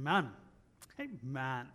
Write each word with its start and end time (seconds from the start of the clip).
Amen. 0.00 0.30
Amen. 0.98 1.66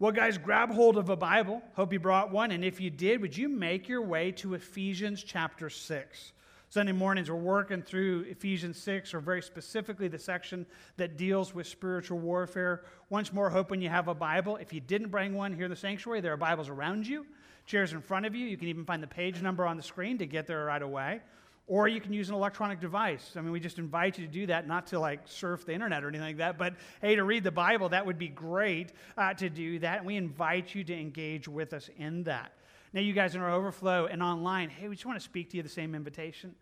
Well, 0.00 0.10
guys, 0.10 0.36
grab 0.36 0.72
hold 0.72 0.96
of 0.96 1.10
a 1.10 1.16
Bible. 1.16 1.62
Hope 1.76 1.92
you 1.92 2.00
brought 2.00 2.32
one. 2.32 2.50
And 2.50 2.64
if 2.64 2.80
you 2.80 2.90
did, 2.90 3.20
would 3.20 3.36
you 3.36 3.48
make 3.48 3.88
your 3.88 4.02
way 4.02 4.32
to 4.32 4.54
Ephesians 4.54 5.22
chapter 5.22 5.70
6? 5.70 6.32
Sunday 6.70 6.90
mornings, 6.90 7.30
we're 7.30 7.36
working 7.36 7.82
through 7.82 8.22
Ephesians 8.28 8.78
6, 8.78 9.14
or 9.14 9.20
very 9.20 9.40
specifically 9.40 10.08
the 10.08 10.18
section 10.18 10.66
that 10.96 11.16
deals 11.16 11.54
with 11.54 11.68
spiritual 11.68 12.18
warfare. 12.18 12.82
Once 13.10 13.32
more, 13.32 13.48
hoping 13.48 13.80
you 13.80 13.90
have 13.90 14.08
a 14.08 14.14
Bible. 14.14 14.56
If 14.56 14.72
you 14.72 14.80
didn't 14.80 15.10
bring 15.10 15.32
one 15.32 15.54
here 15.54 15.66
in 15.66 15.70
the 15.70 15.76
sanctuary, 15.76 16.20
there 16.20 16.32
are 16.32 16.36
Bibles 16.36 16.68
around 16.68 17.06
you, 17.06 17.24
chairs 17.64 17.92
in 17.92 18.00
front 18.00 18.26
of 18.26 18.34
you. 18.34 18.44
You 18.44 18.56
can 18.56 18.66
even 18.66 18.84
find 18.84 19.00
the 19.00 19.06
page 19.06 19.40
number 19.40 19.64
on 19.64 19.76
the 19.76 19.84
screen 19.84 20.18
to 20.18 20.26
get 20.26 20.48
there 20.48 20.64
right 20.64 20.82
away. 20.82 21.20
Or 21.68 21.88
you 21.88 22.00
can 22.00 22.12
use 22.12 22.28
an 22.28 22.36
electronic 22.36 22.80
device. 22.80 23.32
I 23.36 23.40
mean, 23.40 23.50
we 23.50 23.58
just 23.58 23.78
invite 23.78 24.18
you 24.18 24.26
to 24.26 24.32
do 24.32 24.46
that, 24.46 24.68
not 24.68 24.86
to 24.88 25.00
like 25.00 25.22
surf 25.24 25.66
the 25.66 25.72
internet 25.72 26.04
or 26.04 26.08
anything 26.08 26.26
like 26.26 26.36
that, 26.36 26.58
but 26.58 26.74
hey, 27.00 27.16
to 27.16 27.24
read 27.24 27.42
the 27.42 27.50
Bible, 27.50 27.88
that 27.88 28.06
would 28.06 28.18
be 28.18 28.28
great 28.28 28.92
uh, 29.18 29.34
to 29.34 29.50
do 29.50 29.80
that. 29.80 29.98
And 29.98 30.06
we 30.06 30.16
invite 30.16 30.74
you 30.74 30.84
to 30.84 30.94
engage 30.94 31.48
with 31.48 31.72
us 31.72 31.90
in 31.98 32.22
that. 32.24 32.52
Now, 32.92 33.00
you 33.00 33.12
guys 33.12 33.34
in 33.34 33.40
our 33.40 33.50
overflow 33.50 34.06
and 34.06 34.22
online, 34.22 34.70
hey, 34.70 34.88
we 34.88 34.94
just 34.94 35.06
want 35.06 35.18
to 35.18 35.24
speak 35.24 35.50
to 35.50 35.56
you 35.56 35.62
the 35.62 35.68
same 35.68 35.94
invitation. 35.94 36.54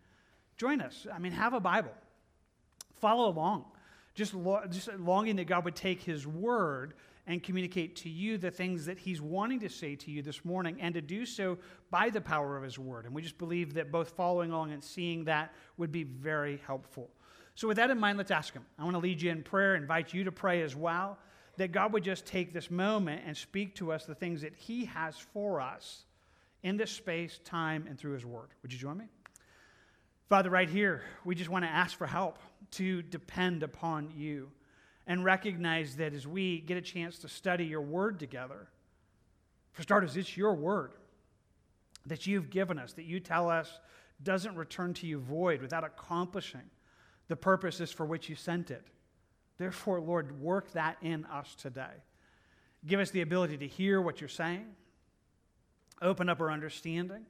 Join 0.57 0.81
us. 0.81 1.05
I 1.13 1.19
mean, 1.19 1.33
have 1.33 1.53
a 1.53 1.59
Bible. 1.59 1.93
Follow 2.99 3.29
along. 3.29 3.65
Just, 4.15 4.33
lo- 4.33 4.63
just 4.69 4.91
longing 4.97 5.35
that 5.35 5.45
God 5.45 5.65
would 5.65 5.75
take 5.75 6.01
His 6.01 6.25
word 6.25 6.93
and 7.27 7.41
communicate 7.41 7.95
to 7.97 8.09
you 8.09 8.37
the 8.37 8.51
things 8.51 8.85
that 8.85 8.97
He's 8.97 9.21
wanting 9.21 9.59
to 9.61 9.69
say 9.69 9.95
to 9.95 10.11
you 10.11 10.21
this 10.21 10.45
morning, 10.45 10.77
and 10.79 10.93
to 10.93 11.01
do 11.01 11.25
so 11.25 11.57
by 11.89 12.09
the 12.09 12.21
power 12.21 12.55
of 12.55 12.63
His 12.63 12.77
word. 12.77 13.05
And 13.05 13.13
we 13.13 13.21
just 13.21 13.37
believe 13.37 13.73
that 13.75 13.91
both 13.91 14.11
following 14.11 14.51
along 14.51 14.71
and 14.71 14.83
seeing 14.83 15.25
that 15.25 15.53
would 15.77 15.91
be 15.91 16.03
very 16.03 16.61
helpful. 16.65 17.09
So, 17.55 17.67
with 17.67 17.77
that 17.77 17.89
in 17.89 17.99
mind, 17.99 18.17
let's 18.17 18.31
ask 18.31 18.53
Him. 18.53 18.65
I 18.77 18.83
want 18.83 18.95
to 18.95 18.99
lead 18.99 19.21
you 19.21 19.31
in 19.31 19.43
prayer, 19.43 19.75
invite 19.75 20.13
you 20.13 20.23
to 20.25 20.31
pray 20.31 20.61
as 20.61 20.75
well, 20.75 21.17
that 21.57 21.71
God 21.71 21.93
would 21.93 22.03
just 22.03 22.25
take 22.25 22.53
this 22.53 22.69
moment 22.69 23.23
and 23.25 23.35
speak 23.35 23.75
to 23.75 23.91
us 23.91 24.05
the 24.05 24.15
things 24.15 24.41
that 24.41 24.53
He 24.55 24.85
has 24.85 25.17
for 25.17 25.61
us 25.61 26.05
in 26.63 26.77
this 26.77 26.91
space, 26.91 27.39
time, 27.43 27.85
and 27.87 27.97
through 27.97 28.13
His 28.13 28.25
word. 28.25 28.49
Would 28.61 28.73
you 28.73 28.79
join 28.79 28.97
me? 28.97 29.05
Father, 30.27 30.49
right 30.49 30.69
here, 30.69 31.03
we 31.23 31.35
just 31.35 31.49
want 31.49 31.63
to 31.65 31.69
ask 31.69 31.97
for 31.97 32.07
help 32.07 32.39
to 32.71 33.03
depend 33.03 33.61
upon 33.61 34.11
you 34.15 34.51
and 35.07 35.23
recognize 35.23 35.97
that 35.97 36.13
as 36.13 36.27
we 36.27 36.59
get 36.61 36.77
a 36.77 36.81
chance 36.81 37.17
to 37.19 37.27
study 37.27 37.65
your 37.65 37.81
word 37.81 38.19
together, 38.19 38.67
for 39.71 39.83
starters, 39.83 40.17
it's 40.17 40.35
your 40.35 40.53
word 40.53 40.93
that 42.05 42.25
you've 42.25 42.49
given 42.49 42.79
us, 42.79 42.93
that 42.93 43.05
you 43.05 43.19
tell 43.19 43.49
us 43.49 43.79
doesn't 44.23 44.55
return 44.55 44.93
to 44.93 45.07
you 45.07 45.19
void 45.19 45.61
without 45.61 45.83
accomplishing 45.83 46.61
the 47.27 47.35
purposes 47.35 47.91
for 47.91 48.05
which 48.05 48.29
you 48.29 48.35
sent 48.35 48.71
it. 48.71 48.85
Therefore, 49.57 49.99
Lord, 49.99 50.39
work 50.41 50.71
that 50.73 50.97
in 51.01 51.25
us 51.25 51.55
today. 51.55 52.03
Give 52.85 52.99
us 52.99 53.11
the 53.11 53.21
ability 53.21 53.57
to 53.57 53.67
hear 53.67 53.99
what 54.01 54.21
you're 54.21 54.27
saying, 54.27 54.65
open 56.01 56.29
up 56.29 56.39
our 56.39 56.51
understanding 56.51 57.25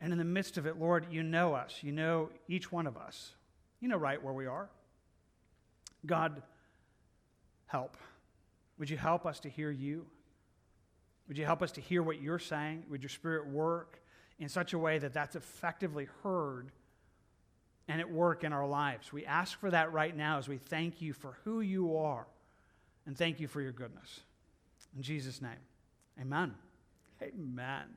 and 0.00 0.12
in 0.12 0.18
the 0.18 0.24
midst 0.24 0.56
of 0.56 0.66
it, 0.66 0.78
Lord, 0.78 1.06
you 1.10 1.22
know 1.22 1.54
us. 1.54 1.80
You 1.82 1.92
know 1.92 2.30
each 2.48 2.72
one 2.72 2.86
of 2.86 2.96
us. 2.96 3.32
You 3.80 3.88
know 3.88 3.98
right 3.98 4.22
where 4.22 4.32
we 4.32 4.46
are. 4.46 4.68
God, 6.06 6.42
help. 7.66 7.96
Would 8.78 8.90
you 8.90 8.96
help 8.96 9.26
us 9.26 9.40
to 9.40 9.48
hear 9.48 9.70
you? 9.70 10.06
Would 11.28 11.38
you 11.38 11.44
help 11.44 11.62
us 11.62 11.72
to 11.72 11.80
hear 11.80 12.02
what 12.02 12.20
you're 12.20 12.38
saying? 12.38 12.84
Would 12.90 13.02
your 13.02 13.10
spirit 13.10 13.46
work 13.46 14.00
in 14.38 14.48
such 14.48 14.72
a 14.72 14.78
way 14.78 14.98
that 14.98 15.12
that's 15.12 15.36
effectively 15.36 16.08
heard 16.22 16.72
and 17.86 18.00
at 18.00 18.10
work 18.10 18.42
in 18.42 18.52
our 18.52 18.66
lives? 18.66 19.12
We 19.12 19.24
ask 19.26 19.58
for 19.58 19.70
that 19.70 19.92
right 19.92 20.16
now 20.16 20.38
as 20.38 20.48
we 20.48 20.58
thank 20.58 21.00
you 21.00 21.12
for 21.12 21.38
who 21.44 21.60
you 21.60 21.96
are 21.96 22.26
and 23.06 23.16
thank 23.16 23.38
you 23.38 23.46
for 23.46 23.60
your 23.60 23.72
goodness. 23.72 24.20
In 24.96 25.02
Jesus' 25.02 25.40
name, 25.40 25.52
amen. 26.20 26.54
Amen. 27.22 27.96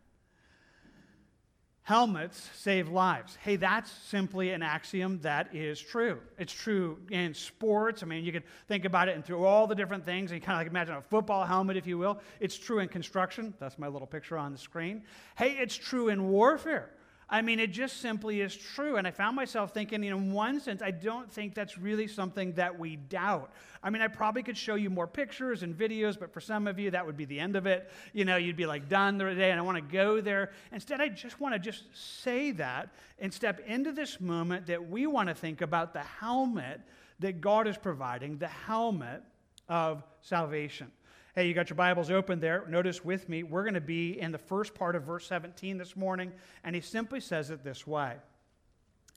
Helmets 1.85 2.49
save 2.55 2.87
lives. 2.87 3.37
Hey, 3.41 3.57
that's 3.57 3.91
simply 3.91 4.51
an 4.51 4.63
axiom 4.63 5.19
that 5.21 5.53
is 5.53 5.81
true. 5.81 6.19
It's 6.39 6.53
true 6.53 6.97
in 7.11 7.33
sports. 7.33 8.03
I 8.03 8.05
mean, 8.05 8.23
you 8.23 8.31
could 8.31 8.45
think 8.69 8.85
about 8.85 9.09
it 9.09 9.15
and 9.15 9.25
through 9.25 9.43
all 9.43 9.67
the 9.67 9.75
different 9.75 10.05
things, 10.05 10.31
and 10.31 10.39
you 10.39 10.45
kind 10.45 10.55
of 10.55 10.61
like 10.61 10.67
imagine 10.67 10.95
a 10.95 11.01
football 11.01 11.45
helmet, 11.45 11.75
if 11.75 11.85
you 11.85 11.97
will. 11.97 12.21
It's 12.39 12.57
true 12.57 12.79
in 12.79 12.87
construction. 12.87 13.53
That's 13.59 13.77
my 13.77 13.89
little 13.89 14.07
picture 14.07 14.37
on 14.37 14.53
the 14.53 14.57
screen. 14.57 15.03
Hey, 15.35 15.57
it's 15.59 15.75
true 15.75 16.07
in 16.07 16.29
warfare. 16.29 16.89
I 17.33 17.41
mean, 17.41 17.59
it 17.59 17.71
just 17.71 17.99
simply 17.99 18.41
is 18.41 18.55
true. 18.55 18.97
And 18.97 19.07
I 19.07 19.11
found 19.11 19.35
myself 19.35 19.73
thinking, 19.73 20.03
in 20.03 20.33
one 20.33 20.59
sense, 20.59 20.83
I 20.83 20.91
don't 20.91 21.31
think 21.31 21.55
that's 21.55 21.79
really 21.79 22.07
something 22.07 22.53
that 22.53 22.77
we 22.77 22.95
doubt. 22.95 23.51
I 23.81 23.89
mean, 23.89 24.03
I 24.03 24.07
probably 24.07 24.43
could 24.43 24.55
show 24.55 24.75
you 24.75 24.91
more 24.91 25.07
pictures 25.07 25.63
and 25.63 25.75
videos, 25.75 26.17
but 26.17 26.31
for 26.31 26.39
some 26.39 26.67
of 26.67 26.77
you, 26.77 26.91
that 26.91 27.03
would 27.03 27.17
be 27.17 27.25
the 27.25 27.39
end 27.39 27.55
of 27.55 27.65
it. 27.65 27.89
You 28.13 28.23
know, 28.23 28.37
you'd 28.37 28.55
be 28.55 28.67
like, 28.67 28.87
done 28.87 29.17
the 29.17 29.33
day, 29.33 29.49
and 29.49 29.59
I 29.59 29.63
want 29.63 29.77
to 29.77 29.93
go 29.93 30.21
there. 30.21 30.51
Instead, 30.71 31.01
I 31.01 31.09
just 31.09 31.39
want 31.41 31.55
to 31.55 31.59
just 31.59 31.85
say 31.95 32.51
that 32.51 32.89
and 33.17 33.33
step 33.33 33.61
into 33.65 33.91
this 33.91 34.21
moment 34.21 34.67
that 34.67 34.87
we 34.87 35.07
want 35.07 35.27
to 35.29 35.33
think 35.33 35.61
about 35.61 35.91
the 35.91 36.03
helmet 36.03 36.81
that 37.17 37.41
God 37.41 37.67
is 37.67 37.79
providing, 37.79 38.37
the 38.37 38.47
helmet 38.47 39.23
of 39.67 40.03
salvation. 40.21 40.91
Hey, 41.35 41.47
you 41.47 41.55
got 41.55 41.71
your 41.71 41.77
Bibles 41.77 42.11
open 42.11 42.39
there. 42.39 42.63
Notice 42.69 43.03
with 43.03 43.27
me, 43.27 43.41
we're 43.41 43.63
going 43.63 43.73
to 43.73 43.81
be 43.81 44.19
in 44.19 44.31
the 44.31 44.37
first 44.37 44.75
part 44.75 44.95
of 44.95 45.01
verse 45.01 45.25
17 45.25 45.79
this 45.79 45.95
morning, 45.95 46.31
and 46.63 46.75
he 46.75 46.81
simply 46.81 47.19
says 47.19 47.49
it 47.49 47.63
this 47.63 47.87
way 47.87 48.17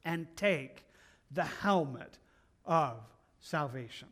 and 0.03 0.27
take 0.35 0.87
the 1.31 1.45
helmet 1.45 2.17
of 2.65 2.97
salvation. 3.41 4.09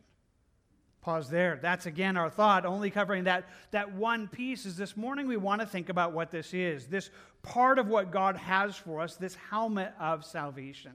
Pause 1.01 1.31
there. 1.31 1.59
That's 1.59 1.87
again 1.87 2.15
our 2.15 2.29
thought, 2.29 2.63
only 2.63 2.91
covering 2.91 3.23
that, 3.23 3.49
that 3.71 3.93
one 3.93 4.27
piece. 4.27 4.67
Is 4.67 4.77
this 4.77 4.95
morning 4.95 5.25
we 5.25 5.37
want 5.37 5.61
to 5.61 5.67
think 5.67 5.89
about 5.89 6.13
what 6.13 6.29
this 6.29 6.53
is, 6.53 6.85
this 6.85 7.09
part 7.41 7.79
of 7.79 7.87
what 7.87 8.11
God 8.11 8.37
has 8.37 8.75
for 8.75 9.01
us, 9.01 9.15
this 9.15 9.35
helmet 9.49 9.93
of 9.99 10.23
salvation. 10.23 10.91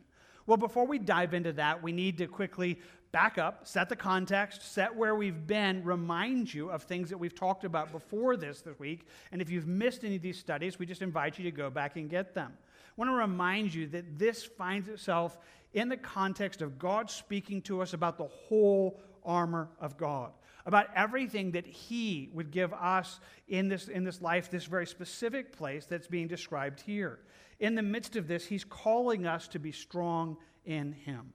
Well, 0.47 0.59
before 0.59 0.87
we 0.87 1.00
dive 1.00 1.34
into 1.34 1.53
that, 1.54 1.82
we 1.82 1.91
need 1.91 2.19
to 2.19 2.28
quickly 2.28 2.78
back 3.12 3.38
up, 3.38 3.66
set 3.66 3.88
the 3.88 3.97
context, 3.97 4.72
set 4.72 4.94
where 4.94 5.15
we've 5.15 5.47
been, 5.47 5.82
remind 5.84 6.53
you 6.53 6.71
of 6.71 6.84
things 6.84 7.10
that 7.10 7.19
we've 7.19 7.34
talked 7.34 7.65
about 7.65 7.91
before 7.91 8.37
this 8.37 8.60
this 8.60 8.78
week. 8.78 9.06
And 9.32 9.43
if 9.43 9.50
you've 9.50 9.66
missed 9.66 10.04
any 10.04 10.16
of 10.16 10.22
these 10.22 10.38
studies, 10.38 10.78
we 10.78 10.87
just 10.87 11.03
invite 11.03 11.38
you 11.38 11.44
to 11.44 11.50
go 11.50 11.71
back 11.71 11.97
and 11.97 12.09
get 12.09 12.34
them. 12.34 12.53
I 12.56 12.93
want 12.97 13.10
to 13.10 13.16
remind 13.16 13.75
you 13.75 13.87
that 13.88 14.19
this 14.19 14.44
finds 14.44 14.88
itself 14.88 15.38
in 15.72 15.88
the 15.88 15.97
context 15.97 16.62
of 16.62 16.78
God 16.78 17.10
speaking 17.10 17.62
to 17.62 17.82
us 17.82 17.94
about 17.94 18.16
the 18.16 18.26
whole 18.26 19.00
armor 19.25 19.69
of 19.81 19.97
God, 19.97 20.32
about 20.66 20.87
everything 20.94 21.53
that 21.53 21.66
He 21.66 22.31
would 22.32 22.50
give 22.50 22.72
us 22.72 23.21
in 23.48 23.69
this, 23.69 23.88
in 23.88 24.04
this 24.04 24.21
life, 24.22 24.50
this 24.50 24.65
very 24.65 24.87
specific 24.87 25.56
place 25.56 25.87
that's 25.87 26.06
being 26.06 26.28
described 26.28 26.81
here. 26.81 27.21
In 27.59 27.75
the 27.75 27.82
midst 27.82 28.16
of 28.16 28.28
this, 28.28 28.47
He's 28.47 28.65
calling 28.65 29.27
us 29.27 29.48
to 29.48 29.59
be 29.59 29.72
strong 29.72 30.37
in 30.65 30.92
Him 30.92 31.32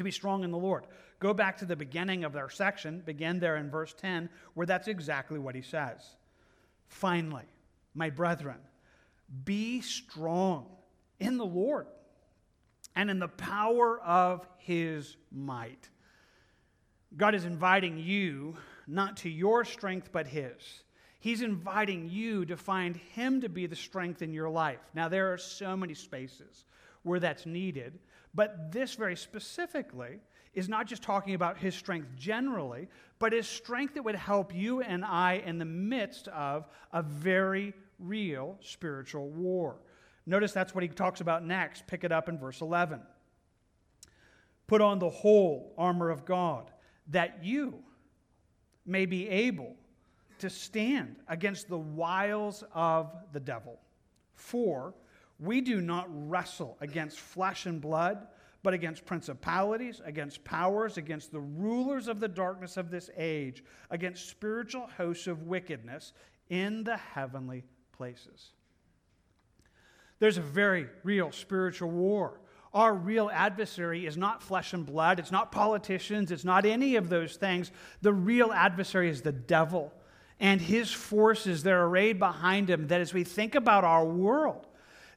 to 0.00 0.04
be 0.04 0.10
strong 0.10 0.44
in 0.44 0.50
the 0.50 0.58
Lord. 0.58 0.86
Go 1.18 1.34
back 1.34 1.58
to 1.58 1.66
the 1.66 1.76
beginning 1.76 2.24
of 2.24 2.34
our 2.34 2.48
section, 2.48 3.02
begin 3.04 3.38
there 3.38 3.56
in 3.56 3.70
verse 3.70 3.94
10, 3.98 4.30
where 4.54 4.66
that's 4.66 4.88
exactly 4.88 5.38
what 5.38 5.54
he 5.54 5.60
says. 5.60 6.16
Finally, 6.88 7.44
my 7.94 8.08
brethren, 8.08 8.56
be 9.44 9.82
strong 9.82 10.66
in 11.18 11.36
the 11.36 11.44
Lord 11.44 11.86
and 12.96 13.10
in 13.10 13.18
the 13.18 13.28
power 13.28 14.00
of 14.00 14.46
his 14.56 15.16
might. 15.30 15.88
God 17.14 17.34
is 17.34 17.44
inviting 17.44 17.98
you 17.98 18.56
not 18.86 19.18
to 19.18 19.28
your 19.28 19.66
strength, 19.66 20.10
but 20.12 20.26
his. 20.26 20.82
He's 21.18 21.42
inviting 21.42 22.08
you 22.08 22.46
to 22.46 22.56
find 22.56 22.96
him 22.96 23.42
to 23.42 23.50
be 23.50 23.66
the 23.66 23.76
strength 23.76 24.22
in 24.22 24.32
your 24.32 24.48
life. 24.48 24.80
Now, 24.94 25.08
there 25.08 25.32
are 25.32 25.38
so 25.38 25.76
many 25.76 25.92
spaces 25.92 26.64
where 27.02 27.20
that's 27.20 27.44
needed. 27.44 27.98
But 28.34 28.72
this 28.72 28.94
very 28.94 29.16
specifically 29.16 30.20
is 30.54 30.68
not 30.68 30.86
just 30.86 31.02
talking 31.02 31.34
about 31.34 31.58
his 31.58 31.74
strength 31.74 32.08
generally, 32.16 32.88
but 33.18 33.32
his 33.32 33.46
strength 33.46 33.94
that 33.94 34.02
would 34.02 34.14
help 34.14 34.54
you 34.54 34.82
and 34.82 35.04
I 35.04 35.42
in 35.44 35.58
the 35.58 35.64
midst 35.64 36.28
of 36.28 36.68
a 36.92 37.02
very 37.02 37.74
real 37.98 38.56
spiritual 38.60 39.28
war. 39.30 39.76
Notice 40.26 40.52
that's 40.52 40.74
what 40.74 40.82
he 40.82 40.88
talks 40.88 41.20
about 41.20 41.44
next. 41.44 41.86
Pick 41.86 42.04
it 42.04 42.12
up 42.12 42.28
in 42.28 42.38
verse 42.38 42.60
11. 42.60 43.00
Put 44.66 44.80
on 44.80 44.98
the 44.98 45.10
whole 45.10 45.74
armor 45.76 46.10
of 46.10 46.24
God, 46.24 46.70
that 47.08 47.44
you 47.44 47.74
may 48.86 49.06
be 49.06 49.28
able 49.28 49.74
to 50.38 50.48
stand 50.48 51.16
against 51.28 51.68
the 51.68 51.78
wiles 51.78 52.64
of 52.72 53.12
the 53.32 53.40
devil. 53.40 53.78
For 54.34 54.94
we 55.40 55.60
do 55.60 55.80
not 55.80 56.06
wrestle 56.10 56.76
against 56.80 57.18
flesh 57.18 57.66
and 57.66 57.80
blood, 57.80 58.26
but 58.62 58.74
against 58.74 59.06
principalities, 59.06 60.02
against 60.04 60.44
powers, 60.44 60.98
against 60.98 61.32
the 61.32 61.40
rulers 61.40 62.08
of 62.08 62.20
the 62.20 62.28
darkness 62.28 62.76
of 62.76 62.90
this 62.90 63.08
age, 63.16 63.64
against 63.90 64.28
spiritual 64.28 64.86
hosts 64.96 65.26
of 65.26 65.44
wickedness 65.44 66.12
in 66.50 66.84
the 66.84 66.96
heavenly 66.96 67.64
places. 67.92 68.50
There's 70.18 70.36
a 70.36 70.42
very 70.42 70.88
real 71.02 71.32
spiritual 71.32 71.90
war. 71.90 72.40
Our 72.74 72.94
real 72.94 73.30
adversary 73.32 74.06
is 74.06 74.16
not 74.16 74.42
flesh 74.42 74.74
and 74.74 74.84
blood, 74.86 75.18
it's 75.18 75.32
not 75.32 75.50
politicians, 75.50 76.30
it's 76.30 76.44
not 76.44 76.66
any 76.66 76.96
of 76.96 77.08
those 77.08 77.36
things. 77.36 77.72
The 78.02 78.12
real 78.12 78.52
adversary 78.52 79.08
is 79.08 79.22
the 79.22 79.32
devil 79.32 79.92
and 80.38 80.60
his 80.60 80.90
forces 80.90 81.62
that 81.62 81.72
are 81.72 81.86
arrayed 81.86 82.18
behind 82.18 82.70
him. 82.70 82.88
That 82.88 83.00
as 83.00 83.12
we 83.12 83.24
think 83.24 83.54
about 83.54 83.84
our 83.84 84.04
world, 84.04 84.66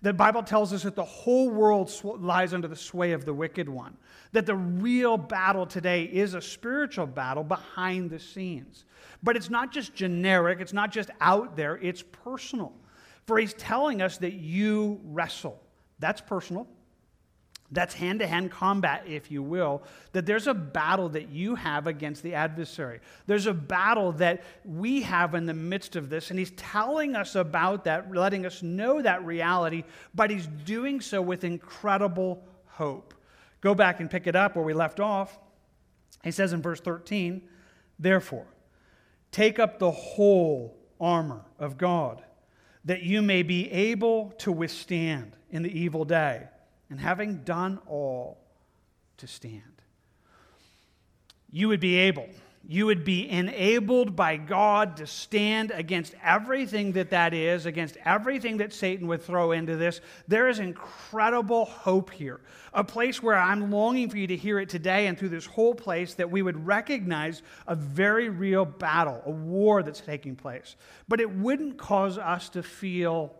the 0.03 0.11
Bible 0.11 0.43
tells 0.43 0.73
us 0.73 0.83
that 0.83 0.95
the 0.95 1.03
whole 1.03 1.49
world 1.49 1.89
lies 2.19 2.53
under 2.53 2.67
the 2.67 2.75
sway 2.75 3.13
of 3.13 3.23
the 3.23 3.33
wicked 3.33 3.69
one. 3.69 3.95
That 4.33 4.45
the 4.45 4.55
real 4.55 5.17
battle 5.17 5.65
today 5.65 6.03
is 6.03 6.33
a 6.33 6.41
spiritual 6.41 7.07
battle 7.07 7.43
behind 7.43 8.09
the 8.09 8.19
scenes. 8.19 8.83
But 9.23 9.37
it's 9.37 9.49
not 9.49 9.71
just 9.71 9.95
generic, 9.95 10.59
it's 10.59 10.73
not 10.73 10.91
just 10.91 11.09
out 11.21 11.55
there, 11.55 11.77
it's 11.77 12.03
personal. 12.03 12.73
For 13.25 13.39
he's 13.39 13.53
telling 13.53 14.01
us 14.01 14.17
that 14.17 14.33
you 14.33 14.99
wrestle. 15.05 15.61
That's 15.99 16.19
personal. 16.19 16.67
That's 17.73 17.95
hand 17.95 18.19
to 18.19 18.27
hand 18.27 18.51
combat, 18.51 19.03
if 19.07 19.31
you 19.31 19.41
will. 19.41 19.81
That 20.11 20.27
there's 20.27 20.45
a 20.45 20.53
battle 20.53 21.09
that 21.09 21.29
you 21.29 21.55
have 21.55 21.87
against 21.87 22.21
the 22.21 22.35
adversary. 22.35 22.99
There's 23.25 23.47
a 23.47 23.53
battle 23.53 24.11
that 24.13 24.43
we 24.63 25.01
have 25.01 25.33
in 25.33 25.47
the 25.47 25.55
midst 25.55 25.95
of 25.95 26.09
this, 26.09 26.29
and 26.29 26.37
he's 26.37 26.51
telling 26.51 27.15
us 27.15 27.33
about 27.35 27.85
that, 27.85 28.13
letting 28.13 28.45
us 28.45 28.61
know 28.61 29.01
that 29.01 29.25
reality, 29.25 29.83
but 30.13 30.29
he's 30.29 30.45
doing 30.45 31.01
so 31.01 31.21
with 31.21 31.43
incredible 31.43 32.43
hope. 32.67 33.15
Go 33.59 33.73
back 33.73 33.99
and 33.99 34.09
pick 34.09 34.27
it 34.27 34.35
up 34.35 34.55
where 34.55 34.65
we 34.65 34.73
left 34.73 34.99
off. 34.99 35.39
He 36.23 36.31
says 36.31 36.53
in 36.53 36.61
verse 36.61 36.79
13, 36.79 37.41
Therefore, 37.97 38.45
take 39.31 39.57
up 39.57 39.79
the 39.79 39.91
whole 39.91 40.77
armor 41.01 41.43
of 41.57 41.77
God, 41.77 42.23
that 42.85 43.01
you 43.01 43.23
may 43.23 43.41
be 43.41 43.71
able 43.71 44.31
to 44.39 44.51
withstand 44.51 45.35
in 45.49 45.63
the 45.63 45.79
evil 45.79 46.05
day 46.05 46.49
and 46.93 46.99
having 46.99 47.37
done 47.37 47.79
all 47.87 48.37
to 49.17 49.25
stand. 49.25 49.81
You 51.49 51.69
would 51.69 51.79
be 51.79 51.95
able, 51.95 52.29
you 52.67 52.85
would 52.85 53.03
be 53.03 53.27
enabled 53.27 54.15
by 54.15 54.37
God 54.37 54.97
to 54.97 55.07
stand 55.07 55.71
against 55.71 56.13
everything 56.23 56.91
that 56.91 57.09
that 57.09 57.33
is, 57.33 57.65
against 57.65 57.97
everything 58.05 58.57
that 58.57 58.73
Satan 58.73 59.07
would 59.07 59.23
throw 59.23 59.53
into 59.53 59.75
this. 59.75 60.01
There 60.27 60.47
is 60.47 60.59
incredible 60.59 61.65
hope 61.65 62.11
here. 62.11 62.41
A 62.75 62.83
place 62.83 63.23
where 63.23 63.39
I'm 63.39 63.71
longing 63.71 64.07
for 64.11 64.19
you 64.19 64.27
to 64.27 64.37
hear 64.37 64.59
it 64.59 64.69
today 64.69 65.07
and 65.07 65.17
through 65.17 65.29
this 65.29 65.47
whole 65.47 65.73
place 65.73 66.13
that 66.13 66.29
we 66.29 66.43
would 66.43 66.63
recognize 66.63 67.41
a 67.65 67.73
very 67.73 68.29
real 68.29 68.65
battle, 68.65 69.19
a 69.25 69.31
war 69.31 69.81
that's 69.81 70.01
taking 70.01 70.35
place. 70.35 70.75
But 71.07 71.21
it 71.21 71.31
wouldn't 71.31 71.79
cause 71.79 72.19
us 72.19 72.49
to 72.49 72.61
feel 72.61 73.33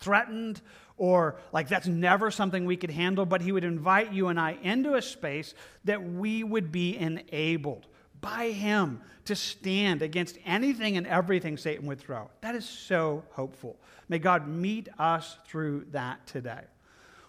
threatened 0.00 0.60
or 0.98 1.36
like 1.52 1.68
that's 1.68 1.86
never 1.86 2.30
something 2.30 2.64
we 2.64 2.76
could 2.76 2.90
handle, 2.90 3.24
but 3.24 3.40
he 3.40 3.52
would 3.52 3.64
invite 3.64 4.12
you 4.12 4.28
and 4.28 4.38
I 4.38 4.58
into 4.62 4.94
a 4.94 5.02
space 5.02 5.54
that 5.84 6.02
we 6.02 6.44
would 6.44 6.70
be 6.70 6.96
enabled 6.96 7.86
by 8.20 8.50
him 8.50 9.00
to 9.24 9.36
stand 9.36 10.02
against 10.02 10.38
anything 10.44 10.96
and 10.96 11.06
everything 11.06 11.56
Satan 11.56 11.86
would 11.86 12.00
throw. 12.00 12.30
That 12.40 12.54
is 12.54 12.68
so 12.68 13.22
hopeful. 13.30 13.76
May 14.08 14.18
God 14.18 14.48
meet 14.48 14.88
us 14.98 15.36
through 15.46 15.86
that 15.92 16.26
today. 16.26 16.62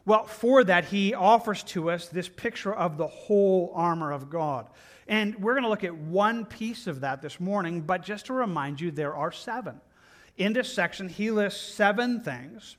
Well, 0.06 0.26
for 0.26 0.64
that, 0.64 0.86
he 0.86 1.14
offers 1.14 1.62
to 1.66 1.92
us 1.92 2.08
this 2.08 2.28
picture 2.28 2.74
of 2.74 2.98
the 2.98 3.08
whole 3.08 3.72
armor 3.76 4.12
of 4.12 4.30
God. 4.30 4.68
And 5.08 5.36
we're 5.40 5.54
going 5.54 5.64
to 5.64 5.70
look 5.70 5.84
at 5.84 5.96
one 5.96 6.46
piece 6.46 6.88
of 6.88 7.02
that 7.02 7.22
this 7.22 7.40
morning, 7.40 7.82
but 7.82 8.04
just 8.04 8.28
to 8.28 8.34
remind 8.34 8.80
you, 8.80 8.92
there 8.92 9.14
are 9.14 9.32
seven. 9.32 9.80
In 10.38 10.54
this 10.54 10.72
section, 10.74 11.10
he 11.10 11.32
lists 11.32 11.62
seven 11.62 12.22
things 12.22 12.78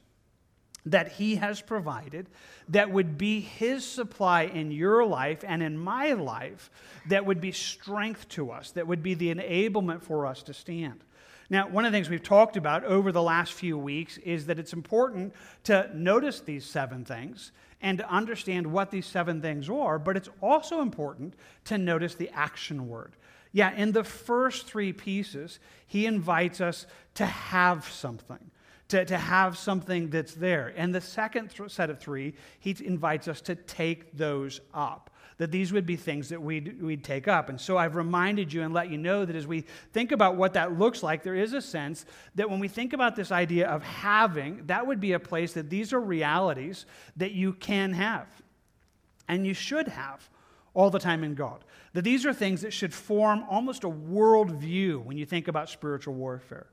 that 0.87 1.13
He 1.13 1.37
has 1.37 1.61
provided 1.61 2.29
that 2.69 2.91
would 2.91 3.19
be 3.19 3.41
His 3.41 3.85
supply 3.87 4.43
in 4.43 4.71
your 4.71 5.05
life 5.05 5.45
and 5.47 5.63
in 5.63 5.79
my 5.79 6.13
life 6.13 6.71
that 7.09 7.27
would 7.27 7.41
be 7.41 7.53
strength 7.53 8.29
to 8.31 8.51
us, 8.51 8.71
that 8.73 8.87
would 8.87 9.03
be 9.03 9.15
the 9.15 9.35
enablement 9.35 10.03
for 10.03 10.27
us 10.27 10.43
to 10.45 10.55
stand. 10.55 11.05
Now, 11.51 11.69
one 11.69 11.85
of 11.85 11.91
the 11.91 11.97
things 11.97 12.09
we've 12.09 12.23
talked 12.23 12.57
about 12.57 12.85
over 12.85 13.11
the 13.11 13.23
last 13.23 13.53
few 13.53 13.77
weeks 13.77 14.19
is 14.19 14.47
that 14.47 14.61
it's 14.61 14.73
important 14.73 15.35
to 15.65 15.91
notice 15.93 16.41
these 16.41 16.65
seven 16.65 17.05
things 17.05 17.51
and 17.83 17.99
to 17.99 18.09
understand 18.09 18.67
what 18.67 18.91
these 18.91 19.07
seven 19.07 19.43
things 19.43 19.69
are, 19.69 19.99
but 19.99 20.17
it's 20.17 20.29
also 20.41 20.81
important 20.81 21.35
to 21.65 21.77
notice 21.77 22.15
the 22.15 22.31
action 22.31 22.89
word. 22.89 23.17
Yeah, 23.53 23.75
in 23.75 23.91
the 23.91 24.05
first 24.05 24.67
three 24.67 24.93
pieces, 24.93 25.59
he 25.87 26.07
invites 26.07 26.61
us 26.61 26.87
to 27.15 27.27
have 27.27 27.89
something 27.89 28.50
to, 28.91 29.05
to 29.05 29.17
have 29.17 29.57
something 29.57 30.11
that's 30.11 30.35
there. 30.35 30.73
And 30.77 30.95
the 30.95 31.01
second 31.01 31.51
th- 31.51 31.71
set 31.71 31.91
of 31.91 31.99
three, 31.99 32.35
he 32.59 32.77
invites 32.85 33.29
us 33.29 33.41
to 33.43 33.55
take 33.55 34.17
those 34.17 34.61
up. 34.75 35.11
That 35.39 35.51
these 35.51 35.73
would 35.73 35.87
be 35.87 35.97
things 35.97 36.29
that 36.29 36.43
we'd, 36.43 36.83
we'd 36.83 37.03
take 37.03 37.27
up. 37.27 37.49
And 37.49 37.59
so 37.59 37.79
I've 37.79 37.95
reminded 37.95 38.53
you 38.53 38.63
and 38.63 38.75
let 38.75 38.91
you 38.91 38.99
know 38.99 39.25
that 39.25 39.35
as 39.35 39.47
we 39.47 39.63
think 39.93 40.13
about 40.13 40.37
what 40.37 40.53
that 40.53 40.79
looks 40.79 41.03
like, 41.03 41.23
there 41.23 41.37
is 41.37 41.55
a 41.55 41.63
sense 41.63 42.05
that 42.35 42.51
when 42.51 42.61
we 42.61 42.69
think 42.69 42.93
about 42.93 43.17
this 43.17 43.33
idea 43.33 43.69
of 43.69 43.83
having, 43.83 44.67
that 44.67 44.87
would 44.87 45.01
be 45.01 45.13
a 45.13 45.21
place 45.21 45.55
that 45.55 45.71
these 45.71 45.93
are 45.93 46.01
realities 46.01 46.85
that 47.17 47.33
you 47.33 47.55
can 47.55 47.93
have 47.93 48.27
and 49.29 49.47
you 49.47 49.55
should 49.55 49.89
have 49.89 50.29
all 50.75 50.91
the 50.91 50.99
time 50.99 51.25
in 51.25 51.35
God. 51.35 51.65
That 51.95 52.03
these 52.03 52.27
are 52.27 52.35
things 52.35 52.63
that 52.63 52.73
should 52.73 52.93
form 52.93 53.45
almost 53.49 53.85
a 53.85 53.89
worldview 53.89 55.03
when 55.05 55.17
you 55.17 55.25
think 55.25 55.49
about 55.49 55.71
spiritual 55.71 56.15
warfare 56.15 56.67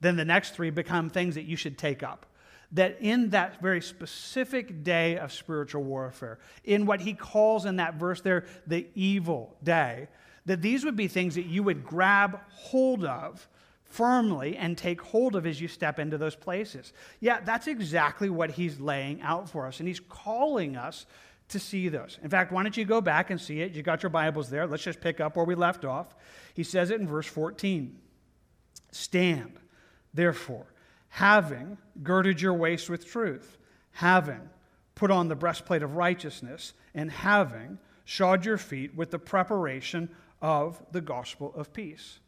then 0.00 0.16
the 0.16 0.24
next 0.24 0.54
three 0.54 0.70
become 0.70 1.10
things 1.10 1.34
that 1.34 1.44
you 1.44 1.56
should 1.56 1.78
take 1.78 2.02
up. 2.02 2.26
That 2.72 2.98
in 3.00 3.30
that 3.30 3.60
very 3.60 3.80
specific 3.80 4.84
day 4.84 5.18
of 5.18 5.32
spiritual 5.32 5.82
warfare, 5.82 6.38
in 6.64 6.86
what 6.86 7.00
he 7.00 7.14
calls 7.14 7.66
in 7.66 7.76
that 7.76 7.94
verse 7.94 8.20
there, 8.20 8.44
the 8.66 8.86
evil 8.94 9.56
day, 9.62 10.08
that 10.46 10.62
these 10.62 10.84
would 10.84 10.96
be 10.96 11.08
things 11.08 11.34
that 11.34 11.46
you 11.46 11.62
would 11.62 11.84
grab 11.84 12.40
hold 12.48 13.04
of 13.04 13.48
firmly 13.84 14.56
and 14.56 14.78
take 14.78 15.00
hold 15.00 15.34
of 15.34 15.46
as 15.46 15.60
you 15.60 15.66
step 15.66 15.98
into 15.98 16.16
those 16.16 16.36
places. 16.36 16.92
Yeah, 17.18 17.40
that's 17.40 17.66
exactly 17.66 18.30
what 18.30 18.52
he's 18.52 18.78
laying 18.78 19.20
out 19.20 19.48
for 19.48 19.66
us. 19.66 19.80
And 19.80 19.88
he's 19.88 20.00
calling 20.00 20.76
us 20.76 21.06
to 21.48 21.58
see 21.58 21.88
those. 21.88 22.18
In 22.22 22.30
fact, 22.30 22.52
why 22.52 22.62
don't 22.62 22.76
you 22.76 22.84
go 22.84 23.00
back 23.00 23.30
and 23.30 23.40
see 23.40 23.60
it? 23.60 23.72
You 23.72 23.82
got 23.82 24.02
your 24.02 24.10
Bibles 24.10 24.48
there. 24.48 24.66
Let's 24.66 24.84
just 24.84 25.00
pick 25.00 25.20
up 25.20 25.36
where 25.36 25.44
we 25.44 25.56
left 25.56 25.84
off. 25.84 26.14
He 26.54 26.62
says 26.62 26.90
it 26.90 27.00
in 27.00 27.08
verse 27.08 27.26
14 27.26 27.98
Stand 28.92 29.59
Therefore, 30.14 30.66
having 31.08 31.78
girded 32.02 32.40
your 32.40 32.54
waist 32.54 32.88
with 32.88 33.06
truth, 33.06 33.58
having 33.92 34.48
put 34.94 35.10
on 35.10 35.28
the 35.28 35.34
breastplate 35.34 35.82
of 35.82 35.96
righteousness, 35.96 36.74
and 36.94 37.10
having 37.10 37.78
shod 38.04 38.44
your 38.44 38.58
feet 38.58 38.94
with 38.94 39.10
the 39.10 39.18
preparation 39.18 40.08
of 40.42 40.82
the 40.92 41.00
gospel 41.00 41.52
of 41.54 41.72
peace. 41.72 42.18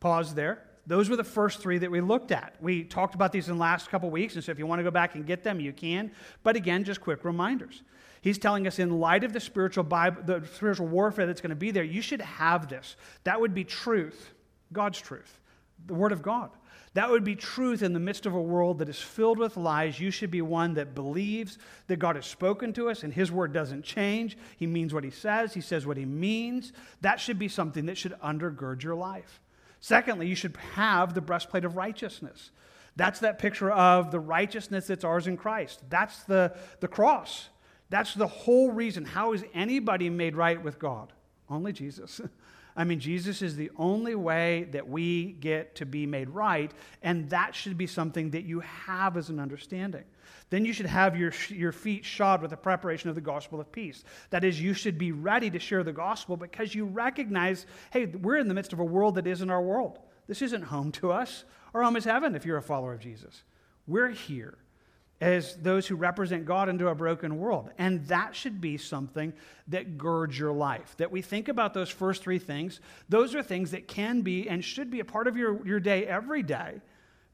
Pause 0.00 0.34
there. 0.34 0.64
Those 0.86 1.08
were 1.08 1.16
the 1.16 1.24
first 1.24 1.60
three 1.60 1.78
that 1.78 1.90
we 1.90 2.00
looked 2.00 2.32
at. 2.32 2.54
We 2.60 2.84
talked 2.84 3.14
about 3.14 3.32
these 3.32 3.48
in 3.48 3.54
the 3.54 3.60
last 3.60 3.90
couple 3.90 4.10
weeks, 4.10 4.34
and 4.34 4.42
so 4.42 4.50
if 4.50 4.58
you 4.58 4.66
want 4.66 4.80
to 4.80 4.82
go 4.82 4.90
back 4.90 5.14
and 5.14 5.26
get 5.26 5.44
them, 5.44 5.60
you 5.60 5.72
can. 5.72 6.10
But 6.42 6.56
again, 6.56 6.84
just 6.84 7.00
quick 7.00 7.24
reminders. 7.24 7.82
He's 8.22 8.38
telling 8.38 8.66
us 8.66 8.78
in 8.78 8.98
light 8.98 9.24
of 9.24 9.32
the 9.32 9.40
spiritual 9.40 9.84
Bible, 9.84 10.22
the 10.22 10.44
spiritual 10.54 10.88
warfare 10.88 11.26
that's 11.26 11.40
going 11.40 11.50
to 11.50 11.56
be 11.56 11.70
there, 11.70 11.84
you 11.84 12.02
should 12.02 12.20
have 12.20 12.68
this. 12.68 12.96
That 13.24 13.40
would 13.40 13.54
be 13.54 13.64
truth, 13.64 14.32
God's 14.72 15.00
truth, 15.00 15.38
the 15.86 15.94
Word 15.94 16.12
of 16.12 16.22
God. 16.22 16.50
That 16.94 17.10
would 17.10 17.22
be 17.22 17.36
truth 17.36 17.82
in 17.82 17.92
the 17.92 18.00
midst 18.00 18.26
of 18.26 18.34
a 18.34 18.42
world 18.42 18.80
that 18.80 18.88
is 18.88 18.98
filled 18.98 19.38
with 19.38 19.56
lies. 19.56 20.00
You 20.00 20.10
should 20.10 20.30
be 20.30 20.42
one 20.42 20.74
that 20.74 20.94
believes 20.94 21.56
that 21.86 22.00
God 22.00 22.16
has 22.16 22.26
spoken 22.26 22.72
to 22.72 22.90
us 22.90 23.04
and 23.04 23.12
His 23.12 23.30
word 23.30 23.52
doesn't 23.52 23.84
change. 23.84 24.36
He 24.56 24.66
means 24.66 24.92
what 24.92 25.04
He 25.04 25.10
says, 25.10 25.54
He 25.54 25.60
says 25.60 25.86
what 25.86 25.96
He 25.96 26.04
means. 26.04 26.72
That 27.00 27.20
should 27.20 27.38
be 27.38 27.46
something 27.46 27.86
that 27.86 27.96
should 27.96 28.18
undergird 28.20 28.82
your 28.82 28.96
life. 28.96 29.40
Secondly, 29.78 30.26
you 30.26 30.34
should 30.34 30.56
have 30.74 31.14
the 31.14 31.20
breastplate 31.20 31.64
of 31.64 31.76
righteousness. 31.76 32.50
That's 32.96 33.20
that 33.20 33.38
picture 33.38 33.70
of 33.70 34.10
the 34.10 34.20
righteousness 34.20 34.88
that's 34.88 35.04
ours 35.04 35.28
in 35.28 35.36
Christ. 35.36 35.82
That's 35.88 36.24
the, 36.24 36.56
the 36.80 36.88
cross. 36.88 37.48
That's 37.88 38.14
the 38.14 38.26
whole 38.26 38.72
reason. 38.72 39.04
How 39.04 39.32
is 39.32 39.44
anybody 39.54 40.10
made 40.10 40.34
right 40.34 40.62
with 40.62 40.78
God? 40.78 41.12
Only 41.48 41.72
Jesus. 41.72 42.20
I 42.76 42.84
mean, 42.84 43.00
Jesus 43.00 43.42
is 43.42 43.56
the 43.56 43.70
only 43.76 44.14
way 44.14 44.68
that 44.72 44.88
we 44.88 45.32
get 45.32 45.74
to 45.76 45.86
be 45.86 46.06
made 46.06 46.30
right, 46.30 46.72
and 47.02 47.28
that 47.30 47.54
should 47.54 47.76
be 47.76 47.86
something 47.86 48.30
that 48.30 48.44
you 48.44 48.60
have 48.60 49.16
as 49.16 49.28
an 49.28 49.40
understanding. 49.40 50.04
Then 50.50 50.64
you 50.64 50.72
should 50.72 50.86
have 50.86 51.16
your, 51.16 51.32
your 51.48 51.72
feet 51.72 52.04
shod 52.04 52.42
with 52.42 52.50
the 52.50 52.56
preparation 52.56 53.08
of 53.08 53.14
the 53.14 53.20
gospel 53.20 53.60
of 53.60 53.70
peace. 53.70 54.04
That 54.30 54.44
is, 54.44 54.60
you 54.60 54.74
should 54.74 54.98
be 54.98 55.12
ready 55.12 55.50
to 55.50 55.58
share 55.58 55.84
the 55.84 55.92
gospel 55.92 56.36
because 56.36 56.74
you 56.74 56.84
recognize 56.84 57.66
hey, 57.92 58.06
we're 58.06 58.38
in 58.38 58.48
the 58.48 58.54
midst 58.54 58.72
of 58.72 58.80
a 58.80 58.84
world 58.84 59.14
that 59.14 59.26
isn't 59.26 59.50
our 59.50 59.62
world. 59.62 59.98
This 60.26 60.42
isn't 60.42 60.62
home 60.62 60.92
to 60.92 61.12
us. 61.12 61.44
Our 61.74 61.82
home 61.82 61.96
is 61.96 62.04
heaven 62.04 62.34
if 62.34 62.44
you're 62.44 62.56
a 62.56 62.62
follower 62.62 62.94
of 62.94 63.00
Jesus. 63.00 63.42
We're 63.86 64.10
here 64.10 64.58
as 65.20 65.56
those 65.56 65.86
who 65.86 65.96
represent 65.96 66.46
God 66.46 66.68
into 66.68 66.88
a 66.88 66.94
broken 66.94 67.38
world. 67.38 67.70
And 67.78 68.06
that 68.06 68.34
should 68.34 68.60
be 68.60 68.78
something 68.78 69.34
that 69.68 69.98
girds 69.98 70.38
your 70.38 70.52
life. 70.52 70.96
That 70.96 71.10
we 71.10 71.20
think 71.20 71.48
about 71.48 71.74
those 71.74 71.90
first 71.90 72.22
three 72.22 72.38
things. 72.38 72.80
Those 73.08 73.34
are 73.34 73.42
things 73.42 73.72
that 73.72 73.86
can 73.86 74.22
be 74.22 74.48
and 74.48 74.64
should 74.64 74.90
be 74.90 75.00
a 75.00 75.04
part 75.04 75.26
of 75.26 75.36
your, 75.36 75.64
your 75.66 75.80
day 75.80 76.06
every 76.06 76.42
day, 76.42 76.80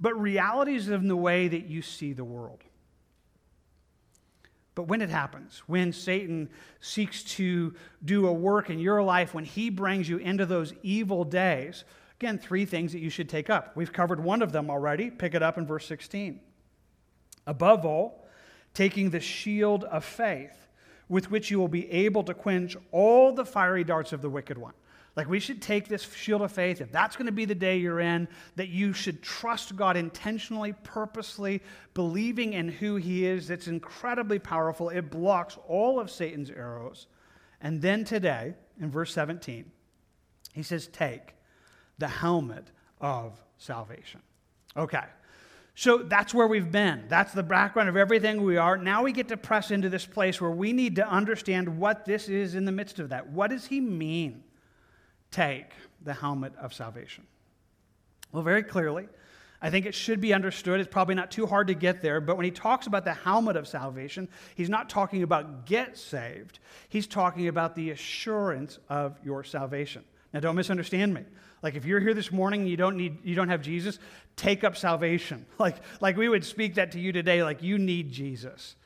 but 0.01 0.21
realities 0.21 0.89
in 0.89 1.07
the 1.07 1.17
way 1.17 1.47
that 1.47 1.67
you 1.67 1.81
see 1.81 2.13
the 2.13 2.25
world. 2.25 2.65
But 4.75 4.89
when 4.89 5.01
it 5.01 5.09
happens, 5.09 5.63
when 5.67 5.93
Satan 5.93 6.51
seeks 6.81 7.23
to 7.25 7.75
do 8.05 8.27
a 8.27 8.33
work 8.33 8.69
in 8.69 8.79
your 8.79 9.03
life, 9.03 9.33
when 9.33 9.45
he 9.45 9.71
brings 9.71 10.07
you 10.09 10.19
into 10.19 10.45
those 10.45 10.75
evil 10.83 11.25
days, 11.25 11.85
again, 12.21 12.39
three 12.39 12.67
things 12.67 12.93
that 12.93 12.99
you 12.99 13.09
should 13.09 13.29
take 13.29 13.49
up. 13.49 13.75
We've 13.75 13.93
covered 13.93 14.23
one 14.23 14.43
of 14.43 14.53
them 14.53 14.69
already. 14.69 15.11
Pick 15.11 15.35
it 15.35 15.43
up 15.43 15.57
in 15.57 15.67
verse 15.67 15.87
16. 15.87 16.41
Above 17.47 17.85
all, 17.85 18.27
taking 18.75 19.11
the 19.11 19.21
shield 19.21 19.85
of 19.85 20.05
faith, 20.05 20.69
with 21.09 21.31
which 21.31 21.51
you 21.51 21.59
will 21.59 21.69
be 21.69 21.91
able 21.91 22.23
to 22.25 22.35
quench 22.35 22.77
all 22.91 23.33
the 23.33 23.45
fiery 23.45 23.85
darts 23.85 24.13
of 24.13 24.23
the 24.23 24.31
wicked 24.31 24.59
one. 24.59 24.75
Like, 25.15 25.31
we 25.31 25.41
should 25.41 25.63
take 25.63 25.89
this 25.89 26.03
shield 26.13 26.43
of 26.43 26.53
faith, 26.53 26.83
if 26.83 26.93
that's 26.93 27.17
going 27.17 27.27
to 27.27 27.33
be 27.33 27.47
the 27.47 27.55
day 27.55 27.79
you're 27.79 28.01
in, 28.01 28.29
that 28.57 28.69
you 28.69 28.93
should 28.93 29.23
trust 29.23 29.75
God 29.75 29.97
intentionally, 29.97 30.75
purposely, 30.83 31.63
believing 31.95 32.53
in 32.53 32.69
who 32.69 32.97
He 32.97 33.25
is. 33.25 33.49
It's 33.49 33.67
incredibly 33.67 34.39
powerful. 34.39 34.91
It 34.91 35.11
blocks 35.11 35.57
all 35.67 35.99
of 35.99 36.11
Satan's 36.11 36.51
arrows. 36.51 37.07
And 37.63 37.81
then 37.81 38.05
today, 38.05 38.55
in 38.79 38.91
verse 38.91 39.13
17, 39.15 39.65
he 40.53 40.63
says, 40.63 40.87
Take 40.89 41.35
the 41.97 42.09
helmet 42.09 42.67
of 43.01 43.41
salvation. 43.57 44.21
Okay. 44.77 45.05
So 45.77 45.99
that's 45.99 46.35
where 46.35 46.49
we've 46.49 46.73
been. 46.73 47.05
That's 47.07 47.33
the 47.33 47.45
background 47.45 47.89
of 47.89 47.97
everything 47.97 48.43
we 48.43 48.57
are. 48.57 48.77
Now 48.77 49.05
we 49.05 49.13
get 49.13 49.29
to 49.29 49.37
press 49.37 49.71
into 49.71 49.89
this 49.89 50.07
place 50.07 50.41
where 50.41 50.51
we 50.51 50.73
need 50.73 50.97
to 50.97 51.09
understand 51.09 51.79
what 51.79 52.05
this 52.05 52.29
is 52.29 52.57
in 52.57 52.65
the 52.65 52.73
midst 52.73 52.99
of 52.99 53.11
that. 53.11 53.29
What 53.29 53.51
does 53.51 53.67
he 53.67 53.81
mean? 53.81 54.43
take 55.31 55.67
the 56.03 56.15
helmet 56.15 56.53
of 56.57 56.73
salvation? 56.73 57.27
Well, 58.33 58.43
very 58.43 58.63
clearly, 58.63 59.09
I 59.61 59.71
think 59.71 59.87
it 59.87 59.95
should 59.95 60.21
be 60.21 60.35
understood. 60.35 60.81
It's 60.81 60.91
probably 60.91 61.15
not 61.15 61.31
too 61.31 61.47
hard 61.47 61.69
to 61.69 61.75
get 61.75 62.03
there, 62.03 62.21
but 62.21 62.37
when 62.37 62.45
he 62.45 62.51
talks 62.51 62.87
about 62.87 63.05
the 63.05 63.15
helmet 63.15 63.57
of 63.57 63.67
salvation, 63.67 64.29
he's 64.55 64.69
not 64.69 64.89
talking 64.89 65.23
about 65.23 65.67
get 65.67 65.97
saved. 65.97 66.59
He's 66.89 67.07
talking 67.07 67.49
about 67.49 67.75
the 67.75 67.91
assurance 67.91 68.79
of 68.89 69.19
your 69.25 69.45
salvation. 69.45 70.05
Now, 70.33 70.41
don't 70.41 70.57
misunderstand 70.57 71.15
me. 71.15 71.23
Like 71.63 71.75
if 71.75 71.85
you're 71.85 72.01
here 72.01 72.15
this 72.15 72.31
morning 72.31 72.63
and 72.63 72.71
you 72.71 72.77
don't 72.77 72.97
need 72.97 73.25
you 73.25 73.35
don't 73.35 73.49
have 73.49 73.63
Jesus, 73.63 73.99
take 74.37 74.65
up 74.65 74.77
salvation. 74.77 75.47
Like 75.59 75.77
like 76.01 76.17
we 76.17 76.29
would 76.29 76.45
speak 76.45 76.75
that 76.75 76.93
to 76.93 77.01
you 77.01 77.13
today 77.13 77.43
like 77.43 77.63
you 77.63 77.79
need 77.79 78.13
Jesus. 78.13 78.77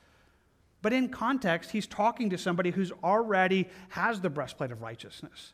But 0.83 0.93
in 0.95 1.11
context, 1.11 1.71
he's 1.71 1.87
talking 1.87 2.31
to 2.31 2.39
somebody 2.39 2.71
who's 2.71 2.91
already 3.05 3.69
has 3.91 4.21
the 4.21 4.31
breastplate 4.31 4.73
of 4.73 4.81
righteousness 4.81 5.53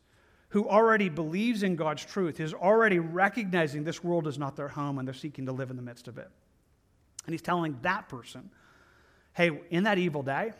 who 0.50 0.68
already 0.68 1.08
believes 1.08 1.62
in 1.62 1.76
God's 1.76 2.04
truth, 2.04 2.40
is 2.40 2.54
already 2.54 2.98
recognizing 2.98 3.84
this 3.84 4.02
world 4.02 4.26
is 4.26 4.38
not 4.38 4.56
their 4.56 4.68
home 4.68 4.98
and 4.98 5.06
they're 5.06 5.14
seeking 5.14 5.46
to 5.46 5.52
live 5.52 5.70
in 5.70 5.76
the 5.76 5.82
midst 5.82 6.08
of 6.08 6.18
it. 6.18 6.30
And 7.26 7.34
he's 7.34 7.42
telling 7.42 7.76
that 7.82 8.08
person, 8.08 8.48
hey, 9.34 9.60
in 9.70 9.84
that 9.84 9.98
evil 9.98 10.22
day, 10.22 10.52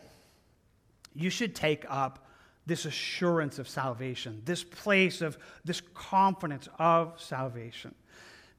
you 1.14 1.30
should 1.30 1.54
take 1.54 1.84
up 1.88 2.25
this 2.66 2.84
assurance 2.84 3.58
of 3.58 3.68
salvation, 3.68 4.42
this 4.44 4.64
place 4.64 5.22
of 5.22 5.38
this 5.64 5.80
confidence 5.94 6.68
of 6.78 7.20
salvation. 7.20 7.94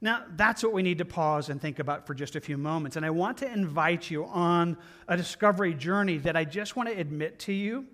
Now, 0.00 0.24
that's 0.36 0.62
what 0.62 0.72
we 0.72 0.82
need 0.82 0.98
to 0.98 1.04
pause 1.04 1.48
and 1.48 1.60
think 1.60 1.78
about 1.78 2.06
for 2.06 2.14
just 2.14 2.36
a 2.36 2.40
few 2.40 2.56
moments. 2.56 2.96
And 2.96 3.04
I 3.04 3.10
want 3.10 3.38
to 3.38 3.52
invite 3.52 4.10
you 4.10 4.24
on 4.26 4.76
a 5.08 5.16
discovery 5.16 5.74
journey 5.74 6.18
that 6.18 6.36
I 6.36 6.44
just 6.44 6.76
want 6.76 6.88
to 6.88 6.96
admit 6.96 7.40
to 7.40 7.52
you 7.52 7.86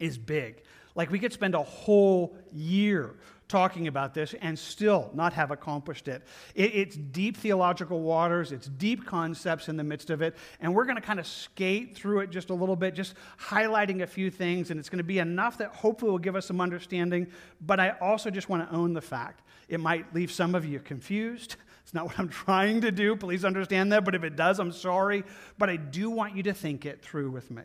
is 0.00 0.16
big. 0.16 0.62
Like 0.94 1.10
we 1.10 1.18
could 1.18 1.32
spend 1.32 1.54
a 1.54 1.62
whole 1.62 2.36
year 2.52 3.16
talking 3.48 3.88
about 3.88 4.14
this 4.14 4.34
and 4.40 4.58
still 4.58 5.10
not 5.14 5.32
have 5.32 5.50
accomplished 5.50 6.08
it. 6.08 6.22
it. 6.54 6.74
It's 6.74 6.96
deep 6.96 7.36
theological 7.36 8.00
waters, 8.00 8.52
it's 8.52 8.66
deep 8.66 9.04
concepts 9.04 9.68
in 9.68 9.76
the 9.76 9.84
midst 9.84 10.10
of 10.10 10.22
it, 10.22 10.36
and 10.60 10.74
we're 10.74 10.84
going 10.84 10.96
to 10.96 11.02
kind 11.02 11.20
of 11.20 11.26
skate 11.26 11.96
through 11.96 12.20
it 12.20 12.30
just 12.30 12.50
a 12.50 12.54
little 12.54 12.76
bit, 12.76 12.94
just 12.94 13.14
highlighting 13.38 14.02
a 14.02 14.06
few 14.06 14.30
things, 14.30 14.70
and 14.70 14.80
it's 14.80 14.88
going 14.88 14.98
to 14.98 15.04
be 15.04 15.18
enough 15.18 15.58
that 15.58 15.74
hopefully 15.74 16.10
will 16.10 16.18
give 16.18 16.36
us 16.36 16.46
some 16.46 16.60
understanding. 16.60 17.26
But 17.60 17.80
I 17.80 17.90
also 18.00 18.30
just 18.30 18.48
want 18.48 18.68
to 18.68 18.74
own 18.74 18.92
the 18.92 19.02
fact 19.02 19.42
it 19.68 19.80
might 19.80 20.14
leave 20.14 20.30
some 20.30 20.54
of 20.54 20.64
you 20.64 20.80
confused. 20.80 21.56
It's 21.82 21.94
not 21.94 22.06
what 22.06 22.18
I'm 22.18 22.28
trying 22.46 22.80
to 22.82 22.90
do. 22.90 23.16
Please 23.16 23.44
understand 23.44 23.92
that. 23.92 24.04
But 24.04 24.14
if 24.14 24.24
it 24.24 24.36
does, 24.36 24.58
I'm 24.58 24.72
sorry. 24.72 25.24
But 25.58 25.70
I 25.70 25.76
do 25.76 26.10
want 26.10 26.36
you 26.36 26.42
to 26.44 26.54
think 26.54 26.86
it 26.86 27.02
through 27.02 27.30
with 27.30 27.50
me. 27.50 27.62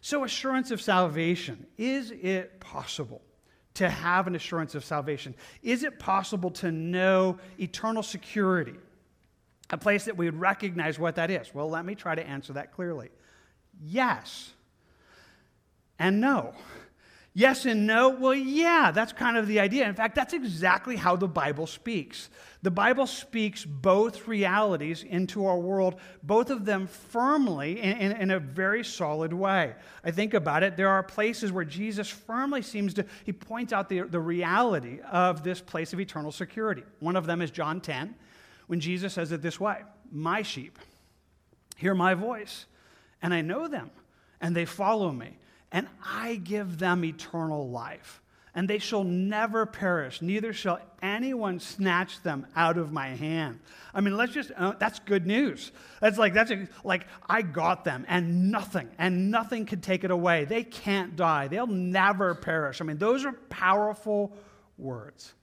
So, 0.00 0.24
assurance 0.24 0.70
of 0.70 0.82
salvation 0.82 1.66
is 1.78 2.10
it 2.10 2.60
possible 2.60 3.22
to 3.74 3.88
have 3.88 4.26
an 4.26 4.34
assurance 4.34 4.74
of 4.74 4.84
salvation? 4.84 5.34
Is 5.62 5.82
it 5.82 5.98
possible 5.98 6.50
to 6.52 6.70
know 6.70 7.38
eternal 7.58 8.02
security? 8.02 8.74
A 9.70 9.78
place 9.78 10.04
that 10.04 10.16
we 10.16 10.26
would 10.26 10.38
recognize 10.38 10.98
what 10.98 11.16
that 11.16 11.30
is? 11.30 11.54
Well, 11.54 11.68
let 11.68 11.84
me 11.84 11.94
try 11.94 12.14
to 12.14 12.26
answer 12.26 12.52
that 12.52 12.72
clearly. 12.72 13.10
Yes 13.82 14.52
and 15.98 16.20
no. 16.20 16.54
Yes 17.36 17.66
and 17.66 17.84
no? 17.84 18.10
Well, 18.10 18.32
yeah, 18.32 18.92
that's 18.92 19.12
kind 19.12 19.36
of 19.36 19.48
the 19.48 19.58
idea. 19.58 19.88
In 19.88 19.94
fact, 19.94 20.14
that's 20.14 20.32
exactly 20.32 20.94
how 20.94 21.16
the 21.16 21.26
Bible 21.26 21.66
speaks. 21.66 22.30
The 22.62 22.70
Bible 22.70 23.08
speaks 23.08 23.64
both 23.64 24.28
realities 24.28 25.02
into 25.02 25.44
our 25.44 25.58
world, 25.58 25.96
both 26.22 26.48
of 26.48 26.64
them 26.64 26.86
firmly 26.86 27.82
in, 27.82 27.96
in, 27.98 28.12
in, 28.12 28.30
a 28.30 28.38
very 28.38 28.84
solid 28.84 29.32
way. 29.32 29.74
I 30.04 30.12
think 30.12 30.32
about 30.32 30.62
it, 30.62 30.76
there 30.76 30.88
are 30.88 31.02
places 31.02 31.50
where 31.50 31.64
Jesus 31.64 32.08
firmly 32.08 32.62
seems 32.62 32.94
to, 32.94 33.04
he 33.24 33.32
points 33.32 33.72
out 33.72 33.88
the, 33.88 34.02
the 34.02 34.20
reality 34.20 35.00
of 35.10 35.42
this 35.42 35.60
place 35.60 35.92
of 35.92 35.98
eternal 35.98 36.30
security. 36.30 36.84
One 37.00 37.16
of 37.16 37.26
them 37.26 37.42
is 37.42 37.50
John 37.50 37.80
10, 37.80 38.14
when 38.68 38.78
Jesus 38.78 39.12
says 39.12 39.32
it 39.32 39.42
this 39.42 39.58
way 39.58 39.82
My 40.12 40.42
sheep 40.42 40.78
hear 41.76 41.96
my 41.96 42.14
voice, 42.14 42.66
and 43.20 43.34
I 43.34 43.40
know 43.40 43.66
them, 43.66 43.90
and 44.40 44.54
they 44.54 44.64
follow 44.64 45.10
me 45.10 45.36
and 45.74 45.88
I 46.06 46.36
give 46.36 46.78
them 46.78 47.04
eternal 47.04 47.68
life, 47.68 48.22
and 48.54 48.70
they 48.70 48.78
shall 48.78 49.02
never 49.02 49.66
perish, 49.66 50.22
neither 50.22 50.52
shall 50.52 50.78
anyone 51.02 51.58
snatch 51.58 52.22
them 52.22 52.46
out 52.54 52.78
of 52.78 52.92
my 52.92 53.08
hand. 53.08 53.58
I 53.92 54.00
mean, 54.00 54.16
let's 54.16 54.32
just, 54.32 54.52
uh, 54.56 54.74
that's 54.78 55.00
good 55.00 55.26
news. 55.26 55.72
That's 56.00 56.16
like, 56.16 56.32
that's 56.32 56.52
a, 56.52 56.68
like, 56.84 57.08
I 57.28 57.42
got 57.42 57.82
them, 57.82 58.06
and 58.08 58.52
nothing, 58.52 58.88
and 58.98 59.32
nothing 59.32 59.66
could 59.66 59.82
take 59.82 60.04
it 60.04 60.12
away. 60.12 60.44
They 60.44 60.62
can't 60.62 61.16
die, 61.16 61.48
they'll 61.48 61.66
never 61.66 62.36
perish. 62.36 62.80
I 62.80 62.84
mean, 62.84 62.98
those 62.98 63.24
are 63.24 63.32
powerful 63.32 64.32
words. 64.78 65.34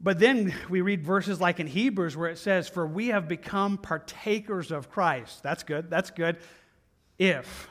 But 0.00 0.18
then 0.18 0.52
we 0.68 0.80
read 0.80 1.04
verses 1.04 1.40
like 1.40 1.60
in 1.60 1.68
Hebrews 1.68 2.16
where 2.16 2.30
it 2.30 2.38
says, 2.38 2.68
For 2.68 2.84
we 2.84 3.08
have 3.08 3.28
become 3.28 3.78
partakers 3.78 4.72
of 4.72 4.90
Christ. 4.90 5.44
That's 5.44 5.62
good, 5.62 5.88
that's 5.88 6.10
good. 6.10 6.38
If 7.16 7.68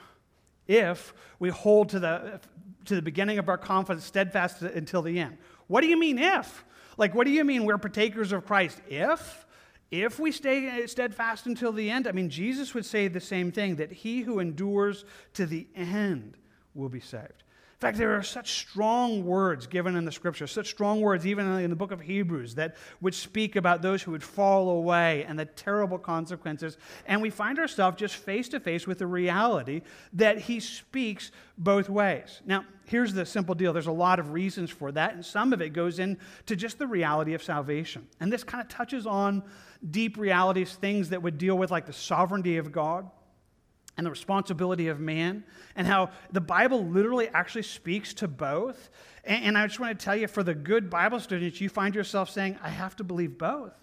if 0.67 1.13
we 1.39 1.49
hold 1.49 1.89
to 1.89 1.99
the, 1.99 2.39
to 2.85 2.95
the 2.95 3.01
beginning 3.01 3.39
of 3.39 3.49
our 3.49 3.57
confidence 3.57 4.05
steadfast 4.05 4.61
until 4.61 5.01
the 5.01 5.19
end. 5.19 5.37
What 5.67 5.81
do 5.81 5.87
you 5.87 5.97
mean, 5.97 6.17
if? 6.17 6.63
Like, 6.97 7.13
what 7.13 7.25
do 7.25 7.31
you 7.31 7.43
mean 7.43 7.65
we're 7.65 7.77
partakers 7.77 8.31
of 8.31 8.45
Christ? 8.45 8.81
If? 8.87 9.45
If 9.91 10.19
we 10.19 10.31
stay 10.31 10.85
steadfast 10.87 11.45
until 11.45 11.71
the 11.71 11.89
end? 11.89 12.07
I 12.07 12.11
mean, 12.11 12.29
Jesus 12.29 12.73
would 12.73 12.85
say 12.85 13.07
the 13.07 13.19
same 13.19 13.51
thing 13.51 13.75
that 13.77 13.91
he 13.91 14.21
who 14.21 14.39
endures 14.39 15.05
to 15.33 15.45
the 15.45 15.67
end 15.75 16.37
will 16.73 16.89
be 16.89 16.99
saved. 16.99 17.43
In 17.75 17.79
fact, 17.79 17.97
there 17.97 18.15
are 18.15 18.23
such 18.23 18.53
strong 18.53 19.25
words 19.25 19.67
given 19.67 19.97
in 19.97 20.05
the 20.05 20.11
scripture, 20.11 20.47
such 20.47 20.69
strong 20.69 21.01
words 21.01 21.27
even 21.27 21.45
in 21.59 21.69
the 21.69 21.75
book 21.75 21.91
of 21.91 21.99
Hebrews 21.99 22.55
that 22.55 22.77
would 23.01 23.13
speak 23.13 23.57
about 23.57 23.81
those 23.81 24.01
who 24.01 24.11
would 24.11 24.23
fall 24.23 24.69
away 24.69 25.25
and 25.27 25.37
the 25.37 25.43
terrible 25.43 25.97
consequences. 25.97 26.77
And 27.05 27.21
we 27.21 27.29
find 27.29 27.59
ourselves 27.59 27.97
just 27.97 28.15
face 28.15 28.47
to 28.49 28.61
face 28.61 28.87
with 28.87 28.99
the 28.99 29.07
reality 29.07 29.81
that 30.13 30.37
he 30.37 30.61
speaks 30.61 31.31
both 31.57 31.89
ways. 31.89 32.39
Now, 32.45 32.63
here's 32.85 33.13
the 33.13 33.25
simple 33.25 33.55
deal 33.55 33.73
there's 33.73 33.87
a 33.87 33.91
lot 33.91 34.19
of 34.19 34.31
reasons 34.31 34.69
for 34.69 34.93
that, 34.93 35.13
and 35.13 35.25
some 35.25 35.51
of 35.51 35.61
it 35.61 35.73
goes 35.73 35.99
into 35.99 36.55
just 36.55 36.79
the 36.79 36.87
reality 36.87 37.33
of 37.33 37.43
salvation. 37.43 38.07
And 38.21 38.31
this 38.31 38.45
kind 38.45 38.63
of 38.63 38.69
touches 38.69 39.05
on 39.05 39.43
deep 39.91 40.17
realities, 40.17 40.75
things 40.75 41.09
that 41.09 41.21
would 41.21 41.37
deal 41.37 41.57
with 41.57 41.71
like 41.71 41.87
the 41.87 41.93
sovereignty 41.93 42.55
of 42.55 42.71
God 42.71 43.09
and 43.97 44.05
the 44.05 44.11
responsibility 44.11 44.87
of 44.87 44.99
man, 44.99 45.43
and 45.75 45.87
how 45.87 46.09
the 46.31 46.41
Bible 46.41 46.85
literally 46.85 47.29
actually 47.29 47.63
speaks 47.63 48.13
to 48.15 48.27
both. 48.27 48.89
And, 49.23 49.45
and, 49.45 49.57
I 49.57 49.67
just 49.67 49.79
want 49.79 49.97
to 49.97 50.03
tell 50.03 50.15
you, 50.15 50.27
for 50.27 50.43
the 50.43 50.53
good 50.53 50.89
Bible 50.89 51.19
students, 51.19 51.61
you 51.61 51.69
find 51.69 51.95
yourself 51.95 52.29
saying, 52.29 52.57
I 52.61 52.69
have 52.69 52.95
to 52.97 53.03
believe 53.03 53.37
both. 53.37 53.73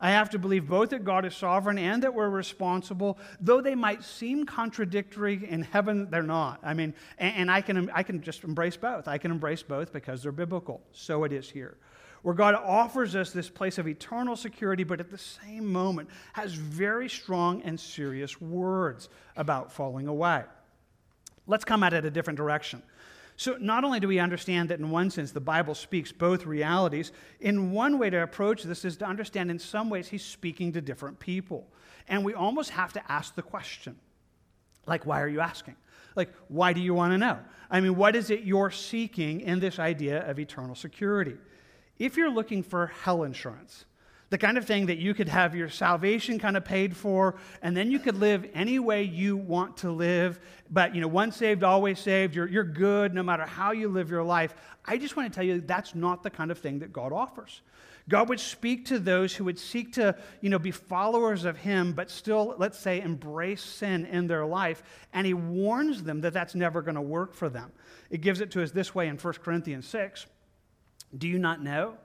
I 0.00 0.10
have 0.10 0.30
to 0.30 0.38
believe 0.38 0.66
both 0.66 0.90
that 0.90 1.04
God 1.04 1.24
is 1.24 1.36
sovereign 1.36 1.78
and 1.78 2.02
that 2.02 2.12
we're 2.12 2.28
responsible, 2.28 3.18
though 3.40 3.60
they 3.60 3.76
might 3.76 4.02
seem 4.02 4.44
contradictory 4.44 5.46
in 5.48 5.62
heaven, 5.62 6.10
they're 6.10 6.24
not. 6.24 6.58
I 6.64 6.74
mean, 6.74 6.92
and, 7.18 7.36
and 7.36 7.50
I, 7.50 7.60
can, 7.60 7.88
I 7.90 8.02
can 8.02 8.20
just 8.20 8.42
embrace 8.42 8.76
both. 8.76 9.06
I 9.06 9.18
can 9.18 9.30
embrace 9.30 9.62
both 9.62 9.92
because 9.92 10.22
they're 10.22 10.32
biblical. 10.32 10.80
So 10.90 11.22
it 11.22 11.32
is 11.32 11.48
here 11.48 11.76
where 12.22 12.34
God 12.34 12.54
offers 12.54 13.16
us 13.16 13.32
this 13.32 13.48
place 13.48 13.78
of 13.78 13.88
eternal 13.88 14.36
security, 14.36 14.84
but 14.84 15.00
at 15.00 15.10
the 15.10 15.18
same 15.18 15.70
moment 15.70 16.08
has 16.32 16.54
very 16.54 17.08
strong 17.08 17.62
and 17.62 17.78
serious 17.78 18.40
words 18.40 19.08
about 19.36 19.72
falling 19.72 20.06
away. 20.06 20.44
Let's 21.46 21.64
come 21.64 21.82
at 21.82 21.92
it 21.92 22.04
a 22.04 22.10
different 22.10 22.36
direction. 22.36 22.82
So, 23.36 23.56
not 23.58 23.82
only 23.82 23.98
do 23.98 24.06
we 24.06 24.18
understand 24.18 24.68
that 24.68 24.78
in 24.78 24.90
one 24.90 25.10
sense 25.10 25.32
the 25.32 25.40
Bible 25.40 25.74
speaks 25.74 26.12
both 26.12 26.46
realities, 26.46 27.12
in 27.40 27.72
one 27.72 27.98
way 27.98 28.10
to 28.10 28.22
approach 28.22 28.62
this 28.62 28.84
is 28.84 28.96
to 28.98 29.06
understand 29.06 29.50
in 29.50 29.58
some 29.58 29.90
ways 29.90 30.08
he's 30.08 30.24
speaking 30.24 30.72
to 30.72 30.80
different 30.80 31.18
people. 31.18 31.66
And 32.08 32.24
we 32.24 32.34
almost 32.34 32.70
have 32.70 32.92
to 32.92 33.12
ask 33.12 33.34
the 33.34 33.42
question 33.42 33.96
Like, 34.86 35.06
why 35.06 35.20
are 35.22 35.28
you 35.28 35.40
asking? 35.40 35.76
Like, 36.14 36.30
why 36.48 36.72
do 36.74 36.80
you 36.80 36.92
want 36.94 37.12
to 37.14 37.18
know? 37.18 37.38
I 37.70 37.80
mean, 37.80 37.96
what 37.96 38.14
is 38.14 38.30
it 38.30 38.42
you're 38.42 38.70
seeking 38.70 39.40
in 39.40 39.60
this 39.60 39.78
idea 39.78 40.28
of 40.28 40.38
eternal 40.38 40.74
security? 40.74 41.36
If 41.98 42.16
you're 42.16 42.30
looking 42.30 42.62
for 42.62 42.88
hell 42.88 43.22
insurance, 43.22 43.84
the 44.32 44.38
kind 44.38 44.56
of 44.56 44.64
thing 44.64 44.86
that 44.86 44.96
you 44.96 45.12
could 45.12 45.28
have 45.28 45.54
your 45.54 45.68
salvation 45.68 46.38
kind 46.38 46.56
of 46.56 46.64
paid 46.64 46.96
for, 46.96 47.34
and 47.60 47.76
then 47.76 47.90
you 47.90 47.98
could 47.98 48.16
live 48.16 48.48
any 48.54 48.78
way 48.78 49.02
you 49.02 49.36
want 49.36 49.76
to 49.78 49.90
live. 49.90 50.40
But, 50.70 50.94
you 50.94 51.02
know, 51.02 51.08
once 51.08 51.36
saved, 51.36 51.62
always 51.62 51.98
saved. 51.98 52.34
You're, 52.34 52.48
you're 52.48 52.64
good 52.64 53.12
no 53.12 53.22
matter 53.22 53.44
how 53.44 53.72
you 53.72 53.88
live 53.88 54.08
your 54.08 54.22
life. 54.22 54.54
I 54.86 54.96
just 54.96 55.16
want 55.16 55.30
to 55.30 55.34
tell 55.34 55.44
you 55.44 55.60
that's 55.60 55.94
not 55.94 56.22
the 56.22 56.30
kind 56.30 56.50
of 56.50 56.56
thing 56.56 56.78
that 56.78 56.94
God 56.94 57.12
offers. 57.12 57.60
God 58.08 58.30
would 58.30 58.40
speak 58.40 58.86
to 58.86 58.98
those 58.98 59.34
who 59.34 59.44
would 59.44 59.58
seek 59.58 59.92
to, 59.92 60.16
you 60.40 60.48
know, 60.48 60.58
be 60.58 60.70
followers 60.70 61.44
of 61.44 61.58
Him, 61.58 61.92
but 61.92 62.10
still, 62.10 62.54
let's 62.56 62.78
say, 62.78 63.02
embrace 63.02 63.62
sin 63.62 64.06
in 64.06 64.26
their 64.28 64.46
life. 64.46 64.82
And 65.12 65.26
He 65.26 65.34
warns 65.34 66.02
them 66.02 66.22
that 66.22 66.32
that's 66.32 66.54
never 66.54 66.80
going 66.80 66.94
to 66.94 67.02
work 67.02 67.34
for 67.34 67.50
them. 67.50 67.70
It 68.08 68.22
gives 68.22 68.40
it 68.40 68.50
to 68.52 68.62
us 68.62 68.70
this 68.70 68.94
way 68.94 69.08
in 69.08 69.18
1 69.18 69.34
Corinthians 69.34 69.86
6. 69.88 70.24
Do 71.16 71.28
you 71.28 71.38
not 71.38 71.62
know? 71.62 71.96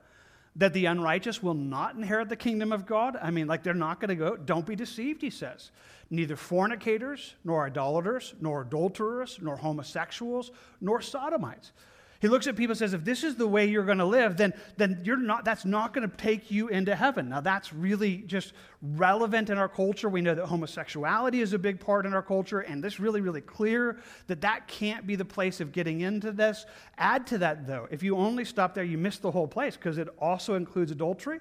that 0.57 0.73
the 0.73 0.87
unrighteous 0.87 1.41
will 1.41 1.53
not 1.53 1.95
inherit 1.95 2.29
the 2.29 2.35
kingdom 2.35 2.71
of 2.71 2.85
God? 2.85 3.15
I 3.21 3.29
mean, 3.29 3.47
like 3.47 3.63
they're 3.63 3.75
not 3.75 3.99
going 3.99 4.09
to 4.09 4.15
go. 4.15 4.35
Don't 4.35 4.65
be 4.65 4.75
deceived, 4.75 5.21
he 5.21 5.29
says. 5.29 5.71
Neither 6.09 6.35
fornicators, 6.35 7.35
nor 7.43 7.65
idolaters, 7.65 8.33
nor 8.41 8.63
adulterers, 8.63 9.37
nor 9.41 9.55
homosexuals, 9.55 10.51
nor 10.81 10.99
sodomites. 10.99 11.73
He 12.19 12.27
looks 12.27 12.47
at 12.47 12.55
people 12.55 12.71
and 12.71 12.79
says, 12.79 12.93
if 12.93 13.05
this 13.05 13.23
is 13.23 13.35
the 13.35 13.47
way 13.47 13.67
you're 13.67 13.85
going 13.85 13.99
to 13.99 14.05
live, 14.05 14.37
then, 14.37 14.53
then 14.75 15.01
you're 15.03 15.17
not, 15.17 15.45
that's 15.45 15.65
not 15.65 15.93
going 15.93 16.09
to 16.09 16.17
take 16.17 16.49
you 16.49 16.67
into 16.67 16.95
heaven. 16.95 17.29
Now, 17.29 17.41
that's 17.41 17.71
really 17.71 18.17
just 18.17 18.53
relevant 18.81 19.49
in 19.49 19.57
our 19.57 19.69
culture. 19.69 20.09
We 20.09 20.21
know 20.21 20.33
that 20.33 20.45
homosexuality 20.45 21.41
is 21.41 21.53
a 21.53 21.59
big 21.59 21.79
part 21.79 22.05
in 22.05 22.13
our 22.13 22.23
culture, 22.23 22.61
and 22.61 22.83
this 22.83 22.99
really, 22.99 23.21
really 23.21 23.41
clear 23.41 23.99
that 24.27 24.41
that 24.41 24.67
can't 24.67 25.05
be 25.05 25.15
the 25.15 25.25
place 25.25 25.59
of 25.61 25.71
getting 25.71 26.01
into 26.01 26.31
this. 26.31 26.65
Add 26.97 27.27
to 27.27 27.37
that, 27.37 27.67
though, 27.67 27.87
if 27.91 28.01
you 28.01 28.17
only 28.17 28.45
stop 28.45 28.73
there, 28.73 28.83
you 28.83 28.97
miss 28.97 29.19
the 29.19 29.31
whole 29.31 29.47
place 29.47 29.75
because 29.75 29.97
it 29.97 30.07
also 30.19 30.55
includes 30.55 30.91
adultery 30.91 31.39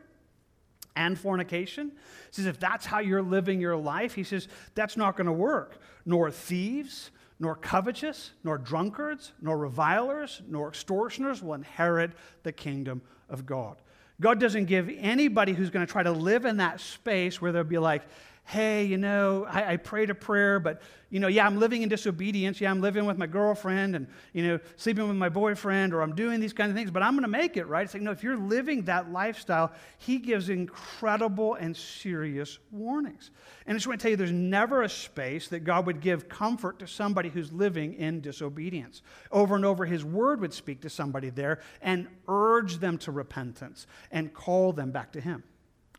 and 0.95 1.19
fornication. 1.19 1.89
He 1.89 2.33
says, 2.33 2.47
if 2.47 2.59
that's 2.59 2.87
how 2.87 3.01
you're 3.01 3.23
living 3.23 3.61
your 3.61 3.77
life, 3.77 4.15
he 4.15 4.25
says, 4.25 4.49
that's 4.75 4.97
not 4.97 5.17
going 5.17 5.27
to 5.27 5.33
work. 5.33 5.79
Nor 6.05 6.31
thieves 6.31 7.11
nor 7.39 7.57
covetous, 7.57 8.33
nor 8.45 8.59
drunkards, 8.59 9.33
nor 9.41 9.59
revilers, 9.59 10.43
nor 10.49 10.69
extortioners 10.69 11.43
will 11.43 11.55
inherit 11.55 12.13
the 12.43 12.53
kingdom 12.53 13.03
of 13.29 13.45
God. 13.45 13.77
God 14.21 14.41
doesn't 14.41 14.65
give 14.65 14.91
anybody 14.97 15.53
who's 15.53 15.71
going 15.71 15.87
to 15.87 15.91
try 15.91 16.03
to 16.03 16.13
live 16.13 16.47
in 16.47 16.57
that 16.57 16.81
space 16.81 17.41
where 17.41 17.53
they'll 17.53 17.65
be 17.65 17.79
like, 17.79 18.03
hey, 18.47 18.85
you 18.85 18.97
know, 18.97 19.45
I, 19.51 19.73
I, 19.73 19.77
prayed 19.77 20.09
a 20.09 20.15
prayer, 20.15 20.61
but, 20.61 20.81
you 21.11 21.19
know, 21.19 21.27
yeah, 21.27 21.45
I'm 21.45 21.59
living 21.59 21.83
in 21.83 21.89
disobedience. 21.89 22.61
Yeah, 22.61 22.71
I'm 22.71 22.81
living 22.81 23.05
with 23.05 23.19
my 23.19 23.27
girlfriend 23.27 23.97
and, 23.97 24.07
you 24.33 24.47
know, 24.47 24.61
sleeping 24.77 25.09
with 25.09 25.17
my 25.17 25.29
boyfriend, 25.29 25.93
or 25.93 26.01
I'm 26.01 26.15
doing 26.15 26.39
these 26.39 26.53
kinds 26.53 26.71
of 26.71 26.77
things, 26.77 26.93
but 26.93 27.03
I'm 27.03 27.15
going 27.15 27.25
to 27.25 27.29
make 27.29 27.57
it, 27.57 27.65
right? 27.67 27.85
It's 27.85 27.93
like, 27.93 28.05
no, 28.05 28.13
if 28.13 28.23
you're 28.23 28.37
living 28.37 28.83
that 28.85 29.11
lifestyle, 29.11 29.73
he 29.99 30.19
gives 30.19 30.49
incredible 30.49 31.55
and 31.55 31.77
serious 31.77 32.61
warnings. 32.71 33.33
And 33.67 33.75
I 33.75 33.79
just 33.79 33.89
want 33.89 33.99
to 33.99 34.05
tell 34.05 34.11
you, 34.13 34.17
there's 34.17 34.31
never 34.31 34.83
a 34.83 34.89
space 34.89 35.49
that 35.49 35.65
God 35.65 35.85
would 35.87 36.01
give 36.01 36.29
comfort 36.29 36.79
to 36.79 36.87
somebody 36.87 37.31
who's 37.31 37.53
living 37.53 37.95
in 37.95 38.21
disobedience. 38.21 39.03
Over 39.33 39.57
and 39.57 39.65
over, 39.65 39.85
his 39.85 40.05
word 40.05 40.41
would 40.41 40.55
speak 40.55 40.83
to 40.83 40.89
somebody 40.89 41.31
there 41.31 41.59
and 41.83 42.07
urge 42.29 42.79
them 42.79 42.97
to 42.99 43.11
repentance 43.11 43.89
and 44.13 44.33
call 44.33 44.73
them 44.73 44.93
back 44.93 45.11
to 45.15 45.21
him. 45.21 45.43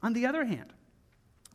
On 0.02 0.14
the 0.14 0.26
other 0.26 0.46
hand, 0.46 0.72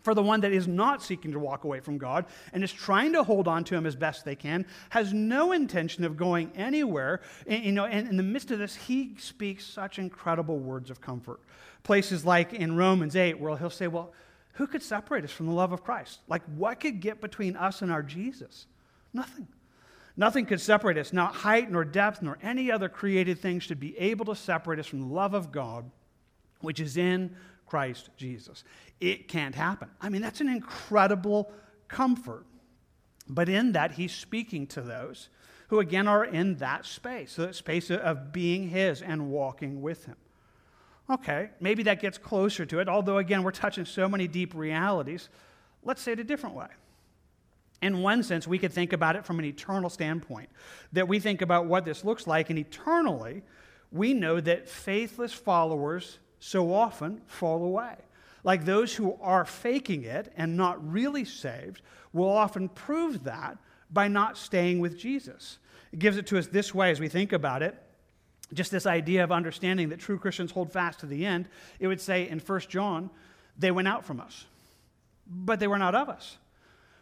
for 0.02 0.14
the 0.14 0.22
one 0.22 0.40
that 0.40 0.52
is 0.52 0.68
not 0.68 1.02
seeking 1.02 1.32
to 1.32 1.38
walk 1.38 1.64
away 1.64 1.80
from 1.80 1.98
God 1.98 2.26
and 2.52 2.62
is 2.62 2.72
trying 2.72 3.12
to 3.12 3.22
hold 3.22 3.48
on 3.48 3.64
to 3.64 3.74
Him 3.74 3.86
as 3.86 3.96
best 3.96 4.24
they 4.24 4.36
can, 4.36 4.66
has 4.90 5.12
no 5.12 5.52
intention 5.52 6.04
of 6.04 6.16
going 6.16 6.52
anywhere. 6.54 7.20
And, 7.46 7.64
you 7.64 7.72
know, 7.72 7.84
and 7.84 8.08
in 8.08 8.16
the 8.16 8.22
midst 8.22 8.50
of 8.50 8.58
this, 8.58 8.74
He 8.74 9.14
speaks 9.18 9.64
such 9.64 9.98
incredible 9.98 10.58
words 10.58 10.90
of 10.90 11.00
comfort. 11.00 11.40
Places 11.82 12.24
like 12.24 12.52
in 12.52 12.76
Romans 12.76 13.16
8, 13.16 13.40
where 13.40 13.56
He'll 13.56 13.70
say, 13.70 13.86
Well, 13.86 14.12
who 14.54 14.66
could 14.66 14.82
separate 14.82 15.24
us 15.24 15.30
from 15.30 15.46
the 15.46 15.52
love 15.52 15.72
of 15.72 15.82
Christ? 15.82 16.20
Like, 16.28 16.42
what 16.56 16.80
could 16.80 17.00
get 17.00 17.20
between 17.20 17.56
us 17.56 17.80
and 17.82 17.90
our 17.90 18.02
Jesus? 18.02 18.66
Nothing. 19.14 19.48
Nothing 20.16 20.44
could 20.44 20.60
separate 20.60 20.98
us. 20.98 21.12
Not 21.12 21.34
height, 21.34 21.70
nor 21.70 21.84
depth, 21.84 22.20
nor 22.20 22.38
any 22.42 22.70
other 22.70 22.88
created 22.88 23.38
thing 23.38 23.60
should 23.60 23.80
be 23.80 23.96
able 23.98 24.26
to 24.26 24.36
separate 24.36 24.78
us 24.78 24.86
from 24.86 25.00
the 25.00 25.06
love 25.06 25.32
of 25.32 25.50
God, 25.50 25.90
which 26.60 26.80
is 26.80 26.98
in 26.98 27.34
Christ 27.72 28.10
Jesus. 28.18 28.64
It 29.00 29.28
can't 29.28 29.54
happen. 29.54 29.88
I 29.98 30.10
mean, 30.10 30.20
that's 30.20 30.42
an 30.42 30.48
incredible 30.50 31.50
comfort. 31.88 32.44
But 33.26 33.48
in 33.48 33.72
that, 33.72 33.92
he's 33.92 34.12
speaking 34.12 34.66
to 34.66 34.82
those 34.82 35.30
who, 35.68 35.80
again, 35.80 36.06
are 36.06 36.22
in 36.22 36.56
that 36.56 36.84
space, 36.84 37.36
that 37.36 37.54
space 37.54 37.90
of 37.90 38.30
being 38.30 38.68
his 38.68 39.00
and 39.00 39.30
walking 39.30 39.80
with 39.80 40.04
him. 40.04 40.16
Okay, 41.08 41.48
maybe 41.60 41.82
that 41.84 41.98
gets 41.98 42.18
closer 42.18 42.66
to 42.66 42.78
it, 42.78 42.90
although, 42.90 43.16
again, 43.16 43.42
we're 43.42 43.52
touching 43.52 43.86
so 43.86 44.06
many 44.06 44.28
deep 44.28 44.54
realities. 44.54 45.30
Let's 45.82 46.02
say 46.02 46.12
it 46.12 46.20
a 46.20 46.24
different 46.24 46.54
way. 46.54 46.68
In 47.80 48.02
one 48.02 48.22
sense, 48.22 48.46
we 48.46 48.58
could 48.58 48.74
think 48.74 48.92
about 48.92 49.16
it 49.16 49.24
from 49.24 49.38
an 49.38 49.46
eternal 49.46 49.88
standpoint, 49.88 50.50
that 50.92 51.08
we 51.08 51.20
think 51.20 51.40
about 51.40 51.64
what 51.64 51.86
this 51.86 52.04
looks 52.04 52.26
like, 52.26 52.50
and 52.50 52.58
eternally, 52.58 53.42
we 53.90 54.12
know 54.12 54.42
that 54.42 54.68
faithless 54.68 55.32
followers 55.32 56.18
so 56.42 56.74
often 56.74 57.20
fall 57.28 57.62
away. 57.62 57.94
Like 58.42 58.64
those 58.64 58.92
who 58.92 59.16
are 59.20 59.44
faking 59.44 60.02
it 60.02 60.32
and 60.36 60.56
not 60.56 60.92
really 60.92 61.24
saved 61.24 61.80
will 62.12 62.28
often 62.28 62.68
prove 62.68 63.24
that 63.24 63.58
by 63.92 64.08
not 64.08 64.36
staying 64.36 64.80
with 64.80 64.98
Jesus. 64.98 65.58
It 65.92 66.00
gives 66.00 66.16
it 66.16 66.26
to 66.26 66.38
us 66.38 66.48
this 66.48 66.74
way 66.74 66.90
as 66.90 66.98
we 66.98 67.08
think 67.08 67.32
about 67.32 67.62
it. 67.62 67.80
Just 68.52 68.72
this 68.72 68.86
idea 68.86 69.22
of 69.22 69.30
understanding 69.30 69.90
that 69.90 70.00
true 70.00 70.18
Christians 70.18 70.50
hold 70.50 70.72
fast 70.72 70.98
to 71.00 71.06
the 71.06 71.24
end. 71.24 71.48
It 71.78 71.86
would 71.86 72.00
say 72.00 72.28
in 72.28 72.40
1 72.40 72.60
John, 72.62 73.10
they 73.56 73.70
went 73.70 73.86
out 73.86 74.04
from 74.04 74.20
us, 74.20 74.44
but 75.26 75.60
they 75.60 75.68
were 75.68 75.78
not 75.78 75.94
of 75.94 76.08
us. 76.08 76.38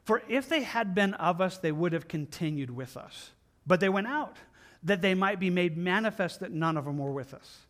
For 0.05 0.23
if 0.29 0.51
they 0.51 0.63
had 0.63 0.95
been 0.95 1.15
of 1.15 1.41
us, 1.41 1.57
they 1.57 1.73
would 1.73 1.95
have 1.95 2.09
continued 2.09 2.71
with 2.71 2.97
us. 2.99 3.31
But 3.67 3.81
they 3.81 3.89
went 3.89 4.07
out, 4.07 4.37
that 4.83 5.01
they 5.01 5.15
might 5.15 5.41
be 5.41 5.49
made 5.49 5.79
manifest 5.79 6.41
that 6.41 6.53
none 6.53 6.77
of 6.77 6.85
them 6.85 6.99
were 6.99 7.13
with 7.13 7.33
us. 7.33 7.61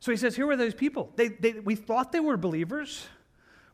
So 0.00 0.10
he 0.10 0.16
says, 0.16 0.36
Here 0.36 0.46
were 0.46 0.56
those 0.56 0.74
people. 0.74 1.12
They, 1.16 1.28
they, 1.28 1.52
we 1.52 1.74
thought 1.74 2.12
they 2.12 2.20
were 2.20 2.36
believers, 2.36 3.06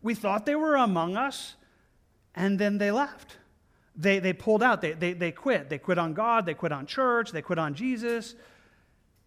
we 0.02 0.14
thought 0.14 0.46
they 0.46 0.54
were 0.54 0.76
among 0.76 1.16
us, 1.16 1.54
and 2.34 2.58
then 2.58 2.78
they 2.78 2.90
left. 2.90 3.38
They, 3.94 4.20
they 4.20 4.32
pulled 4.32 4.62
out, 4.62 4.80
they, 4.80 4.92
they, 4.92 5.12
they 5.12 5.32
quit. 5.32 5.68
They 5.68 5.78
quit 5.78 5.98
on 5.98 6.14
God, 6.14 6.46
they 6.46 6.54
quit 6.54 6.72
on 6.72 6.86
church, 6.86 7.30
they 7.30 7.42
quit 7.42 7.58
on 7.58 7.74
Jesus. 7.74 8.34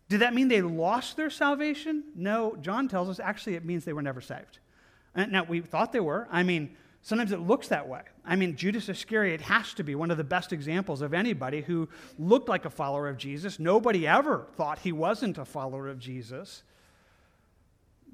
Did 0.10 0.22
that 0.22 0.34
mean 0.34 0.48
they 0.48 0.62
lost 0.62 1.18
their 1.18 1.30
salvation? 1.30 2.04
No, 2.16 2.56
John 2.62 2.88
tells 2.88 3.10
us 3.10 3.20
actually 3.20 3.56
it 3.56 3.66
means 3.66 3.86
they 3.86 3.94
were 3.94 4.02
never 4.02 4.22
saved. 4.22 4.60
Now, 5.16 5.46
we 5.46 5.62
thought 5.62 5.94
they 5.94 6.00
were. 6.00 6.28
I 6.30 6.44
mean, 6.44 6.76
sometimes 7.02 7.32
it 7.32 7.40
looks 7.40 7.70
that 7.70 7.88
way. 7.88 8.02
I 8.26 8.36
mean, 8.36 8.56
Judas 8.56 8.90
Iscariot 8.90 9.42
has 9.42 9.74
to 9.76 9.84
be 9.84 9.96
one 9.96 10.12
of 10.12 10.18
the 10.18 10.24
best 10.24 10.52
examples 10.52 11.02
of 11.02 11.14
anybody 11.14 11.62
who 11.62 11.88
looked 12.20 12.50
like 12.50 12.66
a 12.66 12.70
follower 12.70 13.08
of 13.08 13.18
Jesus. 13.18 13.58
Nobody 13.58 14.06
ever 14.06 14.48
thought 14.58 14.80
he 14.80 14.92
wasn't 14.92 15.38
a 15.38 15.46
follower 15.46 15.88
of 15.88 16.00
Jesus. 16.00 16.64